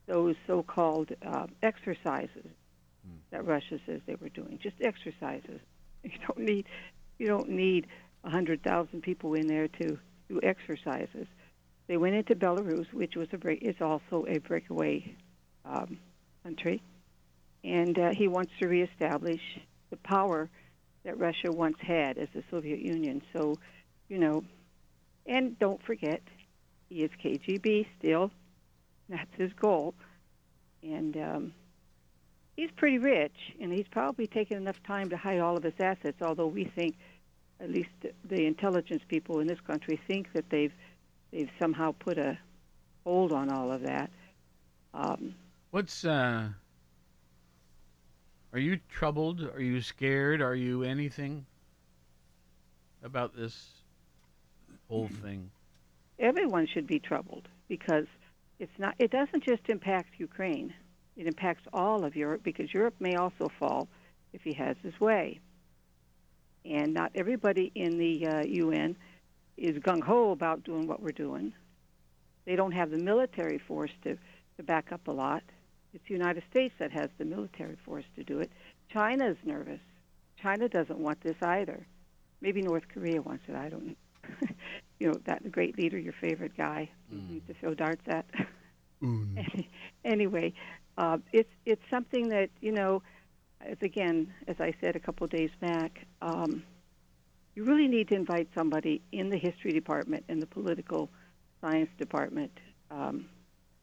those 0.08 0.36
so-called 0.48 1.12
uh, 1.26 1.48
exercises 1.62 2.46
that 3.32 3.45
Russia 3.45 3.80
says 3.86 4.01
they 4.06 4.16
were 4.16 4.30
doing, 4.30 4.60
just 4.62 4.76
exercises. 4.82 5.60
You 6.03 6.20
don't 6.28 6.38
need 6.38 6.68
you 7.18 7.26
don't 7.26 7.49
need 7.49 7.88
a 8.24 8.30
hundred 8.30 8.62
thousand 8.62 9.01
people 9.01 9.34
in 9.34 9.47
there 9.47 9.68
to 9.68 9.97
do 10.30 10.39
exercises. 10.43 11.26
They 11.88 11.97
went 11.97 12.16
into 12.16 12.36
Belarus, 12.36 12.91
which 12.93 13.16
was 13.16 13.28
a 13.32 13.38
break, 13.38 13.64
is 13.64 13.76
also 13.82 14.26
a 14.28 14.39
breakaway 14.39 15.16
um, 15.66 15.97
country, 16.43 16.84
and 17.64 17.97
uh, 17.97 18.12
he 18.16 18.28
wants 18.28 18.51
to 18.60 18.68
reestablish 18.68 19.41
the 19.89 19.97
power 19.97 20.49
that 21.03 21.18
Russia 21.20 21.51
once 21.51 21.78
had 21.80 22.18
as 22.18 22.28
the 22.34 22.43
Soviet 22.49 22.80
Union. 22.80 23.22
So, 23.34 23.56
you 24.10 24.18
know, 24.18 24.43
and 25.28 25.58
don't 25.60 25.82
forget, 25.84 26.22
he 26.89 27.03
is 27.03 27.12
KGB 27.24 27.86
still. 27.99 28.32
That's 29.10 29.30
his 29.38 29.53
goal, 29.53 29.93
and 30.82 31.16
um, 31.18 31.53
he's 32.56 32.72
pretty 32.72 32.97
rich, 32.97 33.56
and 33.60 33.72
he's 33.72 33.88
probably 33.88 34.28
taken 34.28 34.58
enough 34.58 34.82
time 34.84 35.10
to 35.10 35.18
hide 35.18 35.39
all 35.39 35.58
of 35.58 35.64
his 35.64 35.74
assets. 35.80 36.22
Although 36.22 36.47
we 36.47 36.66
think, 36.66 36.95
at 37.60 37.70
least 37.70 37.89
the 38.24 38.45
intelligence 38.45 39.03
people 39.08 39.39
in 39.39 39.47
this 39.47 39.60
country 39.62 39.99
think 40.08 40.32
that 40.34 40.49
they've 40.49 40.74
they've 41.32 41.49
somehow 41.60 41.91
put 41.93 42.18
a 42.18 42.38
hold 43.03 43.32
on 43.32 43.49
all 43.49 43.72
of 43.72 43.82
that. 43.82 44.10
Um, 44.93 45.36
What's 45.72 46.06
uh 46.06 46.49
Are 48.53 48.60
you 48.60 48.80
troubled? 48.89 49.41
Are 49.41 49.62
you 49.62 49.82
scared? 49.82 50.41
Are 50.41 50.56
you 50.56 50.84
anything 50.84 51.45
about 53.03 53.36
this 53.36 53.70
whole 54.88 55.10
thing? 55.22 55.51
everyone 56.20 56.66
should 56.66 56.88
be 56.88 56.99
troubled 56.99 57.47
because 57.68 58.06
it's 58.60 58.78
not. 58.78 58.95
It 58.99 59.12
doesn't 59.12 59.43
just 59.43 59.70
impact 59.70 60.12
Ukraine; 60.18 60.74
it 61.16 61.28
impacts 61.28 61.63
all 61.74 62.03
of 62.03 62.16
Europe 62.16 62.41
because 62.43 62.74
Europe 62.74 62.95
may 62.99 63.16
also 63.16 63.49
fall 63.59 63.88
if 64.34 64.41
he 64.41 64.53
has 64.53 64.76
his 64.84 64.99
way. 64.99 65.39
And 66.66 66.93
not 66.93 67.11
everybody 67.16 67.72
in 67.76 67.97
the 67.97 68.28
uh, 68.28 68.43
UN 68.45 68.95
is 69.57 69.78
gung 69.78 70.03
ho 70.03 70.32
about 70.32 70.63
doing 70.63 70.88
what 70.88 71.01
we're 71.01 71.11
doing. 71.11 71.53
They 72.45 72.55
don't 72.55 72.74
have 72.74 72.91
the 72.91 72.97
military 72.97 73.59
force 73.59 73.91
to, 74.03 74.18
to 74.57 74.63
back 74.63 74.91
up 74.91 75.07
a 75.07 75.11
lot. 75.11 75.43
It's 75.93 76.03
the 76.07 76.13
United 76.13 76.43
States 76.49 76.74
that 76.80 76.91
has 76.91 77.09
the 77.18 77.26
military 77.26 77.78
force 77.86 78.05
to 78.16 78.24
do 78.24 78.39
it. 78.39 78.51
China's 78.91 79.38
nervous. 79.43 79.80
China 80.41 80.68
doesn't 80.68 80.99
want 80.99 81.22
this 81.22 81.38
either. 81.41 81.86
Maybe 82.41 82.61
North 82.61 82.84
Korea 82.93 83.22
wants 83.22 83.43
it. 83.47 83.55
I 83.55 83.70
don't 83.70 83.88
know. 83.88 83.95
you 84.99 85.07
know, 85.07 85.20
that 85.26 85.51
great 85.51 85.78
leader, 85.78 85.97
your 85.97 86.13
favorite 86.20 86.57
guy, 86.57 86.89
to 87.47 87.53
throw 87.59 87.74
darts 87.74 88.03
at. 88.07 88.26
anyway, 90.05 90.53
uh, 90.98 91.18
it's 91.34 91.52
it's 91.66 91.82
something 91.89 92.30
that 92.30 92.50
you 92.62 92.72
know, 92.72 93.02
as 93.62 93.78
again, 93.82 94.34
as 94.48 94.56
I 94.60 94.74
said 94.82 94.96
a 94.96 95.00
couple 95.00 95.26
of 95.26 95.32
days 95.32 95.52
back, 95.60 96.06
um, 96.22 96.64
you 97.56 97.64
really 97.64 97.88
need 97.88 98.08
to 98.10 98.16
invite 98.16 98.50
somebody 98.56 99.02
in 99.12 99.30
the 99.30 99.38
history 99.38 99.72
department 99.72 100.26
and 100.30 100.41
the 100.41 100.48
political 100.48 101.10
science 101.62 101.89
department. 101.98 102.52
Um, 102.91 103.26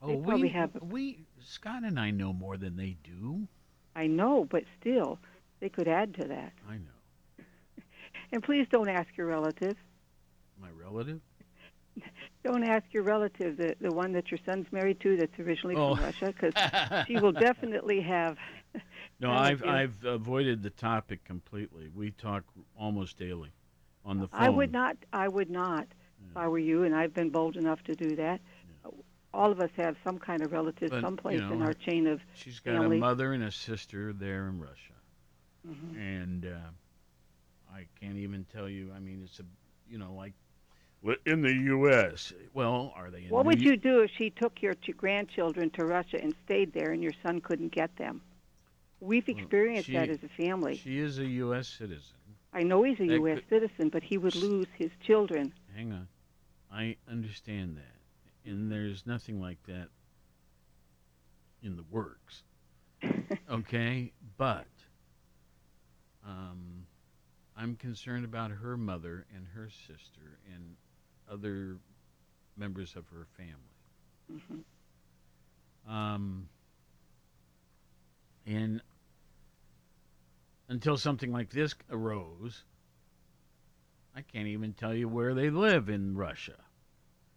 Oh, 0.05 0.17
we 0.17 0.49
have. 0.49 0.71
we 0.83 1.21
Scott 1.41 1.85
and 1.85 1.99
I 1.99 2.11
know 2.11 2.33
more 2.33 2.57
than 2.57 2.77
they 2.77 2.97
do. 3.05 3.47
I 3.95 4.09
know, 4.09 4.45
but 4.45 4.65
still, 4.81 5.21
they 5.61 5.69
could 5.69 5.87
add 5.87 6.15
to 6.15 6.25
that. 6.29 6.53
I 6.69 6.75
know. 6.75 6.99
And 8.33 8.43
please 8.43 8.67
don't 8.71 8.89
ask 8.89 9.09
your 9.17 9.27
relative. 9.27 9.77
My 10.61 10.71
relative? 10.71 11.21
Don't 12.45 12.65
ask 12.65 12.85
your 12.93 13.03
relative, 13.05 13.57
the 13.57 13.75
the 13.81 13.93
one 13.93 14.13
that 14.13 14.31
your 14.31 14.39
son's 14.47 14.67
married 14.73 15.01
to, 15.01 15.17
that's 15.17 15.39
originally 15.39 15.77
Oh. 15.77 15.95
from 15.95 16.05
Russia, 16.05 16.27
because 16.39 17.05
she 17.07 17.17
will 17.19 17.33
definitely 17.33 18.01
have. 18.01 18.37
No, 19.21 19.31
I've 19.31 19.63
I've 19.65 20.05
avoided 20.05 20.65
the 20.65 20.71
topic 20.71 21.23
completely. 21.23 21.89
We 21.95 22.11
talk 22.11 22.43
almost 22.77 23.17
daily 23.19 23.53
on 24.05 24.19
the 24.19 24.27
phone. 24.27 24.41
I 24.41 24.49
would 24.49 24.73
not. 24.73 24.97
I 25.13 25.29
would 25.29 25.49
not. 25.49 25.87
If 26.29 26.37
I 26.37 26.49
were 26.49 26.59
you, 26.59 26.83
and 26.83 26.93
I've 26.97 27.15
been 27.15 27.31
bold 27.31 27.57
enough 27.57 27.81
to 27.85 27.95
do 27.95 28.17
that. 28.17 28.41
All 29.33 29.53
of 29.53 29.61
us 29.61 29.71
have 29.77 29.97
some 30.03 30.19
kind 30.19 30.43
of 30.43 30.51
relative 30.51 30.91
But, 30.91 30.97
you 30.97 31.01
someplace 31.03 31.41
in 31.41 31.63
our 31.63 31.73
chain 31.73 32.09
of 32.09 32.21
She's 32.35 32.59
got 32.59 32.73
family. 32.75 32.97
a 32.97 33.01
mother 33.01 33.33
and 33.33 33.45
a 33.45 33.53
sister 33.53 34.13
there 34.13 34.49
in 34.49 34.59
Russia, 34.59 34.95
Mhm. 35.69 35.97
and 35.97 36.47
uh, 36.47 36.59
I 37.73 37.87
can't 38.01 38.17
even 38.17 38.45
tell 38.53 38.69
you. 38.69 38.91
I 38.93 38.99
mean, 38.99 39.23
it's 39.23 39.39
a 39.39 39.45
you 39.89 39.99
know 39.99 40.15
like 40.15 40.33
in 41.27 41.43
the 41.43 41.53
U.S. 41.53 42.33
Well, 42.55 42.93
are 42.97 43.11
they? 43.11 43.25
In 43.25 43.31
What 43.31 43.43
New 43.45 43.49
would 43.49 43.61
Yo- 43.63 43.71
you 43.73 43.77
do 43.77 44.01
if 44.01 44.11
she 44.17 44.31
took 44.31 44.63
your 44.63 44.75
ch- 44.75 44.97
grandchildren 44.97 45.71
to 45.71 45.85
Russia 45.85 46.19
and 46.23 46.35
stayed 46.45 46.73
there, 46.73 46.93
and 46.93 47.03
your 47.03 47.13
son 47.23 47.41
couldn't 47.41 47.73
get 47.73 47.97
them? 47.97 48.21
We've 49.01 49.29
experienced 49.29 49.87
she- 49.87 49.95
that 49.95 50.09
as 50.09 50.23
a 50.23 50.29
family. 50.29 50.77
She 50.77 50.99
is 50.99 51.19
a 51.19 51.27
U.S. 51.27 51.69
citizen. 51.69 52.15
I 52.53 52.63
know 52.63 52.83
he's 52.83 53.01
a 53.01 53.07
that 53.07 53.15
U.S. 53.15 53.39
could- 53.39 53.49
citizen, 53.49 53.89
but 53.89 54.03
he 54.03 54.19
would 54.19 54.37
lose 54.37 54.69
his 54.77 54.91
children. 55.05 55.53
Hang 55.75 55.93
on, 55.93 56.09
I 56.71 56.97
understand 57.11 57.79
that, 57.79 58.51
and 58.51 58.71
there's 58.71 59.07
nothing 59.07 59.41
like 59.41 59.59
that 59.67 59.89
in 61.63 61.77
the 61.77 61.85
works. 61.91 62.43
okay, 63.51 64.13
but 64.37 64.67
um, 66.27 66.87
I'm 67.57 67.75
concerned 67.77 68.25
about 68.25 68.51
her 68.51 68.77
mother 68.77 69.27
and 69.35 69.47
her 69.55 69.69
sister 69.71 70.39
and 70.55 70.77
other 71.33 71.79
members 72.57 72.95
of 72.97 73.09
her 73.09 73.27
family. 73.37 73.55
Mhm. 74.31 75.91
Um, 75.91 76.49
and 78.47 78.83
until 80.69 80.97
something 80.97 81.33
like 81.33 81.51
this 81.51 81.75
arose, 81.91 82.65
I 84.15 84.23
can't 84.23 84.49
even 84.49 84.75
tell 84.75 84.95
you 84.95 85.09
where 85.09 85.35
they 85.35 85.51
live 85.51 85.89
in 85.89 86.17
Russia. 86.17 86.59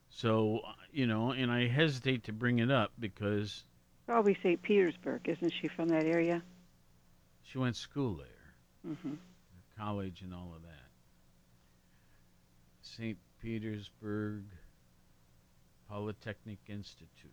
So, 0.09 0.59
uh, 0.59 0.73
you 0.91 1.07
know, 1.07 1.31
and 1.31 1.51
I 1.51 1.67
hesitate 1.67 2.25
to 2.25 2.33
bring 2.33 2.59
it 2.59 2.71
up 2.71 2.91
because 2.99 3.63
Probably 4.05 4.35
St. 4.43 4.61
Petersburg, 4.61 5.27
isn't 5.27 5.51
she 5.59 5.67
from 5.67 5.89
that 5.89 6.05
area? 6.05 6.43
she 7.41 7.57
went 7.57 7.75
to 7.75 7.81
school 7.81 8.15
there, 8.15 8.93
hmm 8.95 9.15
college 9.77 10.21
and 10.21 10.33
all 10.33 10.53
of 10.55 10.61
that. 10.61 10.89
St. 12.81 13.17
Petersburg 13.45 14.41
Polytechnic 15.87 16.57
Institute 16.67 17.29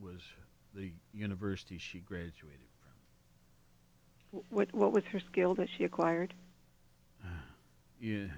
was 0.00 0.22
the 0.74 0.90
university 1.12 1.76
she 1.76 1.98
graduated 1.98 2.70
from. 4.30 4.40
What 4.48 4.72
What 4.72 4.94
was 4.94 5.04
her 5.12 5.20
skill 5.30 5.54
that 5.56 5.68
she 5.76 5.84
acquired? 5.84 6.32
Yeah. 8.00 8.28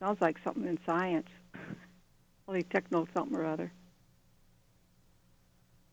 Sounds 0.00 0.20
like 0.20 0.36
something 0.44 0.66
in 0.66 0.78
science. 0.84 1.28
Polytechno 2.46 3.08
something 3.16 3.34
or 3.34 3.46
other. 3.46 3.72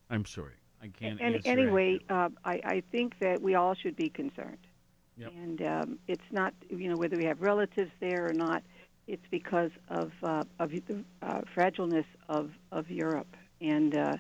I'm 0.10 0.26
sorry. 0.26 0.56
I 0.84 0.90
can't 0.90 1.22
answer 1.22 1.50
anyway, 1.50 2.00
uh, 2.10 2.30
I, 2.44 2.60
I 2.66 2.84
think 2.92 3.18
that 3.20 3.42
we 3.42 3.56
all 3.56 3.74
should 3.74 3.96
be 3.96 4.10
concerned. 4.10 4.68
Yep. 5.18 5.32
And 5.32 5.62
um, 5.62 6.00
it's 6.08 6.30
not, 6.30 6.54
you 6.70 6.90
know, 6.90 6.98
whether 6.98 7.16
we 7.16 7.24
have 7.24 7.42
relatives 7.42 7.92
there 8.02 8.28
or 8.30 8.34
not. 8.34 8.64
It's 9.08 9.26
because 9.32 9.72
of 9.90 10.12
uh, 10.22 10.44
of 10.60 10.72
the 10.72 11.04
uh, 11.22 11.42
fragileness 11.56 12.06
of 12.28 12.52
of 12.72 12.90
Europe, 12.92 13.36
and 13.62 13.96
uh, 13.98 14.14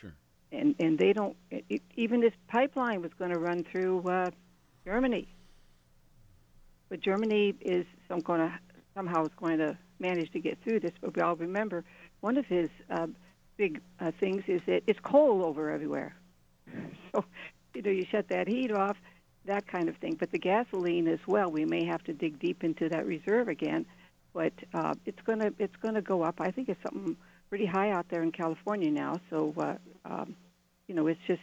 Sure. 0.00 0.12
and 0.50 0.74
and 0.78 0.98
they 0.98 1.12
don't. 1.12 1.36
It, 1.50 1.82
even 1.96 2.20
this 2.20 2.32
pipeline 2.48 3.02
was 3.02 3.12
going 3.18 3.32
to 3.32 3.38
run 3.38 3.64
through 3.64 4.00
uh, 4.08 4.30
Germany, 4.84 5.28
but 6.88 7.00
Germany 7.00 7.54
is 7.60 7.84
some 8.08 8.20
going 8.20 8.40
to 8.40 8.58
somehow 8.94 9.24
is 9.24 9.30
going 9.36 9.58
to 9.58 9.76
manage 9.98 10.30
to 10.32 10.40
get 10.40 10.58
through 10.64 10.80
this. 10.80 10.92
But 11.00 11.14
we 11.14 11.22
all 11.22 11.36
remember 11.36 11.84
one 12.20 12.36
of 12.38 12.46
his 12.46 12.68
uh, 12.90 13.06
big 13.56 13.80
uh, 14.00 14.10
things 14.18 14.42
is 14.46 14.62
that 14.66 14.82
it's 14.86 15.00
coal 15.00 15.44
over 15.44 15.70
everywhere. 15.70 16.14
So 17.12 17.24
you 17.74 17.82
know 17.82 17.90
you 17.90 18.04
shut 18.10 18.28
that 18.28 18.46
heat 18.48 18.72
off, 18.72 18.96
that 19.44 19.66
kind 19.66 19.88
of 19.88 19.96
thing. 19.96 20.14
But 20.18 20.30
the 20.30 20.38
gasoline 20.38 21.08
as 21.08 21.18
well, 21.26 21.50
we 21.50 21.64
may 21.64 21.84
have 21.84 22.02
to 22.04 22.12
dig 22.12 22.38
deep 22.38 22.62
into 22.64 22.88
that 22.88 23.04
reserve 23.06 23.48
again. 23.48 23.84
But 24.32 24.52
uh, 24.74 24.94
it's 25.06 25.20
gonna 25.24 25.52
it's 25.58 25.74
gonna 25.82 26.02
go 26.02 26.22
up. 26.22 26.40
I 26.40 26.50
think 26.50 26.68
it's 26.68 26.82
something 26.82 27.16
pretty 27.48 27.66
high 27.66 27.90
out 27.90 28.06
there 28.08 28.22
in 28.22 28.32
California 28.32 28.90
now. 28.90 29.20
So 29.28 29.54
uh, 29.58 29.74
um, 30.04 30.36
you 30.86 30.94
know 30.94 31.06
it's 31.06 31.20
just. 31.26 31.42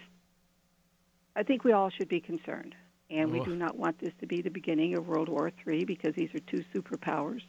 I 1.35 1.43
think 1.43 1.63
we 1.63 1.71
all 1.71 1.91
should 1.91 2.09
be 2.09 2.19
concerned, 2.19 2.73
and 3.11 3.31
we 3.31 3.39
do 3.41 3.55
not 3.55 3.77
want 3.77 3.99
this 3.99 4.11
to 4.21 4.25
be 4.25 4.41
the 4.41 4.49
beginning 4.49 4.97
of 4.97 5.07
World 5.07 5.29
War 5.29 5.51
III 5.67 5.85
because 5.85 6.15
these 6.15 6.33
are 6.33 6.39
two 6.39 6.63
superpowers. 6.73 7.41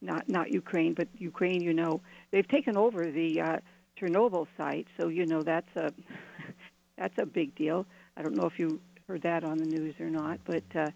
Not 0.00 0.28
not 0.28 0.50
Ukraine, 0.52 0.94
but 0.94 1.08
Ukraine. 1.16 1.62
You 1.62 1.74
know 1.74 2.00
they've 2.32 2.48
taken 2.48 2.76
over 2.76 3.10
the 3.10 3.40
uh, 3.40 3.56
Chernobyl 4.00 4.46
site, 4.56 4.88
so 4.98 5.08
you 5.08 5.26
know 5.26 5.42
that's 5.42 5.76
a 5.76 5.92
that's 6.98 7.18
a 7.18 7.26
big 7.26 7.54
deal. 7.54 7.86
I 8.16 8.22
don't 8.22 8.34
know 8.34 8.46
if 8.46 8.58
you 8.58 8.80
heard 9.06 9.22
that 9.22 9.44
on 9.44 9.58
the 9.58 9.66
news 9.66 9.94
or 10.00 10.10
not, 10.10 10.40
but 10.44 10.64
uh, 10.74 10.90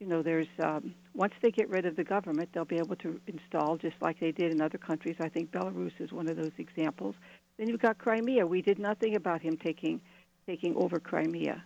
you 0.00 0.06
know, 0.06 0.22
there's 0.22 0.48
um, 0.62 0.94
once 1.18 1.34
they 1.42 1.50
get 1.50 1.68
rid 1.68 1.84
of 1.84 1.96
the 1.96 2.04
government, 2.04 2.48
they'll 2.52 2.64
be 2.64 2.76
able 2.76 2.94
to 2.94 3.20
install 3.26 3.76
just 3.76 3.96
like 4.00 4.20
they 4.20 4.30
did 4.30 4.52
in 4.52 4.60
other 4.62 4.78
countries. 4.78 5.16
I 5.18 5.28
think 5.28 5.50
Belarus 5.50 5.90
is 5.98 6.12
one 6.12 6.28
of 6.28 6.36
those 6.36 6.52
examples. 6.58 7.16
Then 7.56 7.68
you've 7.68 7.82
got 7.82 7.98
Crimea. 7.98 8.46
We 8.46 8.62
did 8.62 8.78
nothing 8.78 9.16
about 9.16 9.42
him 9.42 9.56
taking 9.56 10.00
taking 10.46 10.76
over 10.76 11.00
Crimea. 11.00 11.60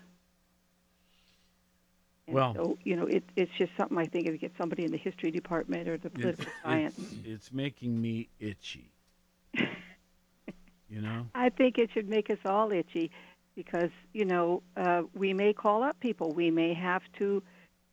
And 2.26 2.34
Well- 2.34 2.54
so 2.54 2.78
you 2.82 2.96
know, 2.96 3.04
it, 3.06 3.24
it's 3.36 3.52
just 3.58 3.72
something 3.76 3.98
I 3.98 4.06
think 4.06 4.26
if 4.26 4.32
you 4.32 4.38
get 4.38 4.52
somebody 4.56 4.84
in 4.84 4.90
the 4.90 4.96
history 4.96 5.30
department 5.30 5.86
or 5.86 5.98
the 5.98 6.08
It's, 6.08 6.20
political 6.22 6.52
science. 6.64 6.98
it's, 6.98 7.14
it's 7.26 7.52
making 7.52 8.00
me 8.00 8.30
itchy. 8.40 8.90
you 10.88 11.02
know? 11.02 11.26
I 11.34 11.50
think 11.50 11.76
it 11.76 11.90
should 11.92 12.08
make 12.08 12.30
us 12.30 12.38
all 12.46 12.72
itchy 12.72 13.10
because 13.54 13.90
you 14.14 14.24
know 14.24 14.62
uh, 14.78 15.02
we 15.14 15.34
may 15.34 15.52
call 15.52 15.82
up 15.82 16.00
people. 16.00 16.32
We 16.32 16.50
may 16.50 16.72
have 16.72 17.02
to 17.18 17.42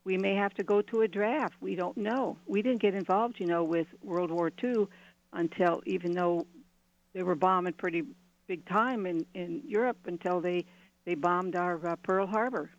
we 0.04 0.18
may 0.18 0.36
have 0.36 0.54
to 0.56 0.64
go 0.64 0.82
to 0.82 1.02
a 1.02 1.08
draft. 1.08 1.56
We 1.62 1.76
don't 1.76 1.98
know. 1.98 2.38
We 2.48 2.62
didn't 2.62 2.82
get 2.82 2.94
involved, 2.96 3.40
you 3.40 3.46
know, 3.46 3.64
with 3.64 3.88
World 4.04 4.32
War 4.32 4.52
II 4.64 4.88
until 5.34 5.82
even 5.86 6.14
though 6.14 6.46
they 7.14 7.24
were 7.24 7.36
bombing 7.36 7.74
pretty 7.74 8.04
big 8.48 8.66
time 8.68 9.06
in 9.06 9.26
in 9.34 9.62
Europe 9.66 9.98
until 10.06 10.42
they 10.42 10.66
they 11.06 11.16
bombed 11.16 11.56
our 11.56 11.86
uh, 11.88 11.96
Pearl 11.98 12.28
Harbor, 12.28 12.70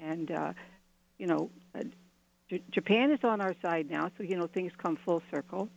and 0.00 0.30
uh, 0.30 0.52
you 1.18 1.26
know. 1.26 1.50
Uh, 1.74 1.84
J- 2.50 2.62
Japan 2.70 3.10
is 3.10 3.20
on 3.24 3.40
our 3.40 3.54
side 3.62 3.88
now, 3.90 4.10
so 4.18 4.24
you 4.24 4.36
know 4.36 4.46
things 4.46 4.72
come 4.76 4.98
full 5.06 5.22
circle. 5.32 5.68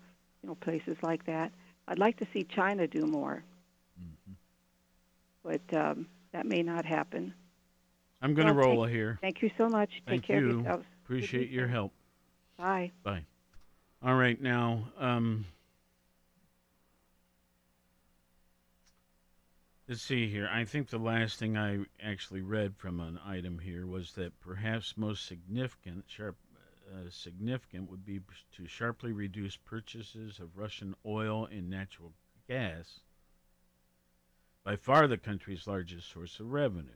You 0.41 0.49
know 0.49 0.55
places 0.55 0.97
like 1.01 1.26
that. 1.26 1.53
I'd 1.88 1.99
like 1.99 2.17
to 2.17 2.28
see 2.34 2.43
China 2.43 2.86
do 2.86 3.05
more 3.05 3.43
but 5.45 5.61
um, 5.78 6.07
that 6.34 6.45
may 6.45 6.63
not 6.63 6.86
happen. 6.86 7.34
I'm 8.26 8.34
going 8.34 8.47
to 8.47 8.53
Well, 8.55 8.65
roll 8.69 8.84
thank- 8.86 8.95
here. 8.95 9.19
Thank 9.21 9.43
you 9.43 9.51
so 9.55 9.69
much. 9.69 10.01
Thank 10.07 10.23
Take 10.23 10.28
care 10.28 10.39
you. 10.39 10.49
of 10.49 10.55
yourselves. 10.55 10.86
Appreciate 11.03 11.51
your 11.51 11.67
help. 11.67 11.93
Bye. 12.57 12.91
Bye. 13.03 13.23
All 14.01 14.15
right, 14.15 14.41
now, 14.41 14.88
um, 14.97 15.45
let's 19.88 20.01
see 20.01 20.28
here. 20.28 20.49
I 20.51 20.65
think 20.65 20.89
the 20.89 20.97
last 20.97 21.38
thing 21.38 21.55
I 21.55 21.86
actually 22.01 22.41
read 22.41 22.76
from 22.78 22.99
an 22.99 23.19
item 23.23 23.59
here 23.59 23.86
was 23.86 24.13
that 24.13 24.39
perhaps 24.39 24.97
most 24.97 25.28
significant, 25.28 26.05
sharp, 26.07 26.36
uh, 26.91 27.07
significant 27.11 27.91
would 27.91 28.03
be 28.03 28.21
to 28.55 28.65
sharply 28.67 29.11
reduce 29.11 29.55
purchases 29.55 30.39
of 30.39 30.57
Russian 30.57 30.95
oil 31.05 31.45
and 31.45 31.69
natural 31.69 32.11
gas, 32.47 33.01
by 34.63 34.76
far 34.78 35.07
the 35.07 35.17
country's 35.19 35.67
largest 35.67 36.09
source 36.09 36.39
of 36.39 36.51
revenue. 36.51 36.89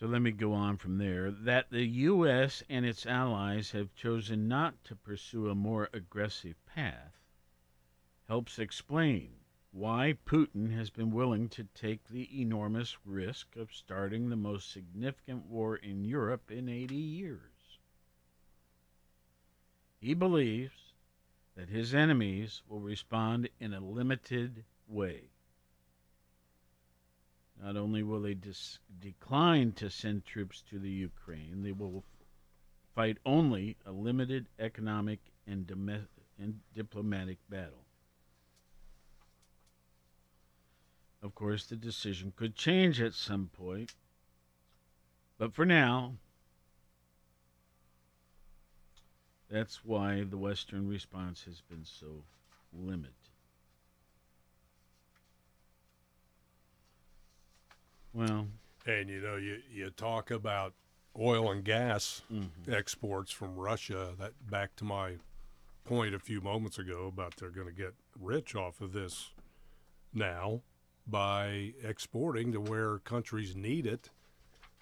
So 0.00 0.06
let 0.06 0.22
me 0.22 0.30
go 0.30 0.54
on 0.54 0.78
from 0.78 0.96
there. 0.96 1.30
That 1.30 1.68
the 1.68 1.84
U.S. 1.84 2.62
and 2.70 2.86
its 2.86 3.04
allies 3.04 3.72
have 3.72 3.94
chosen 3.94 4.48
not 4.48 4.82
to 4.84 4.96
pursue 4.96 5.50
a 5.50 5.54
more 5.54 5.90
aggressive 5.92 6.56
path 6.64 7.20
helps 8.26 8.58
explain 8.58 9.34
why 9.72 10.16
Putin 10.24 10.74
has 10.74 10.88
been 10.88 11.10
willing 11.10 11.50
to 11.50 11.64
take 11.74 12.08
the 12.08 12.40
enormous 12.40 12.96
risk 13.04 13.56
of 13.56 13.74
starting 13.74 14.30
the 14.30 14.36
most 14.36 14.72
significant 14.72 15.44
war 15.44 15.76
in 15.76 16.02
Europe 16.02 16.50
in 16.50 16.66
80 16.66 16.94
years. 16.94 17.78
He 20.00 20.14
believes 20.14 20.94
that 21.56 21.68
his 21.68 21.94
enemies 21.94 22.62
will 22.66 22.80
respond 22.80 23.50
in 23.58 23.74
a 23.74 23.80
limited 23.80 24.64
way. 24.88 25.28
Not 27.62 27.76
only 27.76 28.02
will 28.02 28.22
they 28.22 28.34
dis- 28.34 28.78
decline 29.00 29.72
to 29.72 29.90
send 29.90 30.24
troops 30.24 30.62
to 30.70 30.78
the 30.78 30.90
Ukraine, 30.90 31.62
they 31.62 31.72
will 31.72 32.04
fight 32.94 33.18
only 33.26 33.76
a 33.84 33.92
limited 33.92 34.46
economic 34.58 35.20
and, 35.46 35.66
dome- 35.66 36.08
and 36.38 36.60
diplomatic 36.74 37.38
battle. 37.50 37.84
Of 41.22 41.34
course, 41.34 41.66
the 41.66 41.76
decision 41.76 42.32
could 42.34 42.56
change 42.56 42.98
at 43.00 43.12
some 43.12 43.48
point, 43.48 43.94
but 45.36 45.52
for 45.52 45.66
now, 45.66 46.14
that's 49.50 49.84
why 49.84 50.24
the 50.24 50.38
Western 50.38 50.88
response 50.88 51.44
has 51.44 51.60
been 51.60 51.84
so 51.84 52.24
limited. 52.72 53.19
Well, 58.12 58.48
And 58.86 59.08
you 59.08 59.20
know, 59.20 59.36
you 59.36 59.58
you 59.70 59.90
talk 59.90 60.30
about 60.30 60.74
oil 61.18 61.50
and 61.50 61.64
gas 61.64 62.22
Mm-hmm. 62.32 62.72
exports 62.72 63.30
from 63.32 63.56
Russia. 63.56 64.14
That 64.18 64.32
back 64.50 64.74
to 64.76 64.84
my 64.84 65.16
point 65.84 66.14
a 66.14 66.18
few 66.18 66.40
moments 66.40 66.78
ago 66.78 67.06
about 67.06 67.36
they're 67.36 67.50
going 67.50 67.66
to 67.66 67.72
get 67.72 67.94
rich 68.18 68.54
off 68.54 68.80
of 68.80 68.92
this 68.92 69.30
now 70.12 70.60
by 71.06 71.72
exporting 71.82 72.52
to 72.52 72.60
where 72.60 72.98
countries 72.98 73.56
need 73.56 73.86
it, 73.86 74.10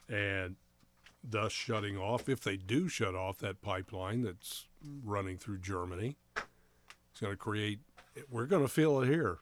and 0.09 0.57
thus 1.25 1.53
shutting 1.53 1.97
off. 1.97 2.29
If 2.29 2.41
they 2.43 2.57
do 2.57 2.89
shut 2.89 3.15
off 3.15 3.39
that 3.39 3.63
pipeline 3.63 4.23
that's 4.23 4.67
running 5.05 5.39
through 5.39 5.59
Germany, 5.59 6.17
it's 6.37 7.21
going 7.21 7.33
to 7.33 7.37
create. 7.39 7.81
We're 8.31 8.47
going 8.47 8.63
to 8.63 8.69
feel 8.69 9.01
it 9.01 9.09
here, 9.09 9.39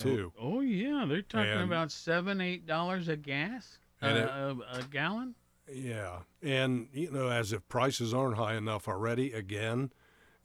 too. 0.00 0.32
Oh, 0.38 0.56
oh, 0.56 0.60
yeah, 0.60 1.04
they're 1.08 1.22
talking 1.22 1.50
And- 1.52 1.62
about 1.62 1.90
seven, 1.92 2.40
eight 2.40 2.66
dollars 2.66 3.08
a 3.08 3.16
gas, 3.16 3.78
uh, 4.02 4.06
it- 4.06 4.16
a, 4.24 4.56
a 4.78 4.82
gallon. 4.90 5.34
Yeah, 5.72 6.20
and 6.42 6.88
you 6.92 7.10
know, 7.12 7.28
as 7.28 7.52
if 7.52 7.68
prices 7.68 8.12
aren't 8.12 8.36
high 8.36 8.54
enough 8.56 8.88
already, 8.88 9.32
again, 9.32 9.92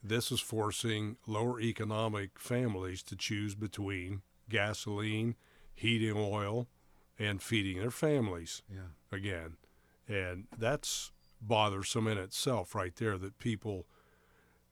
this 0.03 0.31
is 0.31 0.39
forcing 0.39 1.17
lower 1.25 1.59
economic 1.59 2.37
families 2.37 3.01
to 3.03 3.15
choose 3.15 3.55
between 3.55 4.21
gasoline, 4.49 5.35
heating 5.73 6.13
oil, 6.15 6.67
and 7.17 7.41
feeding 7.41 7.79
their 7.79 7.89
families. 7.91 8.61
Yeah. 8.71 8.89
Again, 9.11 9.57
and 10.07 10.45
that's 10.55 11.11
bothersome 11.41 12.07
in 12.07 12.17
itself, 12.19 12.75
right 12.75 12.95
there. 12.95 13.17
That 13.17 13.39
people 13.39 13.87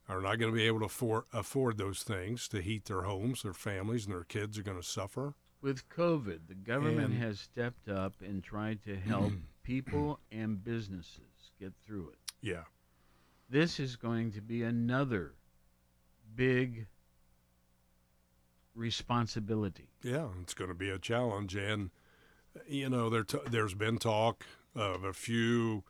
are 0.09 0.21
not 0.21 0.37
going 0.37 0.51
to 0.51 0.55
be 0.55 0.67
able 0.67 0.79
to 0.79 0.85
afford 0.85 1.23
afford 1.33 1.77
those 1.77 2.03
things 2.03 2.47
to 2.49 2.61
heat 2.61 2.85
their 2.85 3.03
homes, 3.03 3.43
their 3.43 3.53
families, 3.53 4.05
and 4.05 4.13
their 4.13 4.23
kids 4.23 4.57
are 4.57 4.63
going 4.63 4.79
to 4.79 4.87
suffer. 4.87 5.35
With 5.61 5.87
COVID, 5.89 6.47
the 6.47 6.55
government 6.55 7.13
And- 7.13 7.23
has 7.23 7.39
stepped 7.39 7.87
up 7.87 8.15
and 8.21 8.43
tried 8.43 8.83
to 8.83 8.95
help 8.97 9.31
people 9.63 10.19
and 10.31 10.61
businesses 10.63 11.51
get 11.59 11.73
through 11.85 12.09
it. 12.09 12.17
Yeah. 12.41 12.63
This 13.49 13.79
is 13.79 13.95
going 13.95 14.31
to 14.33 14.41
be 14.41 14.63
another 14.63 15.35
big 16.35 16.87
responsibility. 18.75 19.89
Yeah, 20.01 20.27
it's 20.41 20.53
going 20.53 20.69
to 20.69 20.75
be 20.75 20.89
a 20.89 20.99
challenge, 20.99 21.55
and 21.55 21.91
you 22.67 22.89
know 22.89 23.09
there 23.09 23.23
t- 23.23 23.37
there's 23.49 23.73
been 23.75 23.97
talk 23.97 24.45
of 24.75 25.03
a 25.03 25.13
few 25.13 25.83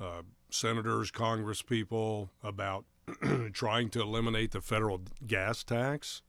uh, 0.00 0.22
senators, 0.50 1.10
Congress 1.10 1.62
people 1.62 2.30
about 2.42 2.84
trying 3.52 3.88
to 3.90 4.00
eliminate 4.00 4.50
the 4.52 4.60
federal 4.60 5.00
gas 5.26 5.62
tax, 5.64 6.22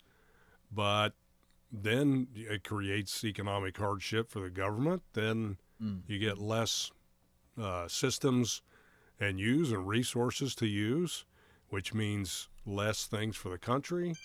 but 0.71 1.13
then 1.71 2.28
it 2.36 2.63
creates 2.63 3.23
economic 3.23 3.78
hardship 3.78 4.30
for 4.30 4.39
the 4.41 4.49
government. 4.49 5.03
Then 5.13 5.57
Mm. 5.82 6.01
you 6.07 6.17
get 6.17 6.39
less 6.39 6.89
uh, 7.61 7.88
systems 7.88 8.63
and 9.19 9.39
use 9.39 9.71
and 9.71 9.88
resources 9.88 10.55
to 10.55 10.65
use, 10.65 11.23
which 11.69 11.93
means 11.93 12.49
less 12.65 13.05
things 13.05 13.36
for 13.36 13.49
the 13.49 13.59
country. 13.59 14.15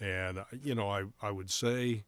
And, 0.00 0.38
uh, 0.38 0.44
you 0.64 0.74
know, 0.74 0.90
I, 0.90 1.04
I 1.22 1.30
would 1.30 1.48
say, 1.48 2.02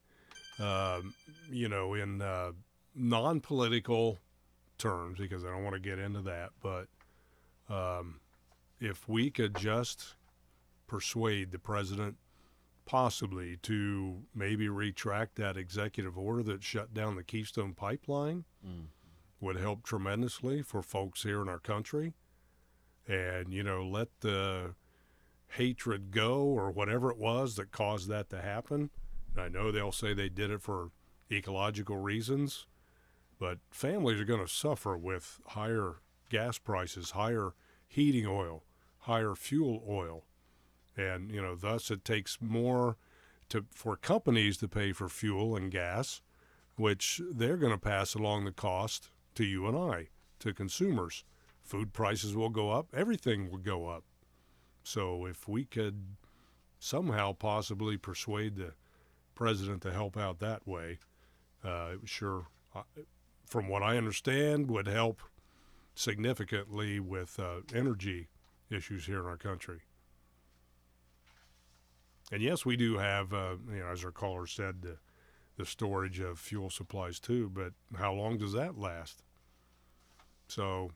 um, 0.58 1.14
you 1.48 1.68
know, 1.68 1.94
in 1.94 2.20
uh, 2.22 2.52
non 2.96 3.40
political 3.40 4.18
terms, 4.78 5.20
because 5.20 5.44
I 5.44 5.50
don't 5.50 5.62
want 5.62 5.74
to 5.74 5.80
get 5.80 6.00
into 6.00 6.22
that, 6.22 6.50
but 6.60 6.88
um, 7.72 8.18
if 8.82 9.08
we 9.08 9.30
could 9.30 9.56
just 9.56 10.16
persuade 10.86 11.52
the 11.52 11.58
president 11.58 12.16
possibly 12.84 13.56
to 13.58 14.22
maybe 14.34 14.68
retract 14.68 15.36
that 15.36 15.56
executive 15.56 16.18
order 16.18 16.42
that 16.42 16.62
shut 16.62 16.92
down 16.92 17.14
the 17.16 17.22
Keystone 17.22 17.74
Pipeline 17.74 18.44
Mm. 18.66 18.86
would 19.40 19.56
help 19.56 19.82
tremendously 19.84 20.62
for 20.62 20.82
folks 20.82 21.22
here 21.22 21.40
in 21.42 21.48
our 21.48 21.58
country. 21.60 22.14
And, 23.06 23.52
you 23.52 23.62
know, 23.62 23.84
let 23.86 24.08
the 24.20 24.74
hatred 25.50 26.10
go 26.10 26.42
or 26.44 26.70
whatever 26.70 27.10
it 27.10 27.18
was 27.18 27.56
that 27.56 27.70
caused 27.72 28.08
that 28.08 28.30
to 28.30 28.40
happen. 28.40 28.90
And 29.34 29.42
I 29.42 29.48
know 29.48 29.70
they'll 29.70 29.92
say 29.92 30.12
they 30.14 30.28
did 30.28 30.50
it 30.50 30.62
for 30.62 30.90
ecological 31.30 31.96
reasons, 31.96 32.66
but 33.38 33.58
families 33.70 34.20
are 34.20 34.24
going 34.24 34.44
to 34.44 34.52
suffer 34.52 34.96
with 34.96 35.40
higher 35.48 35.96
gas 36.30 36.58
prices, 36.58 37.10
higher 37.12 37.54
heating 37.88 38.26
oil, 38.26 38.64
higher 39.02 39.34
fuel 39.34 39.82
oil. 39.88 40.24
And, 40.96 41.30
you 41.30 41.40
know, 41.40 41.54
thus 41.54 41.90
it 41.90 42.04
takes 42.04 42.38
more 42.40 42.96
to 43.48 43.64
for 43.72 43.96
companies 43.96 44.56
to 44.58 44.68
pay 44.68 44.92
for 44.92 45.08
fuel 45.08 45.56
and 45.56 45.70
gas, 45.70 46.22
which 46.76 47.20
they're 47.30 47.56
going 47.56 47.72
to 47.72 47.78
pass 47.78 48.14
along 48.14 48.44
the 48.44 48.52
cost 48.52 49.10
to 49.34 49.44
you 49.44 49.66
and 49.66 49.76
I, 49.76 50.08
to 50.40 50.52
consumers. 50.52 51.24
Food 51.62 51.92
prices 51.92 52.34
will 52.34 52.48
go 52.48 52.70
up, 52.70 52.88
everything 52.94 53.50
will 53.50 53.58
go 53.58 53.88
up. 53.88 54.04
So 54.82 55.26
if 55.26 55.48
we 55.48 55.64
could 55.64 56.16
somehow 56.78 57.32
possibly 57.32 57.96
persuade 57.96 58.56
the 58.56 58.72
president 59.34 59.82
to 59.82 59.92
help 59.92 60.16
out 60.16 60.40
that 60.40 60.66
way, 60.66 60.98
uh, 61.64 61.92
sure, 62.04 62.46
uh, 62.74 62.82
from 63.46 63.68
what 63.68 63.82
I 63.82 63.96
understand, 63.96 64.68
would 64.70 64.88
help 64.88 65.22
significantly 65.94 66.98
with 66.98 67.38
uh, 67.38 67.60
energy 67.74 68.28
issues 68.72 69.06
here 69.06 69.20
in 69.20 69.26
our 69.26 69.36
country. 69.36 69.80
And 72.30 72.40
yes, 72.42 72.64
we 72.64 72.76
do 72.76 72.96
have, 72.98 73.32
uh, 73.32 73.56
you 73.70 73.80
know, 73.80 73.86
as 73.88 74.04
our 74.04 74.10
caller 74.10 74.46
said, 74.46 74.82
the, 74.82 74.96
the 75.56 75.66
storage 75.66 76.18
of 76.18 76.38
fuel 76.38 76.70
supplies 76.70 77.20
too. 77.20 77.50
But 77.52 77.72
how 77.98 78.14
long 78.14 78.38
does 78.38 78.52
that 78.54 78.78
last? 78.78 79.22
So 80.48 80.90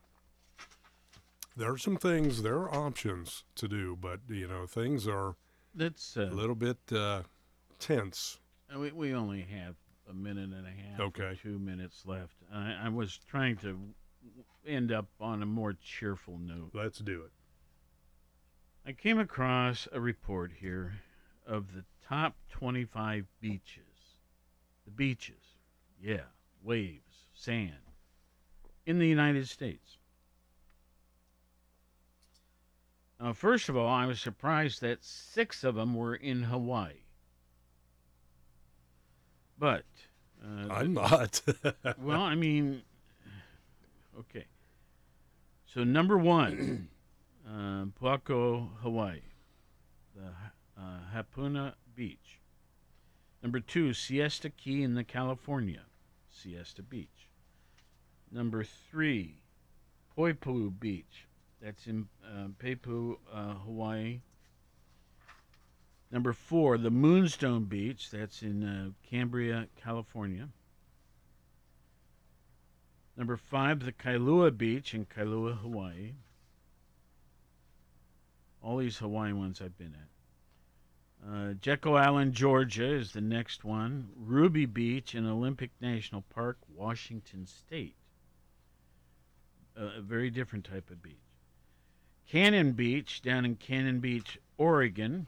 there 1.57 1.70
are 1.72 1.79
some 1.79 1.97
things, 1.97 2.43
there 2.43 2.57
are 2.57 2.74
options 2.74 3.45
to 3.57 3.68
do, 3.68 3.97
but 4.01 4.20
you 4.29 4.47
know, 4.49 4.66
things 4.66 5.07
are 5.07 5.37
That's 5.74 6.16
uh, 6.16 6.29
a 6.31 6.35
little 6.35 6.55
bit 6.55 6.79
uh, 6.91 7.22
tense. 7.79 8.39
We, 8.74 8.93
we 8.93 9.14
only 9.14 9.43
have 9.43 9.77
a 10.09 10.14
minute 10.14 10.51
and 10.53 10.66
a 10.66 10.70
half, 10.70 11.01
or 11.01 11.05
Okay. 11.05 11.39
two 11.43 11.59
minutes 11.59 12.03
left. 12.07 12.37
I, 12.53 12.77
I 12.85 12.89
was 12.89 13.18
trying 13.29 13.57
to 13.59 13.79
end 14.66 14.91
up 14.93 15.07
on 15.20 15.43
a 15.43 15.47
more 15.47 15.74
cheerful 15.74 16.39
note. 16.39 16.70
Let's 16.72 16.99
do 16.99 17.22
it. 17.22 17.31
I 18.87 18.93
came 18.93 19.18
across 19.18 19.89
a 19.91 20.01
report 20.01 20.53
here 20.61 20.93
of 21.45 21.74
the 21.74 21.84
top 22.09 22.37
25 22.51 23.26
beaches. 23.41 23.82
The 24.84 24.93
beaches, 24.93 25.43
yeah, 26.01 26.26
waves, 26.62 27.26
sand, 27.34 27.72
in 28.87 29.01
the 29.01 29.09
United 29.09 29.49
States. 29.49 29.99
Now, 33.18 33.32
first 33.32 33.68
of 33.68 33.76
all, 33.76 33.89
I 33.89 34.07
was 34.07 34.20
surprised 34.20 34.80
that 34.82 35.03
six 35.03 35.64
of 35.64 35.74
them 35.74 35.97
were 35.97 36.14
in 36.14 36.45
Hawaii. 36.45 36.93
But 39.59 39.87
uh, 40.45 40.72
I'm 40.72 40.95
not. 40.95 41.43
well, 41.99 42.20
I 42.20 42.37
mean, 42.37 42.82
okay. 44.20 44.45
So 45.66 45.82
number 45.82 46.16
one, 46.16 46.89
uh, 47.47 47.84
Puako, 48.01 48.68
Hawaii, 48.82 49.20
the 50.14 50.32
uh, 50.80 50.99
Hapuna 51.14 51.74
Beach. 51.94 52.40
Number 53.42 53.61
two, 53.61 53.92
Siesta 53.92 54.51
Key 54.51 54.82
in 54.82 54.94
the 54.94 55.05
California, 55.05 55.82
Siesta 56.28 56.82
Beach. 56.82 57.28
Number 58.32 58.64
three, 58.64 59.42
Poipu 60.16 60.72
Beach, 60.78 61.26
that's 61.62 61.86
in 61.86 62.09
uh, 62.24 62.49
Peipu, 62.62 63.16
uh, 63.32 63.55
Hawaii. 63.55 64.20
Number 66.11 66.32
four, 66.32 66.78
the 66.78 66.90
Moonstone 66.90 67.64
Beach, 67.64 68.11
that's 68.11 68.42
in 68.42 68.64
uh, 68.64 68.90
Cambria, 69.09 69.68
California. 69.76 70.49
Number 73.16 73.36
five, 73.36 73.84
the 73.84 73.92
Kailua 73.92 74.57
Beach 74.57 74.94
in 74.94 75.07
Kailua, 75.07 75.59
Hawaii. 75.59 76.12
All 78.62 78.78
these 78.78 78.98
Hawaiian 78.98 79.38
ones 79.38 79.61
I've 79.61 79.78
been 79.78 79.94
at. 79.94 80.09
Uh, 81.28 81.54
Jekyll 81.54 81.96
Island, 81.96 82.34
Georgia 82.34 82.86
is 82.86 83.12
the 83.12 83.20
next 83.20 83.64
one. 83.64 84.09
Ruby 84.16 84.66
Beach 84.66 85.14
in 85.14 85.26
Olympic 85.26 85.70
National 85.80 86.22
Park, 86.22 86.59
Washington 86.74 87.46
State. 87.46 87.96
a 89.76 90.00
very 90.00 90.30
different 90.30 90.64
type 90.64 90.90
of 90.90 91.02
beach. 91.02 91.14
Cannon 92.28 92.72
Beach 92.72 93.22
down 93.22 93.44
in 93.44 93.57
Cannon 93.57 94.00
Beach, 94.00 94.38
Oregon. 94.57 95.26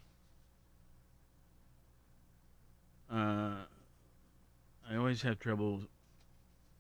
Uh, 3.11 3.57
I 4.89 4.97
always 4.97 5.23
have 5.23 5.39
trouble. 5.39 5.83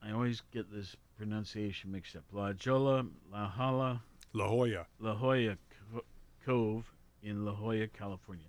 I 0.02 0.12
always 0.12 0.42
get 0.52 0.72
this 0.72 0.96
pronunciation 1.16 1.90
mixed 1.90 2.16
up. 2.16 2.24
La 2.32 2.52
Jolla, 2.52 3.04
La 3.32 3.48
Jolla, 3.48 4.02
La 4.32 4.46
Jolla. 4.48 4.86
La 5.00 5.14
Jolla 5.14 5.56
Cove 6.48 6.90
in 7.22 7.44
La 7.44 7.52
Jolla, 7.52 7.86
California. 7.88 8.46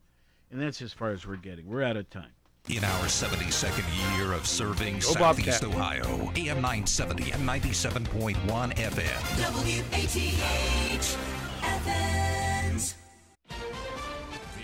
And 0.52 0.62
that's 0.62 0.82
as 0.82 0.94
far 0.94 1.10
as 1.10 1.28
we're 1.28 1.36
getting. 1.36 1.68
We're 1.68 1.84
out 1.84 1.98
of 1.98 2.10
time. 2.10 2.32
In 2.70 2.82
our 2.82 3.06
72nd 3.08 4.18
year 4.18 4.32
of 4.32 4.48
serving 4.48 4.96
Go 4.96 5.12
Southeast 5.12 5.64
Bobcat. 5.64 5.76
Ohio, 5.76 6.32
AM 6.38 6.62
970 6.62 7.32
and 7.32 7.48
97.1 7.48 8.36
FM. 8.76 9.20
WATH 9.52 11.18
Athens. 11.62 12.96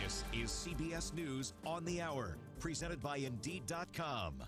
This 0.01 0.23
is 0.33 0.49
CBS 0.49 1.13
News 1.13 1.51
on 1.65 1.83
the 1.83 2.01
Hour, 2.01 2.37
presented 2.61 3.01
by 3.01 3.17
Indeed.com. 3.17 4.43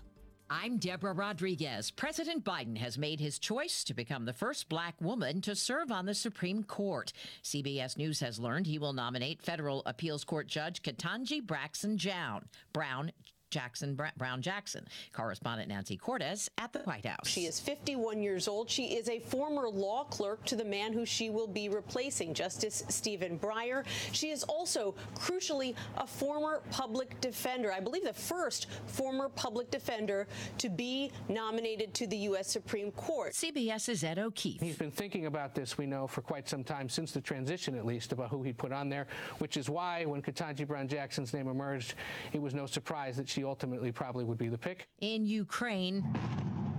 I'm 0.50 0.78
Deborah 0.78 1.12
Rodriguez. 1.12 1.90
President 1.90 2.42
Biden 2.42 2.78
has 2.78 2.96
made 2.96 3.20
his 3.20 3.38
choice 3.38 3.84
to 3.84 3.92
become 3.92 4.24
the 4.24 4.32
first 4.32 4.70
black 4.70 4.94
woman 4.98 5.42
to 5.42 5.54
serve 5.54 5.92
on 5.92 6.06
the 6.06 6.14
Supreme 6.14 6.64
Court. 6.64 7.12
CBS 7.42 7.98
News 7.98 8.20
has 8.20 8.38
learned 8.38 8.66
he 8.66 8.78
will 8.78 8.94
nominate 8.94 9.42
federal 9.42 9.82
appeals 9.84 10.24
court 10.24 10.46
judge 10.46 10.82
Ketanji 10.82 11.46
Braxton 11.46 11.98
Brown. 11.98 12.46
Brown 12.72 13.12
Jackson 13.50 13.98
Brown 14.16 14.42
Jackson. 14.42 14.86
Correspondent 15.12 15.68
Nancy 15.68 15.96
Cordes 15.96 16.50
at 16.58 16.72
the 16.72 16.80
White 16.80 17.06
House. 17.06 17.26
She 17.26 17.46
is 17.46 17.60
51 17.60 18.22
years 18.22 18.48
old. 18.48 18.70
She 18.70 18.94
is 18.96 19.08
a 19.08 19.18
former 19.18 19.68
law 19.68 20.04
clerk 20.04 20.44
to 20.46 20.56
the 20.56 20.64
man 20.64 20.92
who 20.92 21.04
she 21.04 21.30
will 21.30 21.46
be 21.46 21.68
replacing, 21.68 22.34
Justice 22.34 22.84
Stephen 22.88 23.38
Breyer. 23.38 23.84
She 24.12 24.30
is 24.30 24.44
also, 24.44 24.94
crucially, 25.14 25.74
a 25.96 26.06
former 26.06 26.62
public 26.70 27.20
defender. 27.20 27.72
I 27.72 27.80
believe 27.80 28.04
the 28.04 28.12
first 28.12 28.66
former 28.86 29.28
public 29.28 29.70
defender 29.70 30.26
to 30.58 30.68
be 30.68 31.10
nominated 31.28 31.94
to 31.94 32.06
the 32.06 32.16
U.S. 32.18 32.48
Supreme 32.48 32.90
Court. 32.92 33.32
CBS's 33.32 34.04
Ed 34.04 34.18
O'Keefe. 34.18 34.60
He's 34.60 34.76
been 34.76 34.90
thinking 34.90 35.26
about 35.26 35.54
this, 35.54 35.78
we 35.78 35.86
know, 35.86 36.06
for 36.06 36.22
quite 36.22 36.48
some 36.48 36.64
time, 36.64 36.88
since 36.88 37.12
the 37.12 37.20
transition 37.20 37.76
at 37.76 37.86
least, 37.86 38.12
about 38.12 38.30
who 38.30 38.42
he'd 38.42 38.58
put 38.58 38.72
on 38.72 38.88
there, 38.88 39.06
which 39.38 39.56
is 39.56 39.70
why 39.70 40.04
when 40.04 40.22
Ketanji 40.22 40.66
Brown 40.66 40.88
Jackson's 40.88 41.32
name 41.32 41.48
emerged, 41.48 41.94
it 42.32 42.40
was 42.40 42.54
no 42.54 42.66
surprise 42.66 43.16
that 43.16 43.28
she 43.28 43.37
ultimately 43.44 43.92
probably 43.92 44.24
would 44.24 44.38
be 44.38 44.48
the 44.48 44.58
pick. 44.58 44.88
In 45.00 45.24
Ukraine, 45.24 46.04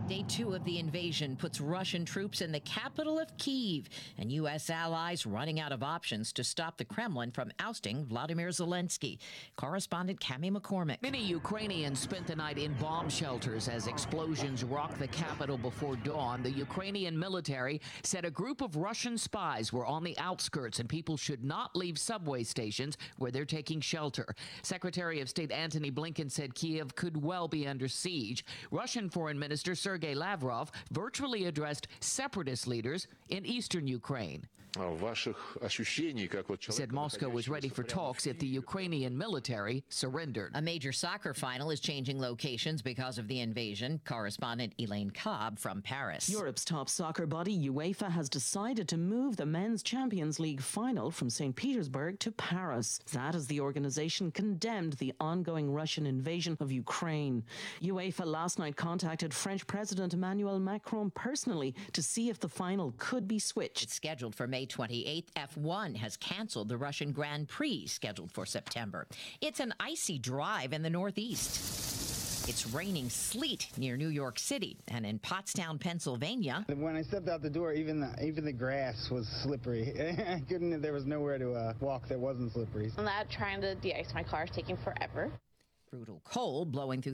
day 0.10 0.26
two 0.28 0.56
of 0.56 0.64
the 0.64 0.80
invasion 0.80 1.36
puts 1.36 1.62
Russian 1.62 2.04
troops 2.04 2.42
in 2.42 2.52
the 2.52 2.60
capital 2.62 3.20
of 3.20 3.38
Kiev 3.38 3.88
and 4.18 4.32
U.S. 4.32 4.72
allies 4.72 5.28
running 5.28 5.60
out 5.60 5.72
of 5.72 5.84
options 5.84 6.34
to 6.34 6.44
stop 6.44 6.80
the 6.80 6.84
Kremlin 6.86 7.30
from 7.30 7.52
ousting 7.60 8.06
Vladimir 8.06 8.48
Zelensky. 8.48 9.20
Correspondent 9.56 10.20
Cami 10.20 10.52
McCormick. 10.52 11.00
Many 11.04 11.24
Ukrainians 11.24 12.00
spent 12.00 12.26
the 12.26 12.36
night 12.36 12.58
in 12.58 12.74
bomb 12.82 13.08
shelters 13.08 13.68
as 13.68 13.86
explosions 13.86 14.64
rocked 14.64 14.98
the 14.98 15.08
capital 15.10 15.60
before 15.60 15.96
dawn. 15.98 16.42
The 16.42 16.52
Ukrainian 16.54 17.18
military 17.18 17.80
said 18.02 18.26
a 18.26 18.32
group 18.32 18.62
of 18.62 18.78
Russian 18.78 19.16
spies 19.16 19.72
were 19.72 19.86
on 19.86 20.04
the 20.04 20.18
outskirts 20.18 20.80
and 20.80 20.90
people 20.90 21.18
should 21.18 21.44
not 21.44 21.76
leave 21.76 22.00
subway 22.00 22.42
stations 22.42 22.98
where 23.18 23.30
they're 23.30 23.46
taking 23.46 23.80
shelter. 23.80 24.34
Secretary 24.64 25.22
of 25.22 25.30
State 25.30 25.52
Antony 25.52 25.92
Blinken 25.92 26.32
said 26.32 26.56
Kiev 26.56 26.96
could 26.96 27.24
well 27.24 27.48
be 27.48 27.68
under 27.68 27.88
siege. 27.88 28.44
Russian 28.72 29.08
Foreign 29.08 29.38
Minister 29.38 29.76
Sergei 29.76 29.99
Lavrov 30.14 30.72
virtually 30.92 31.46
addressed 31.46 31.88
separatist 32.00 32.68
leaders 32.68 33.08
in 33.30 33.46
eastern 33.46 33.88
Ukraine. 33.88 34.46
Said 36.70 36.92
Moscow 36.92 37.30
was 37.30 37.50
ready 37.50 37.70
for 37.70 37.82
talks 37.82 38.28
if 38.28 38.38
the 38.38 38.48
Ukrainian 38.48 39.18
military 39.18 39.84
surrendered. 39.90 40.52
A 40.54 40.62
major 40.62 40.92
soccer 40.92 41.34
final 41.34 41.72
is 41.72 41.80
changing 41.80 42.20
locations 42.20 42.82
because 42.82 43.18
of 43.18 43.28
the 43.28 43.40
invasion. 43.40 44.00
Correspondent 44.06 44.74
Elaine 44.78 45.10
Cobb 45.10 45.58
from 45.58 45.82
Paris. 45.82 46.30
Europe's 46.30 46.64
top 46.64 46.88
soccer 46.88 47.26
body, 47.26 47.68
UEFA, 47.68 48.12
has 48.12 48.30
decided 48.30 48.88
to 48.90 48.98
move 48.98 49.38
the 49.38 49.46
Men's 49.46 49.82
Champions 49.82 50.40
League 50.40 50.62
final 50.62 51.10
from 51.10 51.30
St. 51.32 51.56
Petersburg 51.56 52.20
to 52.20 52.32
Paris. 52.32 53.00
That 53.12 53.34
as 53.34 53.48
the 53.48 53.62
organization 53.62 54.32
condemned 54.32 54.94
the 54.94 55.14
ongoing 55.20 55.72
Russian 55.72 56.06
invasion 56.06 56.56
of 56.60 56.72
Ukraine. 56.72 57.44
UEFA 57.82 58.26
last 58.26 58.60
night 58.60 58.76
contacted 58.76 59.34
French 59.34 59.66
President 59.66 60.14
Emmanuel 60.14 60.60
Macron 60.60 61.10
personally 61.12 61.74
to 61.94 62.04
see 62.04 62.30
if 62.30 62.40
the 62.40 62.50
final 62.50 62.94
could 62.98 63.28
be 63.28 63.40
switched. 63.40 63.84
It's 63.84 63.94
scheduled 63.94 64.36
for 64.36 64.46
May 64.48 64.59
28th. 64.66 65.28
F1 65.36 65.96
has 65.96 66.18
canceled 66.18 66.70
the 66.70 66.78
Russian 66.78 67.12
Grand 67.12 67.48
Prix 67.48 67.88
scheduled 67.88 68.32
for 68.32 68.46
September. 68.46 69.08
It's 69.42 69.60
an 69.60 69.74
icy 69.80 70.20
drive 70.20 70.74
in 70.74 70.82
the 70.82 70.90
Northeast. 70.90 71.90
It's 72.50 72.66
raining 72.74 73.10
sleet 73.10 73.68
near 73.78 73.96
New 73.96 74.08
York 74.08 74.40
City 74.40 74.76
and 74.88 75.06
in 75.06 75.20
Pottstown, 75.20 75.80
Pennsylvania. 75.80 76.66
When 76.68 76.96
I 76.96 77.04
stepped 77.04 77.30
out 77.30 77.44
the 77.44 77.50
door, 77.50 77.74
even 77.74 78.00
the, 78.00 78.12
even 78.26 78.44
the 78.44 78.52
grass 78.52 79.12
was 79.12 79.28
slippery. 79.44 79.94
I 80.28 80.42
couldn't. 80.50 80.82
There 80.82 80.94
was 80.94 81.06
nowhere 81.06 81.38
to 81.38 81.54
uh, 81.54 81.74
walk 81.80 82.08
that 82.08 82.20
wasn't 82.20 82.52
slippery. 82.54 82.92
I'm 82.98 83.06
not 83.06 83.30
trying 83.30 83.62
to 83.62 83.76
de-ice 83.76 84.16
my 84.16 84.24
car 84.24 84.46
is 84.46 84.50
taking 84.50 84.78
forever. 84.78 85.32
Brutal 85.92 86.22
cold 86.24 86.72
blowing 86.72 87.02
through 87.02 87.08